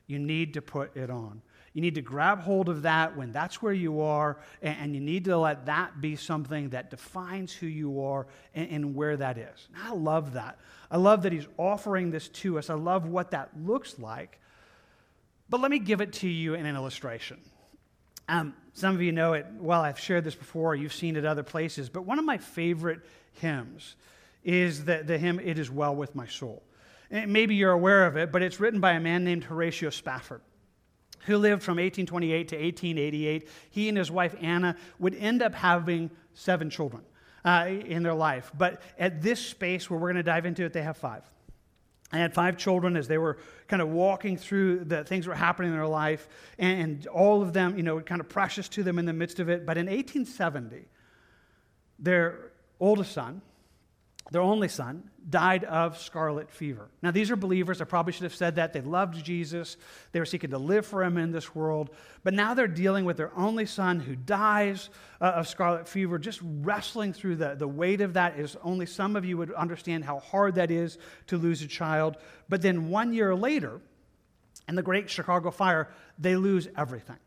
You 0.07 0.19
need 0.19 0.53
to 0.55 0.61
put 0.61 0.95
it 0.95 1.09
on. 1.09 1.41
You 1.73 1.81
need 1.81 1.95
to 1.95 2.01
grab 2.01 2.39
hold 2.39 2.69
of 2.69 2.81
that 2.83 3.15
when 3.15 3.31
that's 3.31 3.61
where 3.61 3.73
you 3.73 4.01
are, 4.01 4.39
and, 4.63 4.95
you 4.95 5.01
need 5.01 5.25
to 5.25 5.37
let 5.37 5.67
that 5.67 6.01
be 6.01 6.15
something 6.15 6.69
that 6.69 6.89
defines 6.89 7.53
who 7.53 7.67
you 7.67 8.01
are 8.03 8.25
and, 8.55 8.71
and 8.71 8.95
where 8.95 9.15
that 9.15 9.37
is. 9.37 9.67
And 9.75 9.83
I 9.83 9.93
love 9.93 10.33
that. 10.33 10.57
I 10.89 10.97
love 10.97 11.21
that 11.21 11.33
he's 11.33 11.47
offering 11.57 12.09
this 12.09 12.29
to 12.29 12.57
us. 12.57 12.71
I 12.71 12.73
love 12.73 13.05
what 13.05 13.29
that 13.31 13.51
looks 13.63 13.99
like. 13.99 14.39
But 15.49 15.61
let 15.61 15.69
me 15.69 15.77
give 15.77 16.01
it 16.01 16.13
to 16.13 16.27
you 16.27 16.55
in 16.55 16.65
an 16.65 16.75
illustration. 16.75 17.39
Um, 18.27 18.55
some 18.73 18.95
of 18.95 19.01
you 19.01 19.11
know 19.11 19.33
it 19.33 19.45
well. 19.59 19.81
I've 19.81 19.99
shared 19.99 20.23
this 20.23 20.35
before. 20.35 20.75
You've 20.75 20.93
seen 20.93 21.15
it 21.15 21.25
other 21.25 21.43
places. 21.43 21.89
But 21.89 22.05
one 22.05 22.17
of 22.19 22.25
my 22.25 22.37
favorite 22.37 23.01
hymns 23.33 23.95
is 24.43 24.85
the, 24.85 25.03
the 25.05 25.17
hymn, 25.17 25.39
It 25.39 25.59
Is 25.59 25.69
Well 25.69 25.95
With 25.95 26.15
My 26.15 26.25
Soul. 26.25 26.63
Maybe 27.09 27.55
you're 27.55 27.71
aware 27.71 28.05
of 28.05 28.17
it, 28.17 28.31
but 28.31 28.41
it's 28.41 28.59
written 28.59 28.79
by 28.79 28.93
a 28.93 28.99
man 28.99 29.23
named 29.23 29.45
Horatio 29.45 29.89
Spafford, 29.89 30.41
who 31.25 31.37
lived 31.37 31.63
from 31.63 31.77
1828 31.77 32.47
to 32.49 32.55
1888. 32.55 33.49
He 33.69 33.89
and 33.89 33.97
his 33.97 34.11
wife 34.11 34.35
Anna 34.41 34.75
would 34.99 35.15
end 35.15 35.41
up 35.41 35.55
having 35.55 36.11
seven 36.33 36.69
children 36.69 37.03
uh, 37.45 37.67
in 37.67 38.03
their 38.03 38.13
life. 38.13 38.51
But 38.57 38.81
at 38.99 39.21
this 39.21 39.39
space 39.39 39.89
where 39.89 39.99
we're 39.99 40.11
going 40.11 40.17
to 40.17 40.23
dive 40.23 40.45
into 40.45 40.65
it, 40.65 40.73
they 40.73 40.83
have 40.83 40.97
five. 40.97 41.23
I 42.11 42.17
had 42.17 42.33
five 42.33 42.57
children 42.57 42.95
as 42.95 43.07
they 43.07 43.17
were 43.17 43.37
kind 43.67 43.81
of 43.81 43.89
walking 43.89 44.37
through 44.37 44.85
the 44.85 45.03
things 45.03 45.25
that 45.25 45.31
were 45.31 45.35
happening 45.35 45.71
in 45.71 45.77
their 45.77 45.87
life, 45.87 46.27
and 46.57 47.05
all 47.07 47.41
of 47.41 47.51
them, 47.51 47.75
you 47.77 47.83
know, 47.83 47.99
kind 47.99 48.21
of 48.21 48.29
precious 48.29 48.69
to 48.69 48.83
them 48.83 48.97
in 48.97 49.05
the 49.05 49.13
midst 49.13 49.39
of 49.39 49.49
it. 49.49 49.65
But 49.65 49.77
in 49.77 49.87
1870, 49.87 50.85
their 51.99 52.51
oldest 52.79 53.11
son, 53.11 53.41
their 54.31 54.41
only 54.41 54.67
son, 54.67 55.09
died 55.29 55.63
of 55.63 55.97
scarlet 55.97 56.49
fever. 56.49 56.89
Now, 57.01 57.11
these 57.11 57.31
are 57.31 57.35
believers. 57.35 57.81
I 57.81 57.85
probably 57.85 58.13
should 58.13 58.23
have 58.23 58.35
said 58.35 58.55
that. 58.55 58.73
They 58.73 58.81
loved 58.81 59.23
Jesus. 59.23 59.77
They 60.11 60.19
were 60.19 60.25
seeking 60.25 60.49
to 60.51 60.57
live 60.57 60.85
for 60.85 61.03
him 61.03 61.17
in 61.17 61.31
this 61.31 61.55
world. 61.55 61.89
But 62.23 62.33
now 62.33 62.53
they're 62.53 62.67
dealing 62.67 63.05
with 63.05 63.17
their 63.17 63.35
only 63.37 63.65
son 63.65 63.99
who 63.99 64.15
dies 64.15 64.89
uh, 65.21 65.25
of 65.25 65.47
scarlet 65.47 65.87
fever, 65.87 66.19
just 66.19 66.41
wrestling 66.43 67.13
through 67.13 67.37
the, 67.37 67.55
the 67.55 67.67
weight 67.67 68.01
of 68.01 68.13
that 68.13 68.37
is 68.37 68.57
only 68.63 68.85
some 68.85 69.15
of 69.15 69.23
you 69.23 69.37
would 69.37 69.53
understand 69.53 70.03
how 70.03 70.19
hard 70.19 70.55
that 70.55 70.71
is 70.71 70.97
to 71.27 71.37
lose 71.37 71.61
a 71.61 71.67
child. 71.67 72.17
But 72.49 72.61
then 72.61 72.89
one 72.89 73.13
year 73.13 73.35
later, 73.35 73.79
in 74.67 74.75
the 74.75 74.83
Great 74.83 75.09
Chicago 75.09 75.51
Fire, 75.51 75.89
they 76.19 76.35
lose 76.35 76.67
everything 76.75 77.17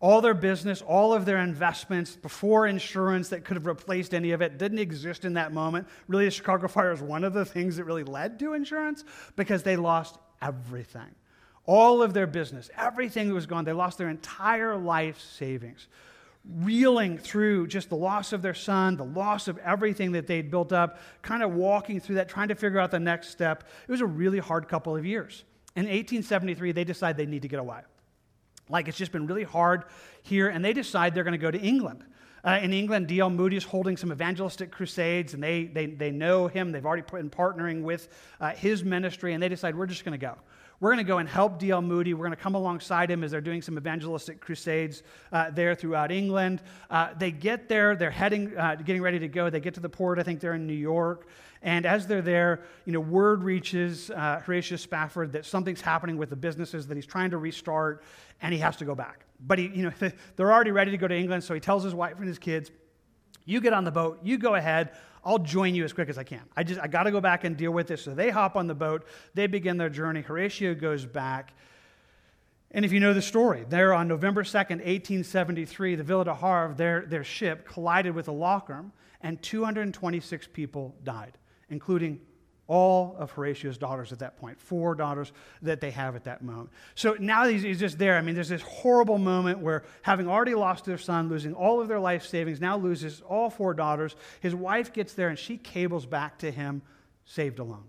all 0.00 0.20
their 0.20 0.34
business, 0.34 0.80
all 0.82 1.12
of 1.12 1.24
their 1.24 1.38
investments 1.38 2.14
before 2.14 2.66
insurance 2.66 3.30
that 3.30 3.44
could 3.44 3.56
have 3.56 3.66
replaced 3.66 4.14
any 4.14 4.30
of 4.30 4.40
it 4.40 4.56
didn't 4.56 4.78
exist 4.78 5.24
in 5.24 5.34
that 5.34 5.52
moment. 5.52 5.88
Really, 6.06 6.26
the 6.26 6.30
Chicago 6.30 6.68
fire 6.68 6.92
is 6.92 7.00
one 7.00 7.24
of 7.24 7.32
the 7.32 7.44
things 7.44 7.76
that 7.76 7.84
really 7.84 8.04
led 8.04 8.38
to 8.38 8.54
insurance 8.54 9.04
because 9.34 9.64
they 9.64 9.76
lost 9.76 10.18
everything. 10.40 11.14
All 11.66 12.00
of 12.00 12.14
their 12.14 12.28
business, 12.28 12.70
everything 12.76 13.34
was 13.34 13.46
gone. 13.46 13.64
They 13.64 13.72
lost 13.72 13.98
their 13.98 14.08
entire 14.08 14.76
life 14.76 15.20
savings. 15.20 15.88
Reeling 16.60 17.18
through 17.18 17.66
just 17.66 17.90
the 17.90 17.96
loss 17.96 18.32
of 18.32 18.40
their 18.40 18.54
son, 18.54 18.96
the 18.96 19.04
loss 19.04 19.48
of 19.48 19.58
everything 19.58 20.12
that 20.12 20.26
they'd 20.26 20.50
built 20.50 20.72
up, 20.72 21.00
kind 21.20 21.42
of 21.42 21.52
walking 21.52 22.00
through 22.00 22.14
that, 22.14 22.28
trying 22.28 22.48
to 22.48 22.54
figure 22.54 22.78
out 22.78 22.90
the 22.90 23.00
next 23.00 23.30
step. 23.30 23.64
It 23.86 23.90
was 23.90 24.00
a 24.00 24.06
really 24.06 24.38
hard 24.38 24.68
couple 24.68 24.96
of 24.96 25.04
years. 25.04 25.44
In 25.76 25.82
1873, 25.82 26.72
they 26.72 26.84
decide 26.84 27.16
they 27.16 27.26
need 27.26 27.42
to 27.42 27.48
get 27.48 27.58
away. 27.58 27.80
Like 28.68 28.88
it's 28.88 28.98
just 28.98 29.12
been 29.12 29.26
really 29.26 29.44
hard 29.44 29.84
here, 30.22 30.48
and 30.48 30.64
they 30.64 30.72
decide 30.72 31.14
they're 31.14 31.24
going 31.24 31.32
to 31.32 31.38
go 31.38 31.50
to 31.50 31.60
England. 31.60 32.04
Uh, 32.44 32.60
in 32.62 32.72
England, 32.72 33.08
D.L. 33.08 33.30
Moody 33.30 33.56
is 33.56 33.64
holding 33.64 33.96
some 33.96 34.12
evangelistic 34.12 34.70
crusades, 34.70 35.34
and 35.34 35.42
they, 35.42 35.64
they, 35.64 35.86
they 35.86 36.10
know 36.10 36.46
him. 36.46 36.70
They've 36.70 36.86
already 36.86 37.02
been 37.02 37.30
partnering 37.30 37.82
with 37.82 38.08
uh, 38.40 38.50
his 38.50 38.84
ministry, 38.84 39.34
and 39.34 39.42
they 39.42 39.48
decide 39.48 39.74
we're 39.74 39.86
just 39.86 40.04
going 40.04 40.18
to 40.18 40.24
go. 40.24 40.36
We're 40.80 40.90
going 40.90 41.04
to 41.04 41.08
go 41.08 41.18
and 41.18 41.28
help 41.28 41.58
D.L. 41.58 41.82
Moody. 41.82 42.14
We're 42.14 42.26
going 42.26 42.36
to 42.36 42.42
come 42.42 42.54
alongside 42.54 43.10
him 43.10 43.24
as 43.24 43.32
they're 43.32 43.40
doing 43.40 43.62
some 43.62 43.76
evangelistic 43.76 44.40
crusades 44.40 45.02
uh, 45.32 45.50
there 45.50 45.74
throughout 45.74 46.12
England. 46.12 46.62
Uh, 46.88 47.08
they 47.18 47.32
get 47.32 47.68
there, 47.68 47.96
they're 47.96 48.12
heading, 48.12 48.56
uh, 48.56 48.76
getting 48.76 49.02
ready 49.02 49.18
to 49.18 49.28
go. 49.28 49.50
They 49.50 49.58
get 49.58 49.74
to 49.74 49.80
the 49.80 49.88
port, 49.88 50.20
I 50.20 50.22
think 50.22 50.38
they're 50.38 50.54
in 50.54 50.68
New 50.68 50.72
York. 50.72 51.26
And 51.62 51.86
as 51.86 52.06
they're 52.06 52.22
there, 52.22 52.62
you 52.84 52.92
know, 52.92 53.00
word 53.00 53.42
reaches 53.42 54.10
uh, 54.10 54.40
Horatio 54.44 54.76
Spafford 54.76 55.32
that 55.32 55.44
something's 55.44 55.80
happening 55.80 56.16
with 56.16 56.30
the 56.30 56.36
businesses 56.36 56.86
that 56.86 56.96
he's 56.96 57.06
trying 57.06 57.30
to 57.30 57.38
restart, 57.38 58.02
and 58.40 58.52
he 58.52 58.60
has 58.60 58.76
to 58.76 58.84
go 58.84 58.94
back. 58.94 59.24
But 59.40 59.58
he, 59.58 59.66
you 59.66 59.82
know, 59.82 59.92
they're 60.36 60.52
already 60.52 60.70
ready 60.70 60.92
to 60.92 60.96
go 60.96 61.08
to 61.08 61.16
England, 61.16 61.42
so 61.44 61.54
he 61.54 61.60
tells 61.60 61.82
his 61.82 61.94
wife 61.94 62.18
and 62.18 62.28
his 62.28 62.38
kids, 62.38 62.70
"You 63.44 63.60
get 63.60 63.72
on 63.72 63.84
the 63.84 63.90
boat. 63.90 64.20
You 64.22 64.38
go 64.38 64.54
ahead. 64.54 64.90
I'll 65.24 65.38
join 65.38 65.74
you 65.74 65.84
as 65.84 65.92
quick 65.92 66.08
as 66.08 66.16
I 66.16 66.22
can. 66.22 66.42
I 66.56 66.62
just 66.62 66.80
I 66.80 66.86
got 66.86 67.04
to 67.04 67.10
go 67.10 67.20
back 67.20 67.42
and 67.42 67.56
deal 67.56 67.72
with 67.72 67.88
this." 67.88 68.02
So 68.02 68.14
they 68.14 68.30
hop 68.30 68.54
on 68.54 68.68
the 68.68 68.74
boat. 68.74 69.06
They 69.34 69.48
begin 69.48 69.78
their 69.78 69.90
journey. 69.90 70.22
Horatio 70.22 70.74
goes 70.74 71.04
back. 71.04 71.54
And 72.70 72.84
if 72.84 72.92
you 72.92 73.00
know 73.00 73.14
the 73.14 73.22
story, 73.22 73.64
there 73.66 73.94
on 73.94 74.08
November 74.08 74.42
2nd, 74.42 74.84
1873, 74.84 75.94
the 75.94 76.02
Ville 76.02 76.24
du 76.24 76.34
Havre, 76.34 76.74
their, 76.76 77.06
their 77.06 77.24
ship 77.24 77.66
collided 77.66 78.14
with 78.14 78.28
a 78.28 78.32
Loch 78.32 78.68
Earn, 78.68 78.92
and 79.22 79.40
226 79.40 80.48
people 80.52 80.94
died 81.02 81.38
including 81.70 82.20
all 82.68 83.16
of 83.18 83.30
Horatio's 83.30 83.78
daughters 83.78 84.12
at 84.12 84.18
that 84.18 84.36
point, 84.36 84.60
four 84.60 84.94
daughters 84.94 85.32
that 85.62 85.80
they 85.80 85.90
have 85.90 86.14
at 86.14 86.24
that 86.24 86.42
moment. 86.42 86.68
So 86.94 87.16
now 87.18 87.48
he's, 87.48 87.62
he's, 87.62 87.80
just 87.80 87.98
there. 87.98 88.18
I 88.18 88.20
mean, 88.20 88.34
there's 88.34 88.50
this 88.50 88.62
horrible 88.62 89.16
moment 89.16 89.60
where, 89.60 89.84
having 90.02 90.28
already 90.28 90.54
lost 90.54 90.84
their 90.84 90.98
son, 90.98 91.30
losing 91.30 91.54
all 91.54 91.80
of 91.80 91.88
their 91.88 91.98
life 91.98 92.26
savings, 92.26 92.60
now 92.60 92.76
loses 92.76 93.22
all 93.22 93.48
four 93.48 93.72
daughters. 93.72 94.14
His 94.40 94.54
wife 94.54 94.92
gets 94.92 95.14
there 95.14 95.30
and 95.30 95.38
she 95.38 95.56
cables 95.56 96.04
back 96.04 96.38
to 96.40 96.50
him, 96.50 96.82
saved 97.24 97.58
alone. 97.58 97.84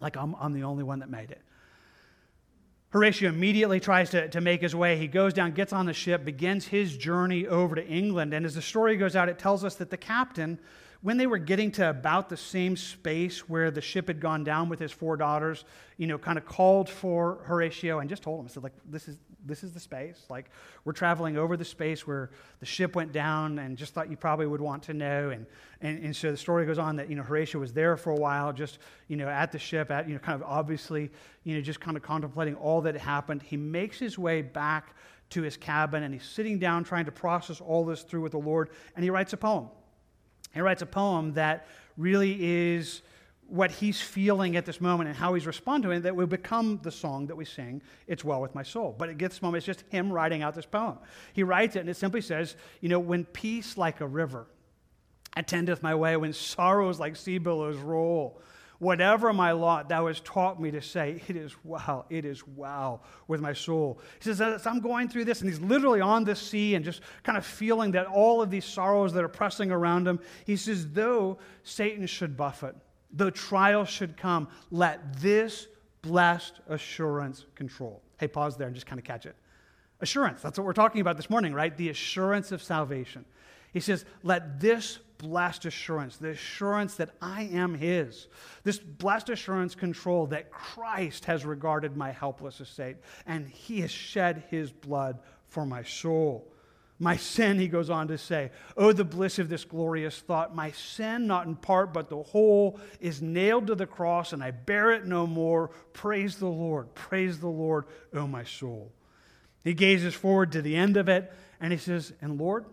Like, 0.00 0.16
I'm, 0.16 0.36
I'm 0.38 0.52
the 0.52 0.62
only 0.62 0.84
one 0.84 1.00
that 1.00 1.10
made 1.10 1.32
it. 1.32 1.42
Horatio 2.90 3.28
immediately 3.28 3.80
tries 3.80 4.10
to, 4.10 4.28
to 4.28 4.40
make 4.40 4.62
his 4.62 4.74
way. 4.74 4.96
He 4.96 5.08
goes 5.08 5.34
down, 5.34 5.50
gets 5.50 5.72
on 5.72 5.84
the 5.84 5.92
ship, 5.92 6.24
begins 6.24 6.64
his 6.66 6.96
journey 6.96 7.46
over 7.46 7.74
to 7.74 7.86
England. 7.86 8.32
And 8.32 8.46
as 8.46 8.54
the 8.54 8.62
story 8.62 8.96
goes 8.96 9.16
out, 9.16 9.28
it 9.28 9.38
tells 9.38 9.64
us 9.64 9.74
that 9.74 9.90
the 9.90 9.96
captain 9.96 10.60
when 11.00 11.16
they 11.16 11.26
were 11.26 11.38
getting 11.38 11.70
to 11.72 11.88
about 11.88 12.28
the 12.28 12.36
same 12.36 12.76
space 12.76 13.48
where 13.48 13.70
the 13.70 13.80
ship 13.80 14.08
had 14.08 14.20
gone 14.20 14.42
down 14.42 14.68
with 14.68 14.80
his 14.80 14.90
four 14.90 15.16
daughters, 15.16 15.64
you 15.96 16.08
know, 16.08 16.18
kind 16.18 16.36
of 16.36 16.44
called 16.44 16.90
for 16.90 17.38
Horatio 17.44 18.00
and 18.00 18.10
just 18.10 18.24
told 18.24 18.40
him, 18.40 18.48
said, 18.48 18.64
like, 18.64 18.72
this 18.84 19.06
is, 19.06 19.16
this 19.46 19.62
is 19.62 19.72
the 19.72 19.78
space. 19.78 20.24
Like, 20.28 20.50
we're 20.84 20.92
traveling 20.92 21.36
over 21.36 21.56
the 21.56 21.64
space 21.64 22.04
where 22.04 22.30
the 22.58 22.66
ship 22.66 22.96
went 22.96 23.12
down 23.12 23.60
and 23.60 23.76
just 23.76 23.94
thought 23.94 24.10
you 24.10 24.16
probably 24.16 24.46
would 24.46 24.60
want 24.60 24.82
to 24.84 24.94
know. 24.94 25.30
And, 25.30 25.46
and, 25.80 26.04
and 26.04 26.16
so 26.16 26.32
the 26.32 26.36
story 26.36 26.66
goes 26.66 26.78
on 26.78 26.96
that, 26.96 27.08
you 27.08 27.14
know, 27.14 27.22
Horatio 27.22 27.60
was 27.60 27.72
there 27.72 27.96
for 27.96 28.10
a 28.10 28.16
while, 28.16 28.52
just, 28.52 28.80
you 29.06 29.16
know, 29.16 29.28
at 29.28 29.52
the 29.52 29.58
ship, 29.58 29.92
at, 29.92 30.08
you 30.08 30.14
know, 30.14 30.20
kind 30.20 30.34
of 30.34 30.48
obviously, 30.48 31.10
you 31.44 31.54
know, 31.54 31.60
just 31.60 31.80
kind 31.80 31.96
of 31.96 32.02
contemplating 32.02 32.56
all 32.56 32.80
that 32.80 32.96
happened. 32.96 33.42
He 33.42 33.56
makes 33.56 34.00
his 34.00 34.18
way 34.18 34.42
back 34.42 34.96
to 35.30 35.42
his 35.42 35.56
cabin 35.56 36.02
and 36.02 36.12
he's 36.12 36.24
sitting 36.24 36.58
down 36.58 36.82
trying 36.82 37.04
to 37.04 37.12
process 37.12 37.60
all 37.60 37.84
this 37.84 38.02
through 38.02 38.22
with 38.22 38.32
the 38.32 38.38
Lord 38.38 38.70
and 38.96 39.04
he 39.04 39.10
writes 39.10 39.32
a 39.32 39.36
poem. 39.36 39.68
He 40.54 40.60
writes 40.60 40.82
a 40.82 40.86
poem 40.86 41.34
that 41.34 41.66
really 41.96 42.38
is 42.40 43.02
what 43.48 43.70
he's 43.70 44.00
feeling 44.00 44.56
at 44.56 44.66
this 44.66 44.80
moment 44.80 45.08
and 45.08 45.16
how 45.16 45.32
he's 45.32 45.46
responding 45.46 45.90
to 45.90 45.96
it 45.96 46.00
that 46.00 46.14
will 46.14 46.26
become 46.26 46.78
the 46.82 46.90
song 46.90 47.26
that 47.26 47.36
we 47.36 47.46
sing, 47.46 47.80
It's 48.06 48.22
Well 48.22 48.42
With 48.42 48.54
My 48.54 48.62
Soul. 48.62 48.94
But 48.96 49.08
at 49.08 49.18
this 49.18 49.40
moment, 49.40 49.58
it's 49.58 49.66
just 49.66 49.84
him 49.88 50.12
writing 50.12 50.42
out 50.42 50.54
this 50.54 50.66
poem. 50.66 50.98
He 51.32 51.42
writes 51.42 51.74
it 51.74 51.80
and 51.80 51.88
it 51.88 51.96
simply 51.96 52.20
says, 52.20 52.56
you 52.80 52.90
know, 52.90 53.00
when 53.00 53.24
peace 53.24 53.78
like 53.78 54.02
a 54.02 54.06
river 54.06 54.46
attendeth 55.34 55.82
my 55.82 55.94
way, 55.94 56.16
when 56.16 56.34
sorrows 56.34 57.00
like 57.00 57.16
sea 57.16 57.38
billows 57.38 57.78
roll, 57.78 58.42
Whatever 58.80 59.32
my 59.32 59.50
lot, 59.50 59.88
thou 59.88 60.06
hast 60.06 60.24
taught 60.24 60.60
me 60.60 60.70
to 60.70 60.80
say, 60.80 61.20
it 61.26 61.34
is 61.34 61.52
well, 61.64 62.06
it 62.10 62.24
is 62.24 62.46
well 62.46 63.02
with 63.26 63.40
my 63.40 63.52
soul. 63.52 63.98
He 64.20 64.24
says, 64.24 64.40
as 64.40 64.66
I'm 64.68 64.78
going 64.78 65.08
through 65.08 65.24
this, 65.24 65.40
and 65.40 65.50
he's 65.50 65.60
literally 65.60 66.00
on 66.00 66.22
the 66.22 66.36
sea 66.36 66.76
and 66.76 66.84
just 66.84 67.00
kind 67.24 67.36
of 67.36 67.44
feeling 67.44 67.90
that 67.92 68.06
all 68.06 68.40
of 68.40 68.50
these 68.50 68.64
sorrows 68.64 69.12
that 69.14 69.24
are 69.24 69.28
pressing 69.28 69.72
around 69.72 70.06
him, 70.06 70.20
he 70.46 70.56
says, 70.56 70.88
though 70.92 71.38
Satan 71.64 72.06
should 72.06 72.36
buffet, 72.36 72.76
though 73.12 73.30
trials 73.30 73.88
should 73.88 74.16
come, 74.16 74.46
let 74.70 75.12
this 75.20 75.66
blessed 76.02 76.60
assurance 76.68 77.46
control. 77.56 78.00
Hey, 78.20 78.28
pause 78.28 78.56
there 78.56 78.68
and 78.68 78.76
just 78.76 78.86
kind 78.86 79.00
of 79.00 79.04
catch 79.04 79.26
it. 79.26 79.34
Assurance, 80.00 80.40
that's 80.40 80.56
what 80.56 80.64
we're 80.64 80.72
talking 80.72 81.00
about 81.00 81.16
this 81.16 81.28
morning, 81.28 81.52
right? 81.52 81.76
The 81.76 81.88
assurance 81.88 82.52
of 82.52 82.62
salvation. 82.62 83.24
He 83.72 83.80
says, 83.80 84.04
let 84.22 84.60
this 84.60 85.00
blessed 85.18 85.66
assurance, 85.66 86.16
the 86.16 86.30
assurance 86.30 86.94
that 86.94 87.10
I 87.20 87.44
am 87.44 87.74
His, 87.74 88.28
this 88.64 88.78
blessed 88.78 89.30
assurance 89.30 89.74
control 89.74 90.26
that 90.28 90.50
Christ 90.50 91.24
has 91.26 91.44
regarded 91.44 91.96
my 91.96 92.12
helpless 92.12 92.60
estate 92.60 92.96
and 93.26 93.48
He 93.48 93.80
has 93.80 93.90
shed 93.90 94.44
His 94.50 94.72
blood 94.72 95.18
for 95.48 95.66
my 95.66 95.82
soul. 95.82 96.52
My 97.00 97.16
sin, 97.16 97.60
he 97.60 97.68
goes 97.68 97.90
on 97.90 98.08
to 98.08 98.18
say, 98.18 98.50
Oh, 98.76 98.92
the 98.92 99.04
bliss 99.04 99.38
of 99.38 99.48
this 99.48 99.64
glorious 99.64 100.18
thought. 100.18 100.54
My 100.54 100.72
sin, 100.72 101.28
not 101.28 101.46
in 101.46 101.54
part, 101.54 101.92
but 101.92 102.08
the 102.08 102.22
whole, 102.22 102.80
is 102.98 103.22
nailed 103.22 103.68
to 103.68 103.76
the 103.76 103.86
cross, 103.86 104.32
and 104.32 104.42
I 104.42 104.50
bear 104.50 104.90
it 104.90 105.06
no 105.06 105.24
more. 105.26 105.68
Praise 105.92 106.38
the 106.38 106.48
Lord. 106.48 106.92
Praise 106.94 107.38
the 107.38 107.48
Lord, 107.48 107.84
O 108.12 108.26
my 108.26 108.42
soul. 108.42 108.92
He 109.62 109.74
gazes 109.74 110.14
forward 110.14 110.50
to 110.52 110.62
the 110.62 110.74
end 110.74 110.96
of 110.96 111.08
it, 111.08 111.32
and 111.60 111.72
he 111.72 111.78
says, 111.78 112.12
And 112.20 112.36
Lord, 112.40 112.64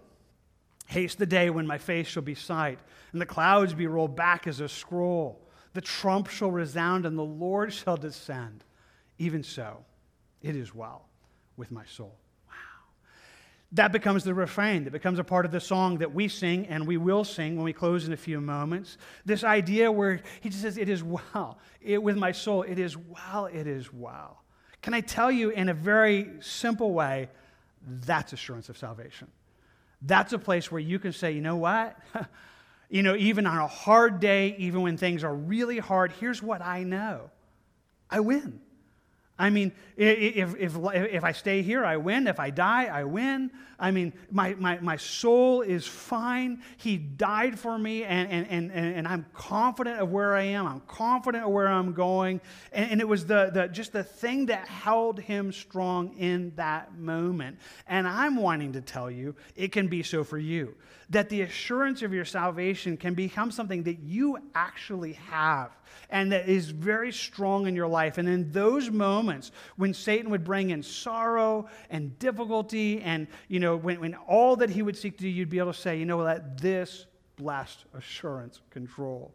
Haste 0.86 1.18
the 1.18 1.26
day 1.26 1.50
when 1.50 1.66
my 1.66 1.78
face 1.78 2.08
shall 2.08 2.24
be 2.24 2.36
sight, 2.36 2.80
and 3.12 3.20
the 3.22 3.26
clouds 3.26 3.74
be 3.74 3.88
rolled 3.88 4.16
back 4.16 4.48
as 4.48 4.60
a 4.60 4.70
scroll. 4.70 5.42
The 5.74 5.82
trump 5.82 6.30
shall 6.30 6.52
resound, 6.52 7.06
and 7.06 7.18
the 7.18 7.24
Lord 7.24 7.74
shall 7.74 7.98
descend. 7.98 8.64
Even 9.18 9.44
so, 9.44 9.84
it 10.42 10.56
is 10.56 10.76
well 10.76 11.08
with 11.58 11.72
my 11.72 11.86
soul. 11.86 12.16
Wow. 12.48 12.54
That 13.72 13.92
becomes 13.92 14.24
the 14.24 14.34
refrain, 14.34 14.84
that 14.84 14.92
becomes 14.92 15.20
a 15.20 15.24
part 15.24 15.46
of 15.46 15.52
the 15.52 15.60
song 15.60 15.98
that 15.98 16.14
we 16.14 16.28
sing 16.28 16.68
and 16.68 16.86
we 16.86 16.98
will 16.98 17.24
sing 17.24 17.56
when 17.56 17.66
we 17.66 17.74
close 17.74 18.06
in 18.06 18.14
a 18.14 18.18
few 18.18 18.40
moments. 18.40 18.98
This 19.26 19.44
idea 19.44 19.92
where 19.92 20.22
he 20.42 20.50
just 20.50 20.62
says, 20.62 20.78
It 20.78 20.90
is 20.90 21.04
well 21.04 21.58
it, 21.82 22.02
with 22.02 22.18
my 22.18 22.32
soul. 22.32 22.64
It 22.64 22.78
is 22.78 22.96
well, 22.98 23.48
it 23.48 23.68
is 23.68 23.92
well. 23.92 24.44
Can 24.82 24.94
I 24.94 25.02
tell 25.02 25.32
you 25.32 25.50
in 25.50 25.70
a 25.70 25.74
very 25.74 26.30
simple 26.42 26.94
way, 26.94 27.30
that's 27.86 28.34
assurance 28.34 28.70
of 28.70 28.78
salvation. 28.78 29.28
That's 30.06 30.34
a 30.34 30.40
place 30.40 30.72
where 30.72 30.82
you 30.82 31.00
can 31.00 31.14
say, 31.14 31.32
you 31.32 31.42
know 31.42 31.56
what? 31.56 31.98
you 32.90 33.04
know, 33.04 33.16
even 33.16 33.48
on 33.48 33.58
a 33.58 33.68
hard 33.68 34.20
day, 34.20 34.56
even 34.58 34.82
when 34.82 34.98
things 34.98 35.24
are 35.24 35.34
really 35.34 35.80
hard, 35.80 36.12
here's 36.20 36.42
what 36.42 36.62
I 36.62 36.84
know 36.84 37.32
I 38.10 38.20
win. 38.20 38.62
I 39.38 39.50
mean, 39.50 39.74
if, 39.98 40.56
if, 40.56 40.78
if 40.78 41.24
I 41.24 41.32
stay 41.34 41.62
here, 41.62 41.84
I 41.84 41.98
win. 41.98 42.28
If 42.28 42.40
I 42.40 42.50
die, 42.52 42.86
I 42.86 43.04
win. 43.04 43.52
I 43.78 43.92
mean, 43.92 44.14
my, 44.32 44.54
my, 44.54 44.80
my 44.80 44.96
soul 44.96 45.62
is 45.62 45.86
fine. 45.86 46.62
He 46.78 46.96
died 46.96 47.60
for 47.60 47.78
me, 47.78 48.06
and, 48.06 48.32
and, 48.32 48.48
and, 48.50 48.72
and 48.72 49.06
I'm 49.06 49.26
confident 49.34 50.00
of 50.00 50.10
where 50.10 50.36
I 50.36 50.44
am. 50.44 50.66
I'm 50.66 50.80
confident 50.88 51.44
of 51.44 51.52
where 51.52 51.68
I'm 51.68 51.92
going. 51.92 52.40
And, 52.72 52.92
and 52.92 53.02
it 53.02 53.08
was 53.08 53.26
the, 53.26 53.52
the, 53.54 53.68
just 53.68 53.92
the 53.92 54.04
thing 54.04 54.46
that 54.46 54.70
held 54.70 55.20
him 55.20 55.52
strong 55.52 56.16
in 56.18 56.54
that 56.56 56.98
moment. 56.98 57.58
And 57.88 58.08
I'm 58.08 58.38
wanting 58.38 58.72
to 58.74 58.82
tell 58.82 59.12
you, 59.12 59.36
it 59.58 59.74
can 59.74 59.90
be 59.90 60.02
so 60.02 60.24
for 60.24 60.38
you. 60.38 60.76
That 61.10 61.30
the 61.30 61.42
assurance 61.42 62.02
of 62.02 62.14
your 62.14 62.26
salvation 62.26 62.98
can 62.98 63.14
become 63.14 63.52
something 63.52 63.84
that 63.84 64.00
you 64.00 64.38
actually 64.54 65.14
have 65.14 65.72
and 66.10 66.32
that 66.32 66.48
is 66.48 66.70
very 66.70 67.12
strong 67.12 67.68
in 67.68 67.76
your 67.76 67.88
life. 67.88 68.18
And 68.18 68.28
in 68.28 68.52
those 68.52 68.90
moments 68.90 69.52
when 69.76 69.94
Satan 69.94 70.30
would 70.32 70.44
bring 70.44 70.70
in 70.72 70.84
sorrow 70.84 71.68
and 71.90 72.18
difficulty, 72.20 73.02
and 73.02 73.28
you 73.48 73.60
know, 73.60 73.76
when, 73.76 74.00
when 74.00 74.16
all 74.16 74.56
that 74.58 74.70
he 74.70 74.82
would 74.82 74.98
seek 74.98 75.18
to 75.18 75.24
do, 75.24 75.30
you'd 75.30 75.50
be 75.50 75.60
able 75.60 75.74
to 75.74 75.80
say, 75.80 75.98
you 75.98 76.06
know, 76.06 76.18
let 76.18 76.58
this 76.58 77.06
blessed 77.36 77.86
assurance 77.94 78.62
control. 78.70 79.34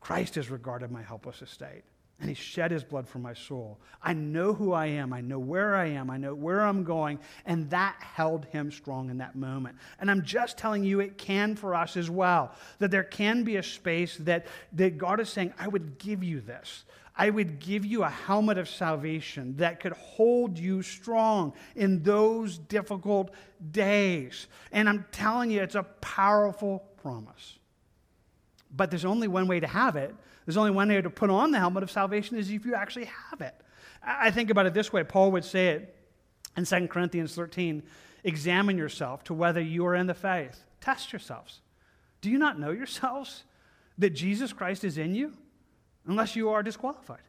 Christ 0.00 0.34
has 0.34 0.50
regarded 0.50 0.90
my 0.90 1.02
helpless 1.02 1.42
estate 1.42 1.82
and 2.20 2.28
he 2.28 2.34
shed 2.34 2.70
his 2.70 2.84
blood 2.84 3.08
for 3.08 3.18
my 3.18 3.34
soul. 3.34 3.80
I 4.00 4.12
know 4.12 4.52
who 4.52 4.72
I 4.72 4.86
am. 4.86 5.12
I 5.12 5.20
know 5.20 5.38
where 5.38 5.74
I 5.74 5.86
am. 5.86 6.10
I 6.10 6.16
know 6.16 6.34
where 6.34 6.60
I'm 6.60 6.84
going. 6.84 7.18
And 7.44 7.68
that 7.70 7.96
held 8.00 8.44
him 8.46 8.70
strong 8.70 9.10
in 9.10 9.18
that 9.18 9.34
moment. 9.34 9.76
And 9.98 10.10
I'm 10.10 10.22
just 10.22 10.56
telling 10.56 10.84
you, 10.84 11.00
it 11.00 11.18
can 11.18 11.56
for 11.56 11.74
us 11.74 11.96
as 11.96 12.08
well. 12.08 12.52
That 12.78 12.92
there 12.92 13.02
can 13.02 13.42
be 13.42 13.56
a 13.56 13.62
space 13.62 14.16
that, 14.18 14.46
that 14.74 14.96
God 14.96 15.18
is 15.18 15.28
saying, 15.28 15.54
I 15.58 15.66
would 15.66 15.98
give 15.98 16.22
you 16.22 16.40
this. 16.40 16.84
I 17.16 17.30
would 17.30 17.58
give 17.58 17.84
you 17.84 18.04
a 18.04 18.10
helmet 18.10 18.58
of 18.58 18.68
salvation 18.68 19.56
that 19.56 19.80
could 19.80 19.92
hold 19.92 20.58
you 20.58 20.82
strong 20.82 21.52
in 21.76 22.02
those 22.02 22.58
difficult 22.58 23.32
days. 23.70 24.46
And 24.72 24.88
I'm 24.88 25.04
telling 25.12 25.50
you, 25.50 25.62
it's 25.62 25.76
a 25.76 25.84
powerful 26.00 26.84
promise. 27.02 27.58
But 28.76 28.90
there's 28.90 29.04
only 29.04 29.28
one 29.28 29.46
way 29.46 29.60
to 29.60 29.66
have 29.66 29.96
it 29.96 30.14
there's 30.46 30.56
only 30.56 30.70
one 30.70 30.88
way 30.88 31.00
to 31.00 31.10
put 31.10 31.30
on 31.30 31.50
the 31.50 31.58
helmet 31.58 31.82
of 31.82 31.90
salvation 31.90 32.36
is 32.36 32.50
if 32.50 32.64
you 32.64 32.74
actually 32.74 33.06
have 33.30 33.40
it. 33.40 33.54
I 34.02 34.30
think 34.30 34.50
about 34.50 34.66
it 34.66 34.74
this 34.74 34.92
way 34.92 35.04
Paul 35.04 35.32
would 35.32 35.44
say 35.44 35.68
it 35.68 35.96
in 36.56 36.64
2 36.64 36.88
Corinthians 36.88 37.34
13 37.34 37.82
examine 38.24 38.78
yourself 38.78 39.24
to 39.24 39.34
whether 39.34 39.60
you 39.60 39.86
are 39.86 39.94
in 39.94 40.06
the 40.06 40.14
faith. 40.14 40.64
Test 40.80 41.12
yourselves. 41.12 41.60
Do 42.20 42.30
you 42.30 42.38
not 42.38 42.58
know 42.58 42.70
yourselves 42.70 43.44
that 43.98 44.10
Jesus 44.10 44.52
Christ 44.52 44.84
is 44.84 44.98
in 44.98 45.14
you? 45.14 45.32
Unless 46.06 46.36
you 46.36 46.50
are 46.50 46.62
disqualified. 46.62 47.22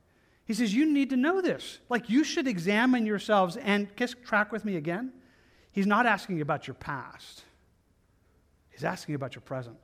He 0.45 0.53
says, 0.53 0.73
You 0.73 0.91
need 0.91 1.09
to 1.09 1.17
know 1.17 1.41
this. 1.41 1.79
Like, 1.89 2.09
you 2.09 2.23
should 2.23 2.47
examine 2.47 3.05
yourselves 3.05 3.57
and 3.57 3.87
track 4.23 4.51
with 4.51 4.63
me 4.65 4.75
again. 4.75 5.11
He's 5.71 5.87
not 5.87 6.05
asking 6.05 6.41
about 6.41 6.67
your 6.67 6.75
past, 6.75 7.43
he's 8.69 8.83
asking 8.83 9.15
about 9.15 9.35
your 9.35 9.41
present. 9.41 9.77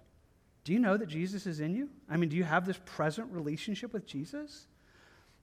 Do 0.64 0.74
you 0.74 0.80
know 0.80 0.97
that 0.97 1.07
Jesus 1.07 1.45
is 1.45 1.59
in 1.59 1.76
you? 1.76 1.89
I 2.09 2.18
mean, 2.18 2.30
do 2.30 2.38
you 2.38 2.43
have 2.43 2.66
this 2.66 2.80
present 2.86 3.32
relationship 3.32 3.93
with 3.93 4.05
Jesus? 4.05 4.68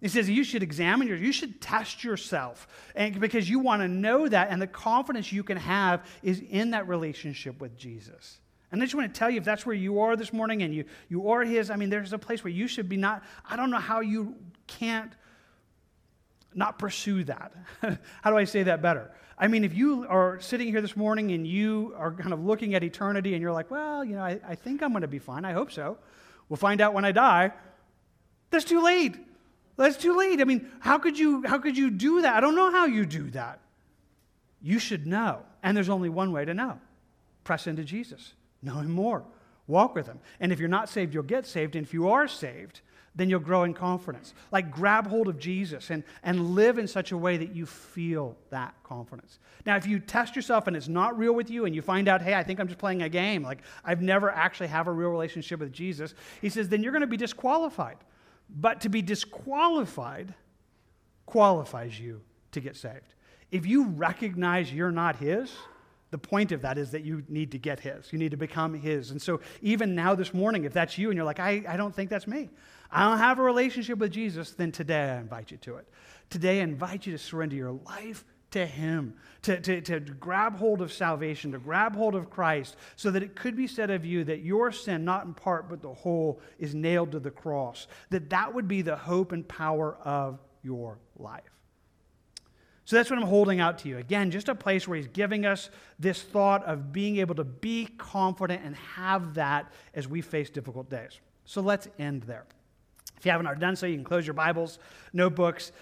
He 0.00 0.08
says 0.08 0.30
you 0.30 0.44
should 0.44 0.62
examine 0.62 1.08
your, 1.08 1.16
you 1.16 1.32
should 1.32 1.60
test 1.60 2.04
yourself, 2.04 2.68
and 2.94 3.18
because 3.18 3.50
you 3.50 3.58
want 3.58 3.82
to 3.82 3.88
know 3.88 4.28
that, 4.28 4.48
and 4.50 4.62
the 4.62 4.68
confidence 4.68 5.32
you 5.32 5.42
can 5.42 5.56
have 5.56 6.06
is 6.22 6.40
in 6.40 6.70
that 6.70 6.86
relationship 6.86 7.60
with 7.60 7.76
Jesus. 7.76 8.38
And 8.70 8.80
I 8.80 8.84
just 8.84 8.94
want 8.94 9.12
to 9.12 9.18
tell 9.18 9.28
you, 9.28 9.38
if 9.38 9.44
that's 9.44 9.66
where 9.66 9.74
you 9.74 10.00
are 10.00 10.14
this 10.14 10.32
morning, 10.32 10.62
and 10.62 10.72
you 10.72 10.84
you 11.08 11.30
are 11.30 11.42
His, 11.42 11.68
I 11.70 11.76
mean, 11.76 11.90
there's 11.90 12.12
a 12.12 12.18
place 12.18 12.44
where 12.44 12.52
you 12.52 12.68
should 12.68 12.88
be 12.88 12.96
not. 12.96 13.24
I 13.48 13.56
don't 13.56 13.70
know 13.70 13.78
how 13.78 14.00
you 14.00 14.36
can't 14.68 15.12
not 16.54 16.78
pursue 16.78 17.24
that. 17.24 17.54
how 18.22 18.30
do 18.30 18.36
I 18.36 18.44
say 18.44 18.62
that 18.64 18.80
better? 18.82 19.10
I 19.40 19.46
mean, 19.46 19.62
if 19.64 19.72
you 19.74 20.04
are 20.08 20.40
sitting 20.40 20.68
here 20.68 20.80
this 20.80 20.96
morning 20.96 21.30
and 21.30 21.46
you 21.46 21.94
are 21.96 22.12
kind 22.12 22.32
of 22.32 22.44
looking 22.44 22.74
at 22.74 22.82
eternity 22.82 23.34
and 23.34 23.42
you're 23.42 23.52
like, 23.52 23.70
well, 23.70 24.04
you 24.04 24.16
know, 24.16 24.22
I, 24.22 24.40
I 24.46 24.54
think 24.56 24.82
I'm 24.82 24.90
going 24.90 25.02
to 25.02 25.08
be 25.08 25.20
fine. 25.20 25.44
I 25.44 25.52
hope 25.52 25.70
so. 25.70 25.96
We'll 26.48 26.56
find 26.56 26.80
out 26.80 26.92
when 26.92 27.04
I 27.04 27.12
die. 27.12 27.52
That's 28.50 28.64
too 28.64 28.82
late. 28.82 29.16
That's 29.76 29.96
too 29.96 30.16
late. 30.16 30.40
I 30.40 30.44
mean, 30.44 30.68
how 30.80 30.98
could 30.98 31.16
you 31.16 31.46
how 31.46 31.58
could 31.58 31.76
you 31.76 31.90
do 31.90 32.22
that? 32.22 32.34
I 32.34 32.40
don't 32.40 32.56
know 32.56 32.72
how 32.72 32.86
you 32.86 33.06
do 33.06 33.30
that. 33.30 33.60
You 34.60 34.80
should 34.80 35.06
know. 35.06 35.42
And 35.62 35.76
there's 35.76 35.88
only 35.88 36.08
one 36.08 36.32
way 36.32 36.44
to 36.44 36.52
know. 36.52 36.80
Press 37.44 37.66
into 37.68 37.84
Jesus. 37.84 38.34
Know 38.60 38.74
him 38.74 38.90
more. 38.90 39.22
Walk 39.68 39.94
with 39.94 40.06
him. 40.06 40.18
And 40.40 40.50
if 40.50 40.58
you're 40.58 40.68
not 40.68 40.88
saved, 40.88 41.14
you'll 41.14 41.22
get 41.22 41.46
saved. 41.46 41.76
And 41.76 41.86
if 41.86 41.94
you 41.94 42.08
are 42.08 42.26
saved, 42.26 42.80
then 43.18 43.28
you'll 43.28 43.40
grow 43.40 43.64
in 43.64 43.74
confidence. 43.74 44.32
Like 44.52 44.70
grab 44.70 45.08
hold 45.08 45.26
of 45.26 45.40
Jesus 45.40 45.90
and, 45.90 46.04
and 46.22 46.54
live 46.54 46.78
in 46.78 46.86
such 46.86 47.10
a 47.10 47.18
way 47.18 47.36
that 47.36 47.54
you 47.54 47.66
feel 47.66 48.36
that 48.50 48.74
confidence. 48.84 49.40
Now, 49.66 49.76
if 49.76 49.88
you 49.88 49.98
test 49.98 50.36
yourself 50.36 50.68
and 50.68 50.76
it's 50.76 50.86
not 50.86 51.18
real 51.18 51.34
with 51.34 51.50
you 51.50 51.64
and 51.64 51.74
you 51.74 51.82
find 51.82 52.06
out, 52.06 52.22
hey, 52.22 52.34
I 52.34 52.44
think 52.44 52.60
I'm 52.60 52.68
just 52.68 52.78
playing 52.78 53.02
a 53.02 53.08
game, 53.08 53.42
like 53.42 53.62
I've 53.84 54.00
never 54.00 54.30
actually 54.30 54.68
have 54.68 54.86
a 54.86 54.92
real 54.92 55.10
relationship 55.10 55.58
with 55.58 55.72
Jesus, 55.72 56.14
he 56.40 56.48
says, 56.48 56.68
then 56.68 56.80
you're 56.80 56.92
going 56.92 57.00
to 57.00 57.08
be 57.08 57.16
disqualified. 57.16 57.96
But 58.48 58.82
to 58.82 58.88
be 58.88 59.02
disqualified 59.02 60.32
qualifies 61.26 61.98
you 61.98 62.22
to 62.52 62.60
get 62.60 62.76
saved. 62.76 63.14
If 63.50 63.66
you 63.66 63.88
recognize 63.88 64.72
you're 64.72 64.92
not 64.92 65.16
his, 65.16 65.52
the 66.10 66.18
point 66.18 66.52
of 66.52 66.62
that 66.62 66.78
is 66.78 66.92
that 66.92 67.04
you 67.04 67.22
need 67.28 67.50
to 67.52 67.58
get 67.58 67.80
his. 67.80 68.12
You 68.12 68.18
need 68.18 68.30
to 68.30 68.36
become 68.36 68.74
his. 68.74 69.10
And 69.10 69.20
so, 69.20 69.40
even 69.60 69.94
now 69.94 70.14
this 70.14 70.32
morning, 70.32 70.64
if 70.64 70.72
that's 70.72 70.96
you 70.96 71.10
and 71.10 71.16
you're 71.16 71.26
like, 71.26 71.40
I, 71.40 71.64
I 71.68 71.76
don't 71.76 71.94
think 71.94 72.08
that's 72.08 72.26
me, 72.26 72.48
I 72.90 73.08
don't 73.08 73.18
have 73.18 73.38
a 73.38 73.42
relationship 73.42 73.98
with 73.98 74.12
Jesus, 74.12 74.52
then 74.52 74.72
today 74.72 75.10
I 75.10 75.18
invite 75.18 75.50
you 75.50 75.58
to 75.58 75.76
it. 75.76 75.88
Today 76.30 76.60
I 76.60 76.62
invite 76.62 77.06
you 77.06 77.12
to 77.12 77.18
surrender 77.18 77.56
your 77.56 77.72
life 77.72 78.24
to 78.50 78.64
him, 78.64 79.14
to, 79.42 79.60
to, 79.60 79.80
to 79.82 80.00
grab 80.00 80.56
hold 80.56 80.80
of 80.80 80.90
salvation, 80.92 81.52
to 81.52 81.58
grab 81.58 81.94
hold 81.94 82.14
of 82.14 82.30
Christ, 82.30 82.76
so 82.96 83.10
that 83.10 83.22
it 83.22 83.36
could 83.36 83.56
be 83.56 83.66
said 83.66 83.90
of 83.90 84.06
you 84.06 84.24
that 84.24 84.40
your 84.40 84.72
sin, 84.72 85.04
not 85.04 85.26
in 85.26 85.34
part 85.34 85.68
but 85.68 85.82
the 85.82 85.92
whole, 85.92 86.40
is 86.58 86.74
nailed 86.74 87.12
to 87.12 87.20
the 87.20 87.30
cross. 87.30 87.86
That 88.10 88.30
that 88.30 88.54
would 88.54 88.66
be 88.66 88.80
the 88.80 88.96
hope 88.96 89.32
and 89.32 89.46
power 89.46 89.98
of 90.02 90.38
your 90.62 90.98
life. 91.18 91.42
So 92.86 92.96
that's 92.96 93.10
what 93.10 93.18
I'm 93.18 93.26
holding 93.26 93.60
out 93.60 93.80
to 93.80 93.88
you. 93.88 93.98
Again, 93.98 94.30
just 94.30 94.48
a 94.48 94.54
place 94.54 94.88
where 94.88 94.96
he's 94.96 95.08
giving 95.08 95.44
us 95.44 95.68
this 95.98 96.22
thought 96.22 96.64
of 96.64 96.90
being 96.90 97.18
able 97.18 97.34
to 97.34 97.44
be 97.44 97.86
confident 97.98 98.62
and 98.64 98.74
have 98.76 99.34
that 99.34 99.70
as 99.92 100.08
we 100.08 100.22
face 100.22 100.48
difficult 100.48 100.88
days. 100.88 101.20
So 101.44 101.60
let's 101.60 101.86
end 101.98 102.22
there. 102.22 102.46
If 103.18 103.26
you 103.26 103.32
haven't 103.32 103.46
already 103.46 103.60
done 103.60 103.76
so, 103.76 103.86
you 103.86 103.96
can 103.96 104.04
close 104.04 104.26
your 104.26 104.34
Bibles, 104.34 104.78
notebooks. 105.12 105.72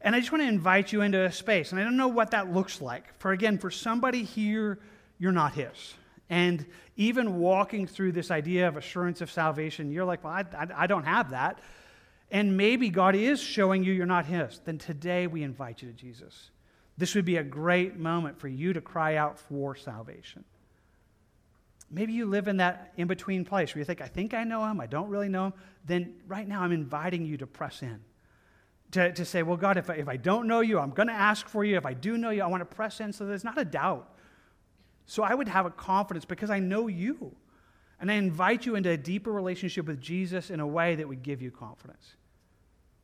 And 0.00 0.14
I 0.14 0.20
just 0.20 0.32
want 0.32 0.42
to 0.42 0.48
invite 0.48 0.92
you 0.92 1.02
into 1.02 1.24
a 1.24 1.32
space. 1.32 1.72
And 1.72 1.80
I 1.80 1.84
don't 1.84 1.96
know 1.96 2.08
what 2.08 2.32
that 2.32 2.52
looks 2.52 2.80
like. 2.80 3.18
For 3.18 3.32
again, 3.32 3.58
for 3.58 3.70
somebody 3.70 4.24
here, 4.24 4.78
you're 5.18 5.32
not 5.32 5.54
his. 5.54 5.94
And 6.28 6.64
even 6.96 7.38
walking 7.38 7.86
through 7.86 8.12
this 8.12 8.30
idea 8.30 8.68
of 8.68 8.76
assurance 8.76 9.20
of 9.20 9.30
salvation, 9.30 9.90
you're 9.90 10.04
like, 10.04 10.24
well, 10.24 10.32
I, 10.32 10.44
I, 10.56 10.66
I 10.76 10.86
don't 10.86 11.04
have 11.04 11.30
that 11.30 11.58
and 12.30 12.56
maybe 12.56 12.90
God 12.90 13.14
is 13.16 13.40
showing 13.40 13.82
you 13.82 13.92
you're 13.92 14.06
not 14.06 14.26
His, 14.26 14.60
then 14.64 14.78
today 14.78 15.26
we 15.26 15.42
invite 15.42 15.82
you 15.82 15.88
to 15.88 15.94
Jesus. 15.94 16.50
This 16.96 17.14
would 17.14 17.24
be 17.24 17.38
a 17.38 17.42
great 17.42 17.96
moment 17.96 18.38
for 18.38 18.48
you 18.48 18.72
to 18.72 18.80
cry 18.80 19.16
out 19.16 19.38
for 19.38 19.74
salvation. 19.74 20.44
Maybe 21.90 22.12
you 22.12 22.26
live 22.26 22.46
in 22.46 22.58
that 22.58 22.92
in 22.96 23.08
between 23.08 23.44
place 23.44 23.74
where 23.74 23.80
you 23.80 23.84
think, 23.84 24.00
I 24.00 24.06
think 24.06 24.32
I 24.32 24.44
know 24.44 24.64
Him, 24.64 24.80
I 24.80 24.86
don't 24.86 25.08
really 25.08 25.28
know 25.28 25.46
Him. 25.46 25.52
Then 25.84 26.14
right 26.26 26.46
now 26.46 26.62
I'm 26.62 26.72
inviting 26.72 27.24
you 27.24 27.36
to 27.38 27.46
press 27.46 27.82
in. 27.82 28.00
To, 28.92 29.12
to 29.12 29.24
say, 29.24 29.42
well, 29.42 29.56
God, 29.56 29.76
if 29.76 29.88
I, 29.88 29.94
if 29.94 30.08
I 30.08 30.16
don't 30.16 30.46
know 30.46 30.60
you, 30.60 30.78
I'm 30.78 30.90
going 30.90 31.08
to 31.08 31.14
ask 31.14 31.48
for 31.48 31.64
you. 31.64 31.76
If 31.76 31.86
I 31.86 31.92
do 31.92 32.16
know 32.16 32.30
you, 32.30 32.42
I 32.42 32.46
want 32.46 32.60
to 32.60 32.76
press 32.76 33.00
in 33.00 33.12
so 33.12 33.24
there's 33.24 33.44
not 33.44 33.58
a 33.58 33.64
doubt. 33.64 34.08
So 35.06 35.22
I 35.22 35.34
would 35.34 35.48
have 35.48 35.66
a 35.66 35.70
confidence 35.70 36.24
because 36.24 36.50
I 36.50 36.58
know 36.60 36.86
you. 36.86 37.34
And 38.00 38.10
I 38.10 38.14
invite 38.14 38.66
you 38.66 38.76
into 38.76 38.90
a 38.90 38.96
deeper 38.96 39.30
relationship 39.30 39.86
with 39.86 40.00
Jesus 40.00 40.50
in 40.50 40.60
a 40.60 40.66
way 40.66 40.94
that 40.94 41.06
would 41.06 41.22
give 41.22 41.42
you 41.42 41.50
confidence. 41.50 42.14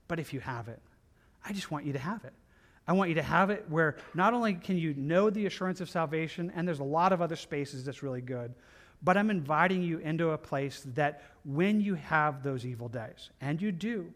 But 0.09 0.18
if 0.18 0.32
you 0.32 0.41
have 0.41 0.68
it, 0.68 0.80
I 1.45 1.53
just 1.53 1.70
want 1.70 1.84
you 1.84 1.93
to 1.93 1.99
have 1.99 2.24
it. 2.24 2.32
I 2.89 2.93
want 2.93 3.09
you 3.09 3.16
to 3.16 3.22
have 3.22 3.51
it 3.51 3.64
where 3.68 3.97
not 4.14 4.32
only 4.32 4.55
can 4.55 4.78
you 4.78 4.95
know 4.95 5.28
the 5.28 5.47
assurance 5.47 5.80
of 5.80 5.91
salvation, 5.91 6.53
and 6.55 6.66
there's 6.66 6.78
a 6.78 6.84
lot 6.84 7.12
of 7.12 7.20
other 7.20 7.37
spaces 7.37 7.84
that's 7.84 8.03
really 8.03 8.20
good, 8.20 8.55
but 9.03 9.16
I'm 9.16 9.30
inviting 9.30 9.82
you 9.82 9.99
into 9.99 10.30
a 10.30 10.39
place 10.39 10.87
that 10.95 11.22
when 11.45 11.80
you 11.80 11.95
have 11.95 12.43
those 12.43 12.64
evil 12.64 12.89
days, 12.89 13.30
and 13.41 13.61
you 13.61 13.72
do, 13.72 14.12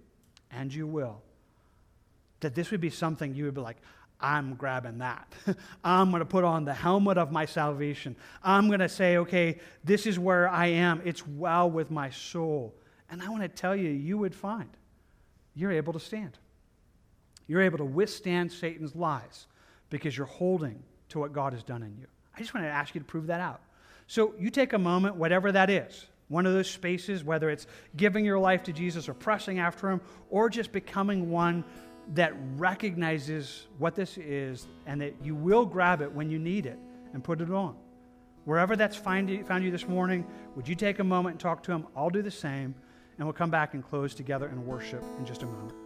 and 0.51 0.73
you 0.73 0.87
will, 0.87 1.21
that 2.41 2.55
this 2.55 2.71
would 2.71 2.81
be 2.81 2.91
something 2.91 3.35
you 3.35 3.45
would 3.45 3.55
be 3.55 3.61
like, 3.61 3.77
I'm 4.21 4.55
grabbing 4.55 4.99
that. 4.99 5.33
I'm 5.85 6.11
going 6.11 6.21
to 6.21 6.27
put 6.27 6.45
on 6.45 6.65
the 6.65 6.75
helmet 6.75 7.19
of 7.19 7.33
my 7.33 7.47
salvation. 7.47 8.17
I'm 8.43 8.69
going 8.69 8.81
to 8.81 8.89
say, 8.89 9.17
okay, 9.19 9.59
this 9.83 10.07
is 10.07 10.19
where 10.19 10.49
I 10.49 10.67
am. 10.67 11.01
It's 11.05 11.27
well 11.27 11.71
with 11.71 11.91
my 11.91 12.11
soul. 12.11 12.75
And 13.11 13.23
I 13.23 13.29
want 13.31 13.43
to 13.43 13.49
tell 13.49 13.75
you, 13.75 13.89
you 13.91 14.19
would 14.19 14.35
find 14.35 14.69
you're 15.55 15.73
able 15.73 15.93
to 15.93 16.01
stand. 16.01 16.39
You're 17.51 17.63
able 17.63 17.79
to 17.79 17.85
withstand 17.85 18.53
Satan's 18.53 18.95
lies 18.95 19.49
because 19.89 20.17
you're 20.17 20.29
holding 20.29 20.81
to 21.09 21.19
what 21.19 21.33
God 21.33 21.53
has 21.53 21.65
done 21.65 21.83
in 21.83 21.97
you. 21.99 22.07
I 22.33 22.39
just 22.39 22.55
want 22.55 22.65
to 22.65 22.71
ask 22.71 22.95
you 22.95 23.01
to 23.01 23.05
prove 23.05 23.27
that 23.27 23.41
out. 23.41 23.61
So 24.07 24.35
you 24.39 24.51
take 24.51 24.73
a 24.73 24.79
moment, 24.79 25.17
whatever 25.17 25.51
that 25.51 25.69
is, 25.69 26.07
one 26.29 26.47
of 26.47 26.53
those 26.53 26.71
spaces, 26.71 27.25
whether 27.25 27.51
it's 27.51 27.67
giving 27.97 28.25
your 28.25 28.39
life 28.39 28.63
to 28.63 28.73
Jesus 28.73 29.09
or 29.09 29.15
pressing 29.15 29.59
after 29.59 29.91
him, 29.91 30.01
or 30.29 30.49
just 30.49 30.71
becoming 30.71 31.29
one 31.29 31.65
that 32.15 32.35
recognizes 32.55 33.67
what 33.79 33.97
this 33.97 34.17
is 34.17 34.69
and 34.87 35.01
that 35.01 35.15
you 35.21 35.35
will 35.35 35.67
grab 35.67 36.03
it 36.03 36.13
when 36.13 36.31
you 36.31 36.39
need 36.39 36.67
it 36.67 36.79
and 37.15 37.25
put 37.25 37.41
it 37.41 37.51
on. 37.51 37.75
Wherever 38.45 38.77
that's 38.77 38.95
find 38.95 39.29
you, 39.29 39.43
found 39.43 39.65
you 39.65 39.73
this 39.73 39.89
morning, 39.89 40.25
would 40.55 40.69
you 40.69 40.77
take 40.77 41.01
a 41.01 41.05
moment 41.05 41.33
and 41.33 41.41
talk 41.41 41.65
to 41.65 41.73
him? 41.73 41.89
I'll 41.97 42.11
do 42.11 42.23
the 42.23 42.31
same. 42.31 42.77
And 43.19 43.27
we'll 43.27 43.33
come 43.33 43.51
back 43.51 43.75
and 43.75 43.85
close 43.85 44.15
together 44.15 44.47
and 44.47 44.65
worship 44.65 45.03
in 45.19 45.27
just 45.27 45.43
a 45.43 45.47
moment. 45.47 45.80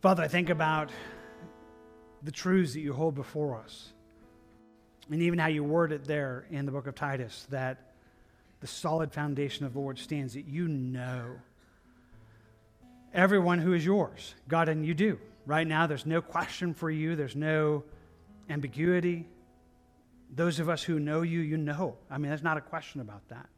Father, 0.00 0.22
I 0.22 0.28
think 0.28 0.48
about 0.48 0.90
the 2.22 2.30
truths 2.30 2.72
that 2.72 2.80
you 2.80 2.94
hold 2.94 3.14
before 3.14 3.58
us. 3.58 3.92
And 5.10 5.20
even 5.22 5.38
how 5.38 5.48
you 5.48 5.62
word 5.62 5.92
it 5.92 6.04
there 6.04 6.46
in 6.50 6.64
the 6.64 6.72
book 6.72 6.86
of 6.86 6.94
Titus 6.94 7.46
that 7.50 7.92
the 8.60 8.66
solid 8.66 9.12
foundation 9.12 9.66
of 9.66 9.74
the 9.74 9.78
Lord 9.78 9.98
stands, 9.98 10.34
that 10.34 10.46
you 10.46 10.68
know 10.68 11.36
everyone 13.12 13.58
who 13.58 13.74
is 13.74 13.84
yours. 13.84 14.34
God, 14.48 14.70
and 14.70 14.86
you 14.86 14.94
do. 14.94 15.18
Right 15.44 15.66
now, 15.66 15.86
there's 15.86 16.06
no 16.06 16.22
question 16.22 16.72
for 16.72 16.90
you, 16.90 17.14
there's 17.14 17.36
no 17.36 17.84
ambiguity. 18.48 19.26
Those 20.34 20.60
of 20.60 20.70
us 20.70 20.82
who 20.82 20.98
know 20.98 21.20
you, 21.22 21.40
you 21.40 21.58
know. 21.58 21.96
I 22.10 22.16
mean, 22.16 22.30
there's 22.30 22.42
not 22.42 22.56
a 22.56 22.62
question 22.62 23.02
about 23.02 23.28
that. 23.28 23.48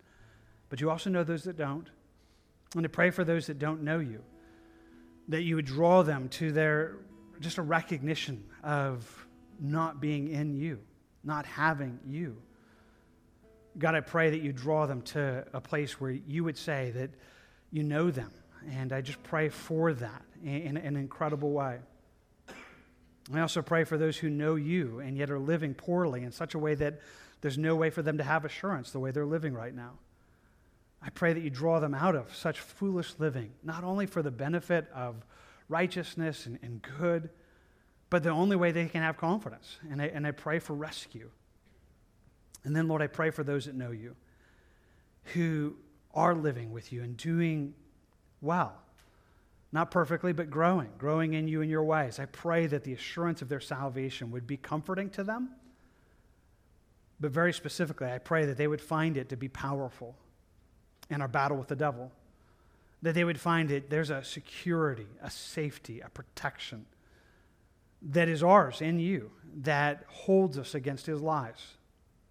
But 0.71 0.81
you 0.81 0.91
also 0.91 1.09
know 1.11 1.23
those 1.23 1.45
that 1.45 1.57
don't. 1.57 1.89
And 2.75 2.83
to 2.83 2.89
pray 2.89 3.11
for 3.11 3.23
those 3.23 3.47
that 3.47 3.61
don't 3.61 3.83
know 3.83 4.01
you 4.01 4.25
that 5.29 5.43
you 5.43 5.57
would 5.57 5.67
draw 5.67 6.03
them 6.03 6.29
to 6.29 6.53
their 6.53 6.97
just 7.41 7.59
a 7.59 7.63
recognition 7.63 8.45
of 8.63 9.27
not 9.61 10.01
being 10.01 10.29
in 10.29 10.55
you, 10.55 10.79
not 11.25 11.47
having 11.47 11.99
you. 12.07 12.37
God, 13.79 13.95
I 13.95 14.01
pray 14.01 14.31
that 14.31 14.41
you 14.41 14.53
draw 14.53 14.87
them 14.87 15.03
to 15.03 15.47
a 15.53 15.61
place 15.61 16.01
where 16.01 16.11
you 16.11 16.45
would 16.45 16.59
say 16.59 16.91
that 16.93 17.11
you 17.71 17.83
know 17.83 18.11
them. 18.11 18.31
And 18.71 18.93
I 18.93 19.01
just 19.01 19.23
pray 19.23 19.49
for 19.49 19.93
that 19.95 20.23
in, 20.45 20.77
in 20.77 20.77
an 20.77 20.97
incredible 20.97 21.51
way. 21.51 21.79
I 23.33 23.41
also 23.41 23.63
pray 23.63 23.85
for 23.85 23.97
those 23.97 24.17
who 24.17 24.29
know 24.29 24.57
you 24.57 25.01
and 25.01 25.17
yet 25.17 25.31
are 25.31 25.39
living 25.39 25.75
poorly 25.75 26.23
in 26.23 26.33
such 26.33 26.55
a 26.55 26.59
way 26.59 26.75
that 26.75 27.01
there's 27.41 27.59
no 27.59 27.75
way 27.75 27.91
for 27.91 28.03
them 28.03 28.19
to 28.19 28.25
have 28.25 28.45
assurance 28.45 28.91
the 28.91 29.01
way 29.01 29.11
they're 29.11 29.27
living 29.27 29.55
right 29.55 29.75
now. 29.75 29.93
I 31.05 31.11
pray 31.11 31.33
that 31.33 31.41
you 31.41 31.51
draw 31.51 31.81
them 31.81 31.95
out 31.95 32.15
of 32.15 32.35
such 32.35 32.61
foolish 32.61 33.15
living, 33.19 33.51
not 33.65 33.83
only 33.83 34.07
for 34.07 34.23
the 34.23 34.31
benefit 34.31 34.89
of 34.95 35.27
righteousness 35.69 36.47
and, 36.47 36.59
and 36.63 36.81
good, 37.01 37.29
but 38.09 38.23
the 38.23 38.31
only 38.31 38.57
way 38.57 38.71
they 38.71 38.87
can 38.87 39.03
have 39.03 39.17
confidence. 39.17 39.79
And 39.91 40.01
I, 40.01 40.07
and 40.07 40.27
I 40.27 40.31
pray 40.31 40.59
for 40.59 40.75
rescue. 40.75 41.31
And 42.65 42.77
then, 42.77 42.87
Lord, 42.87 43.03
I 43.03 43.09
pray 43.09 43.31
for 43.31 43.43
those 43.43 43.67
that 43.67 43.75
know 43.75 43.91
you, 43.91 44.15
who 45.35 45.75
are 46.15 46.35
living 46.35 46.73
with 46.73 46.93
you 46.93 47.03
and 47.03 47.17
doing 47.17 47.75
well. 48.41 48.75
Not 49.73 49.91
perfectly, 49.91 50.33
but 50.33 50.51
growing, 50.51 50.91
growing 50.99 51.33
in 51.33 51.49
you 51.49 51.63
and 51.63 51.71
your 51.71 51.83
ways. 51.83 52.21
I 52.21 52.27
pray 52.27 52.67
that 52.67 52.85
the 52.85 52.93
assurance 52.93 53.43
of 53.43 53.49
their 53.49 53.61
salvation 53.61 54.31
would 54.31 54.47
be 54.47 54.59
comforting 54.59 55.09
to 55.11 55.25
them. 55.25 55.51
But 57.19 57.31
very 57.31 57.53
specifically, 57.53 58.09
I 58.09 58.19
pray 58.19 58.45
that 58.45 58.57
they 58.57 58.69
would 58.69 58.81
find 58.81 59.17
it 59.17 59.31
to 59.31 59.37
be 59.37 59.49
powerful 59.49 60.17
in 61.11 61.21
our 61.21 61.29
battle 61.29 61.57
with 61.57 61.69
the 61.69 61.77
devil. 61.77 62.11
That 63.03 63.15
they 63.15 63.25
would 63.25 63.41
find 63.41 63.71
it, 63.71 63.91
there's 63.91 64.11
a 64.11 64.23
security, 64.23 65.07
a 65.23 65.31
safety, 65.31 66.01
a 66.01 66.09
protection 66.09 66.87
that 68.11 68.29
is 68.29 68.43
ours 68.43 68.81
in 68.81 68.99
you 68.99 69.31
that 69.63 70.05
holds 70.09 70.59
us 70.59 70.75
against 70.75 71.07
his 71.07 71.21
lies. 71.21 71.77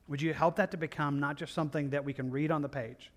Would 0.08 0.22
you 0.22 0.34
help 0.34 0.58
that 0.58 0.72
to 0.72 0.78
become 0.78 1.20
not 1.20 1.38
just 1.38 1.54
something 1.54 1.92
that 1.92 2.04
we 2.04 2.14
can 2.14 2.32
read 2.32 2.52
on 2.52 2.62
the 2.62 2.70
page, 2.70 3.12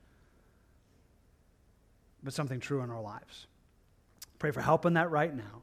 but 2.22 2.32
something 2.32 2.61
true 2.61 2.82
in 2.82 2.90
our 2.90 3.00
lives? 3.00 3.46
Pray 4.38 4.50
for 4.50 4.61
help 4.61 4.86
in 4.86 4.94
that 4.94 5.11
right 5.11 5.34
now 5.34 5.62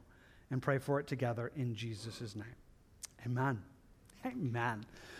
and 0.50 0.60
pray 0.60 0.78
for 0.78 1.00
it 1.00 1.06
together 1.06 1.50
in 1.56 1.74
Jesus' 1.74 2.36
name. 2.36 2.44
Amen. 3.24 3.62
Amen. 4.26 4.84